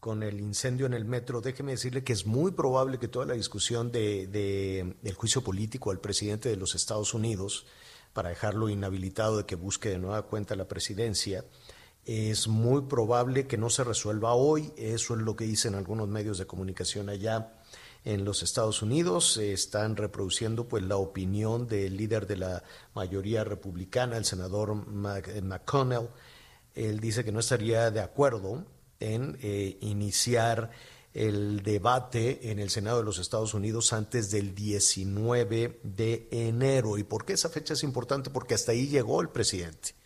con 0.00 0.22
el 0.22 0.40
incendio 0.40 0.86
en 0.86 0.94
el 0.94 1.04
metro, 1.04 1.40
déjeme 1.40 1.72
decirle 1.72 2.02
que 2.04 2.12
es 2.12 2.26
muy 2.26 2.50
probable 2.52 2.98
que 2.98 3.08
toda 3.08 3.26
la 3.26 3.34
discusión 3.34 3.92
de, 3.92 4.26
de- 4.26 4.96
del 5.02 5.14
juicio 5.14 5.42
político 5.42 5.90
al 5.90 6.00
presidente 6.00 6.48
de 6.48 6.56
los 6.56 6.74
Estados 6.74 7.14
Unidos, 7.14 7.66
para 8.12 8.30
dejarlo 8.30 8.68
inhabilitado 8.68 9.36
de 9.38 9.46
que 9.46 9.54
busque 9.54 9.90
de 9.90 9.98
nueva 9.98 10.22
cuenta 10.22 10.56
la 10.56 10.66
presidencia, 10.66 11.44
es 12.04 12.48
muy 12.48 12.82
probable 12.82 13.46
que 13.46 13.58
no 13.58 13.70
se 13.70 13.84
resuelva 13.84 14.34
hoy. 14.34 14.72
Eso 14.76 15.14
es 15.14 15.20
lo 15.20 15.36
que 15.36 15.44
dicen 15.44 15.74
algunos 15.74 16.08
medios 16.08 16.38
de 16.38 16.46
comunicación 16.46 17.08
allá 17.08 17.52
en 18.04 18.24
los 18.24 18.42
Estados 18.42 18.82
Unidos. 18.82 19.36
Están 19.36 19.96
reproduciendo 19.96 20.66
pues 20.68 20.82
la 20.82 20.96
opinión 20.96 21.66
del 21.66 21.96
líder 21.96 22.26
de 22.26 22.36
la 22.36 22.62
mayoría 22.94 23.44
republicana, 23.44 24.16
el 24.16 24.24
senador 24.24 24.84
eh, 25.26 25.42
McConnell. 25.42 26.08
Él 26.74 27.00
dice 27.00 27.24
que 27.24 27.32
no 27.32 27.40
estaría 27.40 27.90
de 27.90 28.00
acuerdo 28.00 28.64
en 28.98 29.38
eh, 29.42 29.76
iniciar 29.80 30.70
el 31.12 31.62
debate 31.62 32.50
en 32.52 32.60
el 32.60 32.70
Senado 32.70 32.98
de 32.98 33.04
los 33.04 33.18
Estados 33.18 33.52
Unidos 33.52 33.92
antes 33.92 34.30
del 34.30 34.54
19 34.54 35.80
de 35.82 36.28
enero. 36.30 36.96
¿Y 36.96 37.02
por 37.02 37.24
qué 37.24 37.32
esa 37.32 37.48
fecha 37.48 37.74
es 37.74 37.82
importante? 37.82 38.30
Porque 38.30 38.54
hasta 38.54 38.72
ahí 38.72 38.86
llegó 38.86 39.20
el 39.20 39.28
presidente 39.28 39.99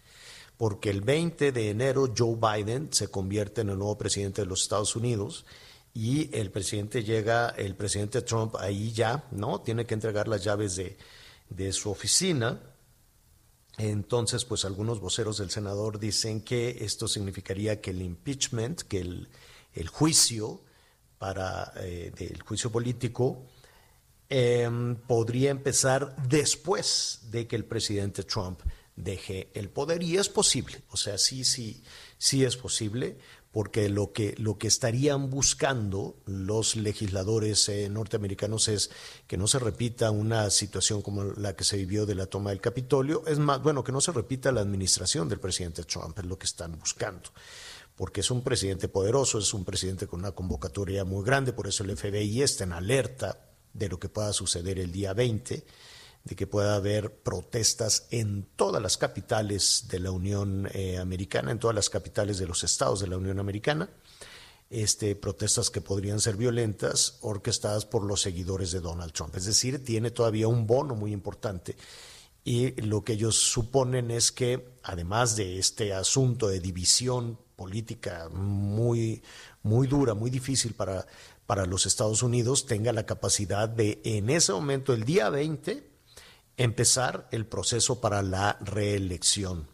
porque 0.56 0.90
el 0.90 1.00
20 1.00 1.52
de 1.52 1.70
enero 1.70 2.12
Joe 2.16 2.36
Biden 2.36 2.88
se 2.92 3.08
convierte 3.08 3.62
en 3.62 3.70
el 3.70 3.78
nuevo 3.78 3.98
presidente 3.98 4.42
de 4.42 4.46
los 4.46 4.62
Estados 4.62 4.94
Unidos 4.96 5.44
y 5.92 6.34
el 6.36 6.50
presidente 6.50 7.04
llega, 7.04 7.50
el 7.50 7.74
presidente 7.74 8.22
Trump 8.22 8.56
ahí 8.56 8.92
ya, 8.92 9.24
¿no? 9.30 9.60
Tiene 9.60 9.86
que 9.86 9.94
entregar 9.94 10.26
las 10.26 10.42
llaves 10.42 10.76
de, 10.76 10.96
de 11.50 11.72
su 11.72 11.90
oficina. 11.90 12.60
Entonces, 13.78 14.44
pues 14.44 14.64
algunos 14.64 15.00
voceros 15.00 15.38
del 15.38 15.50
senador 15.50 15.98
dicen 15.98 16.40
que 16.40 16.78
esto 16.80 17.08
significaría 17.08 17.80
que 17.80 17.90
el 17.90 18.02
impeachment, 18.02 18.82
que 18.82 19.00
el, 19.00 19.28
el 19.74 19.88
juicio 19.88 20.60
para 21.18 21.72
eh, 21.76 22.12
del 22.16 22.42
juicio 22.42 22.70
político 22.70 23.42
eh, 24.28 24.68
podría 25.06 25.50
empezar 25.50 26.16
después 26.28 27.20
de 27.30 27.46
que 27.46 27.56
el 27.56 27.64
presidente 27.64 28.24
Trump 28.24 28.60
deje 28.96 29.50
el 29.54 29.68
poder. 29.68 30.02
Y 30.02 30.16
es 30.16 30.28
posible, 30.28 30.82
o 30.90 30.96
sea, 30.96 31.18
sí, 31.18 31.44
sí, 31.44 31.82
sí 32.18 32.44
es 32.44 32.56
posible, 32.56 33.18
porque 33.52 33.88
lo 33.88 34.12
que, 34.12 34.34
lo 34.38 34.58
que 34.58 34.66
estarían 34.66 35.30
buscando 35.30 36.16
los 36.26 36.74
legisladores 36.74 37.68
eh, 37.68 37.88
norteamericanos 37.88 38.66
es 38.68 38.90
que 39.28 39.36
no 39.36 39.46
se 39.46 39.60
repita 39.60 40.10
una 40.10 40.50
situación 40.50 41.02
como 41.02 41.22
la 41.22 41.54
que 41.54 41.62
se 41.62 41.76
vivió 41.76 42.04
de 42.04 42.16
la 42.16 42.26
toma 42.26 42.50
del 42.50 42.60
Capitolio, 42.60 43.22
es 43.26 43.38
más, 43.38 43.62
bueno, 43.62 43.84
que 43.84 43.92
no 43.92 44.00
se 44.00 44.12
repita 44.12 44.50
la 44.50 44.60
administración 44.60 45.28
del 45.28 45.38
presidente 45.38 45.84
Trump, 45.84 46.18
es 46.18 46.24
lo 46.24 46.38
que 46.38 46.46
están 46.46 46.78
buscando 46.78 47.30
porque 47.96 48.22
es 48.22 48.30
un 48.32 48.42
presidente 48.42 48.88
poderoso, 48.88 49.38
es 49.38 49.54
un 49.54 49.64
presidente 49.64 50.08
con 50.08 50.18
una 50.18 50.32
convocatoria 50.32 51.04
muy 51.04 51.24
grande, 51.24 51.52
por 51.52 51.68
eso 51.68 51.84
el 51.84 51.96
FBI 51.96 52.42
está 52.42 52.64
en 52.64 52.72
alerta 52.72 53.38
de 53.72 53.88
lo 53.88 53.98
que 53.98 54.08
pueda 54.08 54.32
suceder 54.32 54.78
el 54.78 54.90
día 54.90 55.12
20, 55.12 55.64
de 56.24 56.36
que 56.36 56.46
pueda 56.46 56.74
haber 56.74 57.14
protestas 57.18 58.06
en 58.10 58.46
todas 58.56 58.82
las 58.82 58.96
capitales 58.96 59.86
de 59.88 60.00
la 60.00 60.10
Unión 60.10 60.68
eh, 60.72 60.96
Americana, 60.98 61.50
en 61.50 61.58
todas 61.58 61.76
las 61.76 61.90
capitales 61.90 62.38
de 62.38 62.46
los 62.46 62.64
estados 62.64 63.00
de 63.00 63.08
la 63.08 63.18
Unión 63.18 63.38
Americana, 63.38 63.90
este, 64.70 65.14
protestas 65.14 65.68
que 65.68 65.82
podrían 65.82 66.20
ser 66.20 66.36
violentas, 66.36 67.18
orquestadas 67.20 67.84
por 67.84 68.04
los 68.04 68.22
seguidores 68.22 68.72
de 68.72 68.80
Donald 68.80 69.12
Trump. 69.12 69.36
Es 69.36 69.44
decir, 69.44 69.84
tiene 69.84 70.10
todavía 70.10 70.48
un 70.48 70.66
bono 70.66 70.94
muy 70.94 71.12
importante. 71.12 71.76
Y 72.42 72.72
lo 72.80 73.04
que 73.04 73.14
ellos 73.14 73.36
suponen 73.36 74.10
es 74.10 74.32
que, 74.32 74.66
además 74.82 75.36
de 75.36 75.58
este 75.58 75.92
asunto 75.92 76.48
de 76.48 76.60
división 76.60 77.38
política 77.56 78.30
muy, 78.30 79.22
muy 79.62 79.86
dura, 79.86 80.14
muy 80.14 80.30
difícil 80.30 80.72
para, 80.72 81.06
para 81.46 81.66
los 81.66 81.84
Estados 81.86 82.22
Unidos, 82.22 82.66
tenga 82.66 82.92
la 82.92 83.06
capacidad 83.06 83.68
de, 83.68 84.00
en 84.04 84.30
ese 84.30 84.52
momento, 84.52 84.92
el 84.94 85.04
día 85.04 85.28
20, 85.30 85.93
empezar 86.56 87.28
el 87.30 87.46
proceso 87.46 88.00
para 88.00 88.22
la 88.22 88.58
reelección 88.60 89.68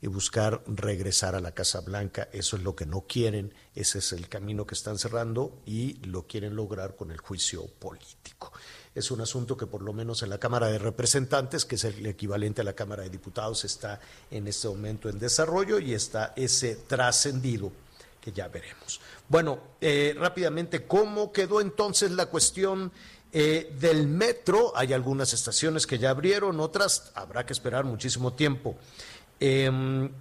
y 0.00 0.08
buscar 0.08 0.62
regresar 0.66 1.34
a 1.34 1.40
la 1.40 1.52
Casa 1.52 1.80
Blanca. 1.80 2.28
Eso 2.32 2.56
es 2.56 2.62
lo 2.62 2.76
que 2.76 2.86
no 2.86 3.02
quieren, 3.02 3.54
ese 3.74 3.98
es 3.98 4.12
el 4.12 4.28
camino 4.28 4.66
que 4.66 4.74
están 4.74 4.98
cerrando 4.98 5.62
y 5.64 5.94
lo 6.06 6.26
quieren 6.26 6.54
lograr 6.54 6.96
con 6.96 7.10
el 7.10 7.18
juicio 7.18 7.66
político. 7.66 8.52
Es 8.94 9.10
un 9.10 9.20
asunto 9.20 9.56
que 9.56 9.66
por 9.66 9.82
lo 9.82 9.92
menos 9.92 10.22
en 10.22 10.30
la 10.30 10.38
Cámara 10.38 10.68
de 10.68 10.78
Representantes, 10.78 11.64
que 11.64 11.76
es 11.76 11.84
el 11.84 12.04
equivalente 12.06 12.60
a 12.60 12.64
la 12.64 12.74
Cámara 12.74 13.02
de 13.02 13.10
Diputados, 13.10 13.64
está 13.64 14.00
en 14.30 14.46
este 14.48 14.68
momento 14.68 15.08
en 15.08 15.18
desarrollo 15.18 15.78
y 15.78 15.94
está 15.94 16.32
ese 16.36 16.76
trascendido 16.76 17.72
que 18.20 18.32
ya 18.32 18.48
veremos. 18.48 19.00
Bueno, 19.28 19.60
eh, 19.80 20.14
rápidamente, 20.18 20.86
¿cómo 20.86 21.32
quedó 21.32 21.60
entonces 21.60 22.10
la 22.10 22.26
cuestión 22.26 22.90
eh, 23.32 23.74
del 23.78 24.06
metro? 24.06 24.72
Hay 24.76 24.92
algunas 24.92 25.32
estaciones 25.32 25.86
que 25.86 25.98
ya 25.98 26.10
abrieron, 26.10 26.60
otras 26.60 27.12
habrá 27.14 27.44
que 27.44 27.52
esperar 27.52 27.84
muchísimo 27.84 28.32
tiempo. 28.32 28.76
Eh, 29.38 29.70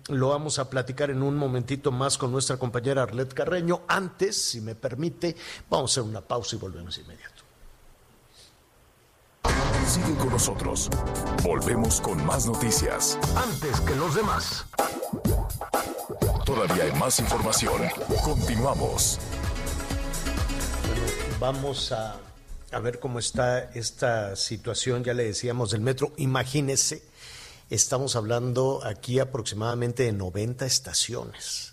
lo 0.10 0.30
vamos 0.30 0.60
a 0.60 0.70
platicar 0.70 1.10
en 1.10 1.24
un 1.24 1.38
momentito 1.38 1.92
más 1.92 2.18
con 2.18 2.32
nuestra 2.32 2.58
compañera 2.58 3.04
Arlet 3.04 3.34
Carreño. 3.34 3.84
Antes, 3.88 4.42
si 4.42 4.62
me 4.62 4.76
permite, 4.76 5.36
vamos 5.70 5.92
a 5.92 6.02
hacer 6.02 6.10
una 6.10 6.22
pausa 6.22 6.56
y 6.56 6.60
volvemos 6.60 6.98
inmediato. 6.98 7.36
Sigue 9.88 10.16
con 10.16 10.30
nosotros. 10.30 10.90
Volvemos 11.44 12.02
con 12.02 12.26
más 12.26 12.48
noticias. 12.48 13.18
Antes 13.36 13.80
que 13.82 13.96
los 13.96 14.16
demás. 14.16 14.66
Todavía 16.44 16.86
hay 16.86 17.00
más 17.00 17.20
información. 17.20 17.84
Continuamos. 18.24 19.20
Vamos 21.40 21.92
a, 21.92 22.18
a 22.72 22.80
ver 22.80 23.00
cómo 23.00 23.20
está 23.20 23.72
esta 23.74 24.36
situación, 24.36 25.04
ya 25.04 25.14
le 25.14 25.26
decíamos, 25.26 25.72
del 25.72 25.82
metro. 25.82 26.14
Imagínese, 26.18 27.04
estamos 27.70 28.16
hablando 28.16 28.82
aquí 28.84 29.20
aproximadamente 29.20 30.04
de 30.04 30.14
90 30.14 30.66
estaciones. 30.66 31.72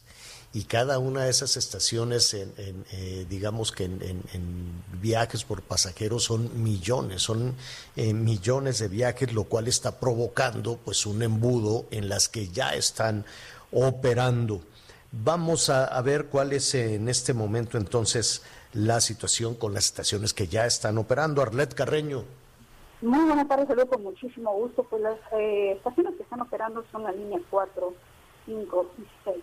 y 0.55 0.65
cada 0.65 0.99
una 0.99 1.25
de 1.25 1.31
esas 1.31 1.57
estaciones, 1.57 2.35
en, 2.35 2.53
eh, 2.93 3.25
digamos 3.31 3.73
que 3.73 3.85
en, 3.85 4.83
viajes 5.01 5.45
por 5.45 5.63
pasajeros 5.63 6.25
son 6.25 6.63
millones, 6.63 7.23
son 7.23 7.55
eh, 7.97 8.13
millones 8.13 8.79
de 8.79 8.89
viajes, 8.89 9.33
lo 9.33 9.45
cual 9.45 9.67
está 9.67 9.99
provocando 9.99 10.77
pues 10.77 11.07
un 11.07 11.23
embudo 11.23 11.87
en 11.91 12.11
las 12.11 12.29
que 12.29 12.49
ya 12.49 12.75
están 12.75 13.25
operando. 13.73 14.63
Vamos 15.11 15.71
a, 15.71 15.87
a 15.87 16.03
ver 16.03 16.27
cuál 16.27 16.53
es 16.53 16.75
en 16.75 17.09
este 17.09 17.33
momento 17.33 17.79
entonces 17.79 18.43
la 18.73 19.01
situación 19.01 19.55
con 19.55 19.75
las 19.75 19.87
estaciones 19.87 20.33
que 20.33 20.47
ya 20.47 20.67
están 20.67 20.99
operando. 20.99 21.43
Arlet 21.43 21.75
Carreño. 21.75 22.25
Muy 23.03 23.25
buenas 23.25 23.49
tardes, 23.49 23.67
saludo 23.67 23.89
con 23.89 24.03
muchísimo 24.03 24.53
gusto. 24.55 24.85
Pues 24.85 25.03
las 25.03 25.19
eh, 25.33 25.73
estaciones 25.73 26.15
que 26.17 26.23
están 26.23 26.41
operando 26.41 26.85
son 26.91 27.03
la 27.03 27.13
línea 27.13 27.41
4, 27.51 27.95
5 28.47 28.87
y 28.99 29.03
6. 29.25 29.37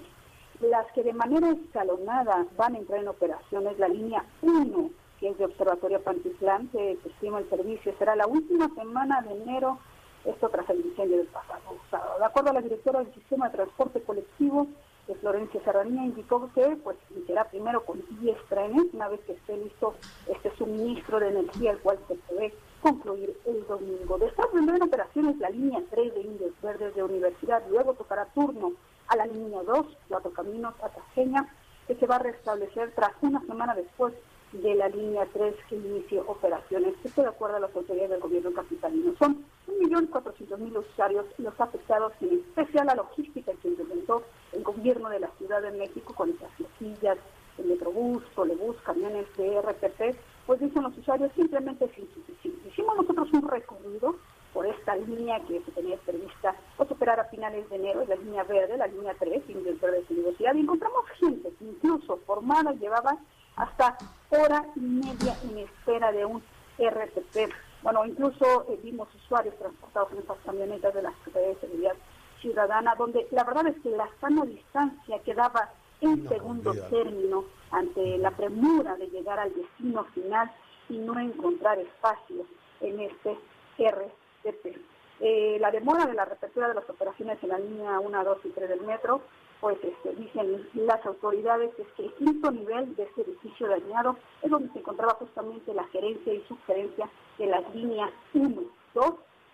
Las 0.62 0.92
que 0.94 1.04
de 1.04 1.14
manera 1.14 1.50
escalonada 1.52 2.46
van 2.58 2.76
a 2.76 2.80
entrar 2.80 3.00
en 3.00 3.08
operaciones, 3.08 3.78
la 3.78 3.88
línea 3.88 4.26
1, 4.42 4.90
que 5.20 5.30
es 5.30 5.38
de 5.38 5.46
Observatorio 5.46 6.02
Pantitlán, 6.02 6.68
que 6.70 6.98
estima 7.06 7.40
el 7.40 7.50
servicio, 7.50 7.94
será 7.98 8.16
la 8.16 8.28
última 8.28 8.70
semana 8.76 9.22
de 9.22 9.32
enero, 9.32 9.80
esto 10.26 10.50
tras 10.50 10.70
el 10.70 10.86
incendio 10.86 11.18
del 11.18 11.28
pasado 11.28 11.78
sábado. 11.90 12.20
De 12.20 12.26
acuerdo 12.26 12.50
a 12.50 12.54
la 12.54 12.62
directora 12.62 13.00
del 13.00 13.14
Sistema 13.14 13.48
de 13.50 13.56
Transporte 13.56 14.02
Colectivo, 14.02 14.68
de 15.10 15.16
Florencia 15.16 15.60
Serranía, 15.64 16.06
indicó 16.06 16.50
que 16.54 16.78
pues 16.84 16.96
iniciará 17.10 17.44
primero 17.46 17.84
con 17.84 18.00
10 18.22 18.38
trenes, 18.48 18.86
una 18.94 19.10
vez 19.10 19.20
que 19.22 19.34
esté 19.34 19.58
listo 19.58 19.96
este 20.28 20.56
suministro 20.56 21.20
de 21.20 21.30
energía, 21.30 21.72
el 21.72 21.80
cual 21.80 21.98
se 22.08 22.16
prevé 22.16 22.54
concluir 22.80 23.36
el 23.46 23.66
domingo. 23.66 24.20
Después 24.20 24.48
vendrá 24.54 24.76
en 24.76 24.84
operaciones 24.84 25.38
la 25.40 25.50
línea 25.50 25.82
3 25.90 26.14
de 26.14 26.22
Indios 26.22 26.54
Verdes 26.62 26.94
de 26.94 27.04
Universidad, 27.04 27.64
luego 27.70 27.96
tocará 27.96 28.26
turno 28.36 28.74
a 29.08 29.16
la 29.16 29.26
línea 29.26 29.64
2, 29.64 29.88
Cuatro 30.08 30.32
Caminos 30.32 30.76
a 30.84 30.90
Tajeña, 30.90 31.52
que 31.88 31.96
se 31.96 32.06
va 32.06 32.18
a 32.18 32.20
restablecer 32.20 32.94
tras 32.94 33.12
una 33.22 33.42
semana 33.42 33.74
después 33.74 34.14
de 34.52 34.76
la 34.76 34.90
línea 34.90 35.28
3 35.32 35.56
que 35.70 35.76
inició 35.76 36.24
operaciones. 36.28 36.94
Esto 37.04 37.22
de 37.22 37.30
acuerdo 37.30 37.58
a 37.58 37.60
las 37.60 37.76
autoridades 37.76 38.12
del 38.12 38.20
gobierno 38.20 38.52
capitalino. 38.54 39.14
Son 39.20 39.46
1.400.000 39.68 40.78
usuarios 40.78 41.26
los 41.38 41.60
afectados, 41.60 42.14
en 42.22 42.40
especial 42.40 42.88
la 42.88 42.96
logística 42.96 43.52
que 43.62 43.68
implementó 43.68 44.24
el 44.52 44.64
gobierno 44.64 45.10
de 45.10 45.20
la 45.20 45.30
Ciudad 45.38 45.62
de 45.62 45.72
México 45.72 46.14
con 46.14 46.30
estas 46.30 46.52
flotillas, 46.54 47.18
el 47.58 47.66
Metrobús, 47.66 48.24
Trolebús, 48.34 48.78
camiones 48.84 49.26
de 49.38 49.62
RPP, 49.62 50.18
pues 50.46 50.60
dicen 50.60 50.84
los 50.84 50.98
usuarios 50.98 51.32
simplemente 51.36 51.86
es 51.86 51.98
insuficiente. 51.98 52.70
Hicimos 52.70 52.96
nosotros 52.98 53.30
un 53.34 53.48
recorrido 53.48 54.16
por 54.54 54.66
esta 54.66 54.96
línea 54.96 55.40
que 55.46 55.62
se 55.62 55.72
tenía 55.72 55.98
prevista 55.98 56.56
pues, 56.76 56.90
operar 56.90 57.20
a 57.20 57.26
finales 57.26 57.70
de 57.70 57.76
enero, 57.76 58.04
la 58.08 58.16
línea 58.16 58.44
verde, 58.44 58.78
la 58.78 58.88
línea 58.88 59.16
3, 59.20 59.44
Indios 59.50 59.80
Verdes 59.80 60.10
Universidad, 60.10 60.56
y 60.56 60.62
encontramos 60.62 61.06
gente 61.20 61.52
que 61.60 61.66
incluso 61.66 62.18
formada 62.26 62.72
llevaba 62.74 63.18
hasta 63.60 63.98
hora 64.30 64.66
y 64.76 64.80
media 64.80 65.38
en 65.44 65.60
espera 65.60 66.12
de 66.12 66.26
un 66.26 66.42
RTP. 66.80 67.54
Bueno, 67.84 68.06
incluso 68.06 68.66
eh, 68.70 68.80
vimos 68.82 69.08
usuarios 69.16 69.56
transportados 69.58 70.12
en 70.14 70.20
estas 70.20 70.38
camionetas 70.46 70.94
de 70.94 71.02
la 71.04 71.14
Secretaría 71.18 71.50
de 71.50 71.60
Seguridad 71.60 71.96
Ciudadana, 72.42 72.96
donde 72.98 73.28
la 73.32 73.44
verdad 73.44 73.68
es 73.68 73.80
que 73.82 73.90
la 73.90 74.10
sana 74.22 74.46
distancia 74.46 75.20
quedaba 75.24 75.70
en 76.02 76.28
segundo 76.30 76.74
término 76.90 77.44
ante 77.72 78.18
la 78.18 78.32
premura 78.32 78.96
de 78.96 79.08
llegar 79.08 79.40
al 79.40 79.54
destino 79.54 80.06
final 80.16 80.50
y 80.88 80.98
no 80.98 81.20
encontrar 81.20 81.78
espacio 81.80 82.46
en 82.80 83.02
este 83.02 83.38
RTP. 83.78 84.78
Eh, 85.20 85.58
la 85.60 85.70
demora 85.70 86.06
de 86.06 86.14
la 86.14 86.24
reapertura 86.24 86.70
de 86.70 86.76
las 86.76 86.90
operaciones 86.90 87.38
en 87.44 87.50
la 87.50 87.60
línea 87.60 88.00
1, 88.00 88.24
2 88.24 88.38
y 88.46 88.50
3 88.50 88.70
del 88.70 88.82
metro, 88.82 89.22
pues 89.60 89.78
este, 89.84 90.16
dicen 90.16 90.68
las 90.74 91.06
autoridades 91.06 91.72
es 91.78 91.88
que 91.96 92.04
el 92.06 92.14
quinto 92.16 92.52
nivel 92.52 92.96
de 92.96 93.04
este 93.04 93.22
edificio 93.22 93.68
dañado 93.68 94.18
es 94.42 94.50
donde 94.50 94.72
se 94.72 94.80
encontraba 94.80 95.16
justamente 95.16 95.74
la 95.74 95.86
gerencia 95.88 96.34
y 96.34 96.44
subgerencia 96.48 97.10
de 97.38 97.48
las 97.48 97.76
líneas 97.76 98.10
1, 98.34 98.62
2 98.94 99.06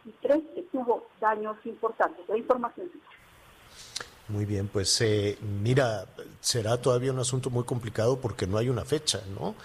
y 0.05 0.11
3 0.21 0.41
que 0.53 0.61
tuvo 0.71 1.07
daños 1.19 1.57
importantes. 1.65 2.27
La 2.27 2.37
información. 2.37 2.91
Muy 4.27 4.45
bien, 4.45 4.67
pues 4.67 4.99
eh, 5.01 5.37
mira, 5.41 6.05
será 6.39 6.81
todavía 6.81 7.11
un 7.11 7.19
asunto 7.19 7.49
muy 7.49 7.63
complicado 7.63 8.19
porque 8.19 8.47
no 8.47 8.57
hay 8.57 8.69
una 8.69 8.83
fecha, 8.83 9.21
¿no? 9.39 9.55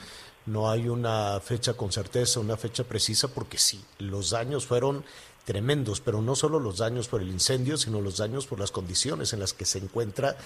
No 0.46 0.70
hay 0.70 0.88
una 0.88 1.38
fecha 1.40 1.74
con 1.74 1.92
certeza, 1.92 2.40
una 2.40 2.56
fecha 2.56 2.84
precisa, 2.84 3.28
porque 3.28 3.56
sí, 3.58 3.82
los 3.98 4.30
daños 4.30 4.66
fueron 4.66 5.04
tremendos, 5.50 6.00
pero 6.00 6.22
no 6.22 6.36
solo 6.36 6.60
los 6.60 6.78
daños 6.78 7.08
por 7.08 7.20
el 7.20 7.28
incendio, 7.28 7.76
sino 7.76 8.00
los 8.00 8.18
daños 8.18 8.46
por 8.46 8.60
las 8.60 8.70
condiciones 8.70 9.32
en 9.32 9.40
las 9.40 9.52
que 9.52 9.64
se 9.64 9.78
encuentra 9.78 10.36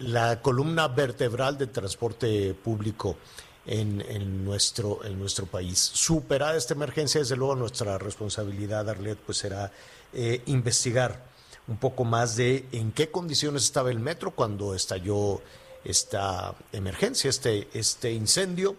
la 0.00 0.42
columna 0.42 0.86
vertebral 0.86 1.56
del 1.56 1.70
transporte 1.70 2.52
público 2.52 3.16
en, 3.64 4.44
nuestro, 4.44 5.02
en 5.02 5.18
nuestro 5.18 5.46
país. 5.46 5.78
Superada 5.78 6.58
esta 6.58 6.74
emergencia, 6.74 7.22
desde 7.22 7.36
luego 7.36 7.56
nuestra 7.56 7.96
responsabilidad, 7.96 8.86
Arlet, 8.90 9.18
pues 9.20 9.38
será 9.38 9.72
eh, 10.12 10.42
investigar 10.44 11.24
un 11.66 11.78
poco 11.78 12.04
más 12.04 12.36
de 12.36 12.66
en 12.72 12.92
qué 12.92 13.10
condiciones 13.10 13.62
estaba 13.62 13.90
el 13.90 13.98
metro 13.98 14.32
cuando 14.32 14.74
estalló 14.74 15.40
esta 15.86 16.54
emergencia, 16.70 17.30
este, 17.30 17.66
este 17.72 18.12
incendio. 18.12 18.76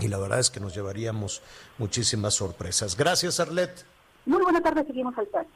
Y 0.00 0.08
la 0.08 0.18
verdad 0.18 0.40
es 0.40 0.50
que 0.50 0.58
nos 0.58 0.74
llevaríamos 0.74 1.42
muchísimas 1.78 2.34
sorpresas. 2.34 2.96
Gracias, 2.96 3.38
Arlet. 3.38 3.84
Muy 4.26 4.42
buena 4.42 4.60
tarde, 4.62 4.84
seguimos 4.86 5.16
al 5.18 5.26
plan. 5.26 5.46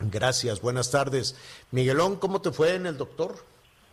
Gracias, 0.00 0.60
buenas 0.60 0.90
tardes. 0.90 1.36
Miguelón, 1.70 2.16
¿cómo 2.16 2.40
te 2.40 2.50
fue 2.50 2.74
en 2.74 2.86
el 2.86 2.96
doctor? 2.98 3.34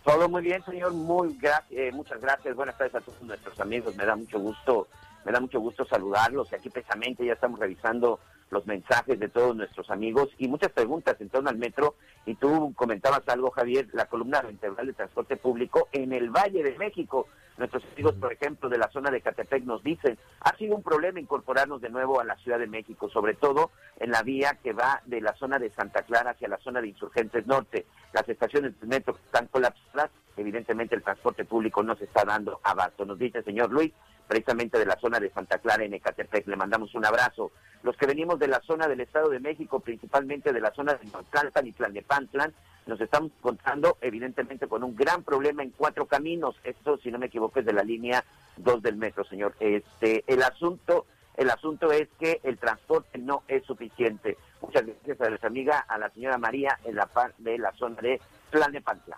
Todo 0.04 0.28
muy 0.30 0.42
bien, 0.42 0.64
señor. 0.66 0.94
Muy 0.94 1.38
gra- 1.38 1.64
eh, 1.70 1.92
muchas 1.92 2.20
gracias. 2.20 2.56
Buenas 2.56 2.78
tardes 2.78 2.96
a 2.96 3.02
todos 3.02 3.22
nuestros 3.22 3.60
amigos. 3.60 3.96
Me 3.96 4.06
da 4.06 4.16
mucho 4.16 4.40
gusto, 4.40 4.88
me 5.26 5.32
da 5.32 5.40
mucho 5.40 5.60
gusto 5.60 5.86
saludarlos. 5.86 6.52
Y 6.52 6.56
aquí 6.56 6.70
precisamente 6.70 7.26
ya 7.26 7.34
estamos 7.34 7.60
revisando 7.60 8.20
los 8.50 8.66
mensajes 8.66 9.20
de 9.20 9.30
todos 9.30 9.56
nuestros 9.56 9.90
amigos 9.90 10.30
y 10.38 10.48
muchas 10.48 10.72
preguntas 10.72 11.20
en 11.20 11.30
torno 11.30 11.50
al 11.50 11.58
metro. 11.58 11.96
Y 12.26 12.36
tú 12.36 12.74
comentabas 12.76 13.22
algo, 13.28 13.52
Javier, 13.52 13.88
la 13.94 14.06
columna 14.06 14.42
vertebral 14.42 14.88
de 14.88 14.94
transporte 14.94 15.38
público 15.38 15.88
en 15.92 16.14
el 16.14 16.30
Valle 16.30 16.64
de 16.64 16.78
México. 16.78 17.28
Nuestros 17.58 17.84
amigos, 17.94 18.16
por 18.16 18.32
ejemplo, 18.32 18.70
de 18.70 18.78
la 18.78 18.90
zona 18.90 19.12
de 19.12 19.20
Catepec 19.20 19.66
nos 19.66 19.84
dicen, 19.84 20.18
ha 20.40 20.56
sido 20.56 20.76
un 20.76 20.82
problema 20.82 21.20
incorporarnos 21.20 21.82
de 21.82 21.90
nuevo 21.90 22.22
a 22.22 22.24
la 22.24 22.38
Ciudad 22.38 22.58
de 22.58 22.68
México, 22.68 23.10
sobre 23.10 23.34
todo 23.34 23.72
en 24.00 24.12
la 24.12 24.24
vía 24.24 24.58
que 24.64 24.72
va 24.72 25.02
de 25.06 25.20
la 25.20 25.36
zona 25.36 25.60
de 25.60 25.70
Santa 25.72 26.04
Clara 26.04 26.32
hacia 26.32 26.48
la 26.48 26.58
zona 26.60 26.80
de 26.80 26.88
Insurgentes 26.88 27.46
Norte. 27.48 27.86
Las 28.14 28.28
estaciones 28.30 28.80
del 28.80 28.88
metro 28.88 29.18
están 29.26 29.48
colapsadas, 29.48 30.10
evidentemente 30.38 30.96
el 30.96 31.04
transporte 31.04 31.44
público 31.44 31.84
no 31.84 31.98
se 31.98 32.06
está 32.06 32.24
dando 32.24 32.62
abasto. 32.64 33.04
Nos 33.06 33.20
dice 33.20 33.40
el 33.40 33.44
señor 33.44 33.72
Luis, 33.72 33.92
precisamente 34.30 34.78
de 34.78 34.86
la 34.86 35.00
zona 35.00 35.20
de 35.20 35.32
Santa 35.32 35.58
Clara 35.58 35.84
en 35.84 35.96
Ecatepec, 35.96 36.46
le 36.46 36.56
mandamos 36.56 36.94
un 36.94 37.04
abrazo. 37.04 37.52
Los 37.82 37.98
que 37.98 38.06
venimos 38.06 38.38
de 38.38 38.48
la 38.48 38.62
zona 38.62 38.88
del 38.88 39.02
Estado 39.02 39.28
de 39.28 39.40
México, 39.40 39.80
principalmente 39.80 40.54
de 40.54 40.62
la 40.62 40.72
zona 40.72 40.94
de 40.94 41.10
Tlalpan 41.32 41.66
y 41.66 41.72
Tlalnepantlan, 41.72 42.54
nos 42.86 43.02
estamos 43.02 43.32
encontrando 43.40 43.98
evidentemente 44.02 44.68
con 44.68 44.84
un 44.84 44.96
gran 44.96 45.24
problema 45.24 45.64
en 45.64 45.72
cuatro 45.72 46.06
caminos. 46.06 46.56
Esto, 46.64 47.00
si 47.00 47.10
no 47.10 47.18
me 47.18 47.26
equivoco, 47.26 47.60
es 47.60 47.66
de 47.66 47.74
la 47.74 47.82
línea 47.82 48.24
2 48.58 48.84
del 48.84 48.98
metro, 48.98 49.24
señor. 49.24 49.56
Este, 49.60 50.24
el 50.28 50.44
asunto, 50.44 51.08
el 51.36 51.50
asunto 51.50 51.92
es 51.92 52.08
que 52.20 52.40
el 52.44 52.60
transporte 52.60 53.18
no 53.18 53.42
es 53.48 53.64
suficiente. 53.66 54.38
Muchas 54.62 54.86
gracias 54.86 55.22
a 55.22 55.30
nuestra 55.30 55.50
amiga, 55.50 55.80
a 55.88 55.98
la 55.98 56.12
señora 56.12 56.38
María, 56.38 56.78
en 56.84 56.96
la 56.96 57.08
par 57.08 57.34
de 57.40 57.58
la 57.58 57.72
zona 57.72 58.00
de 58.00 58.22
Tlalnepantla. 58.52 59.18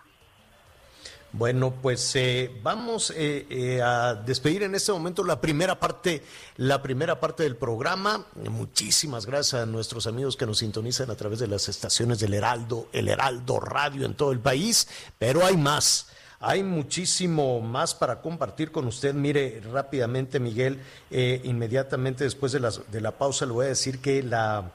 Bueno, 1.34 1.72
pues 1.80 2.14
eh, 2.14 2.50
vamos 2.62 3.10
eh, 3.10 3.46
eh, 3.48 3.80
a 3.80 4.14
despedir 4.14 4.64
en 4.64 4.74
este 4.74 4.92
momento 4.92 5.24
la 5.24 5.40
primera 5.40 5.80
parte, 5.80 6.22
la 6.56 6.82
primera 6.82 7.20
parte 7.20 7.42
del 7.44 7.56
programa. 7.56 8.26
Muchísimas 8.50 9.24
gracias 9.24 9.62
a 9.62 9.66
nuestros 9.66 10.06
amigos 10.06 10.36
que 10.36 10.44
nos 10.44 10.58
sintonizan 10.58 11.10
a 11.10 11.14
través 11.14 11.38
de 11.38 11.46
las 11.46 11.70
estaciones 11.70 12.18
del 12.18 12.34
Heraldo, 12.34 12.88
el 12.92 13.08
Heraldo 13.08 13.60
Radio 13.60 14.04
en 14.04 14.12
todo 14.14 14.30
el 14.32 14.40
país, 14.40 14.86
pero 15.18 15.44
hay 15.46 15.56
más. 15.56 16.08
Hay 16.44 16.64
muchísimo 16.64 17.60
más 17.60 17.94
para 17.94 18.20
compartir 18.20 18.72
con 18.72 18.88
usted. 18.88 19.14
Mire 19.14 19.62
rápidamente, 19.72 20.40
Miguel, 20.40 20.80
eh, 21.08 21.40
inmediatamente 21.44 22.24
después 22.24 22.50
de, 22.50 22.58
las, 22.58 22.90
de 22.90 23.00
la 23.00 23.12
pausa 23.12 23.46
le 23.46 23.52
voy 23.52 23.66
a 23.66 23.68
decir 23.68 24.00
que 24.00 24.24
la, 24.24 24.72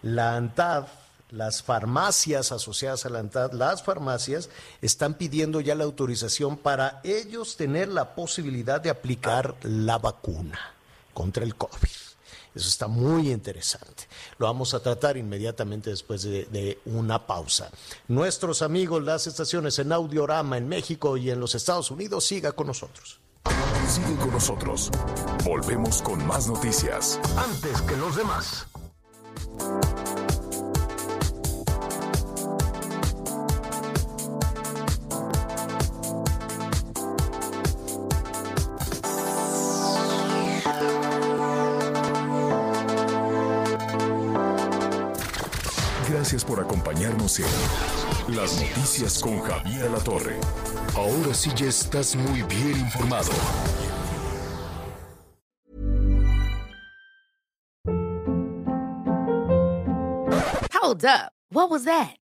la 0.00 0.36
ANTAD, 0.36 0.86
las 1.32 1.62
farmacias 1.62 2.52
asociadas 2.52 3.06
a 3.06 3.08
la 3.08 3.18
ANTAD, 3.18 3.52
las 3.52 3.82
farmacias 3.82 4.50
están 4.82 5.14
pidiendo 5.14 5.60
ya 5.60 5.74
la 5.74 5.84
autorización 5.84 6.58
para 6.58 7.00
ellos 7.04 7.56
tener 7.56 7.88
la 7.88 8.14
posibilidad 8.14 8.80
de 8.80 8.90
aplicar 8.90 9.56
la 9.62 9.98
vacuna 9.98 10.58
contra 11.14 11.42
el 11.42 11.56
COVID. 11.56 11.88
Eso 12.54 12.68
está 12.68 12.86
muy 12.86 13.32
interesante. 13.32 14.04
Lo 14.36 14.46
vamos 14.46 14.74
a 14.74 14.80
tratar 14.80 15.16
inmediatamente 15.16 15.88
después 15.88 16.22
de, 16.22 16.78
una 16.84 17.26
pausa. 17.26 17.70
Nuestros 18.08 18.60
amigos, 18.60 19.02
las 19.02 19.26
estaciones 19.26 19.78
en 19.78 19.90
Audiorama 19.90 20.58
en 20.58 20.68
México 20.68 21.16
y 21.16 21.30
en 21.30 21.40
los 21.40 21.54
Estados 21.54 21.90
Unidos, 21.90 22.26
siga 22.26 22.52
con 22.52 22.66
nosotros. 22.66 23.20
Sigue 23.88 24.16
con 24.16 24.30
nosotros. 24.32 24.90
Volvemos 25.44 26.02
con 26.02 26.24
más 26.26 26.46
noticias. 26.46 27.18
Antes 27.36 27.80
que 27.82 27.96
los 27.96 28.16
demás. 28.16 28.66
Gracias 46.32 46.48
por 46.48 46.64
acompañarnos 46.64 47.40
en 47.40 48.34
Las 48.34 48.58
Noticias 48.58 49.18
con 49.18 49.38
Javier 49.42 49.90
La 49.90 49.98
Torre. 49.98 50.40
Ahora 50.96 51.34
sí 51.34 51.50
ya 51.54 51.66
estás 51.66 52.16
muy 52.16 52.42
bien 52.44 52.70
informado. 52.70 53.30
Hold 60.72 61.04
up. 61.04 61.32
What 61.50 61.68
was 61.68 61.84
that? 61.84 62.21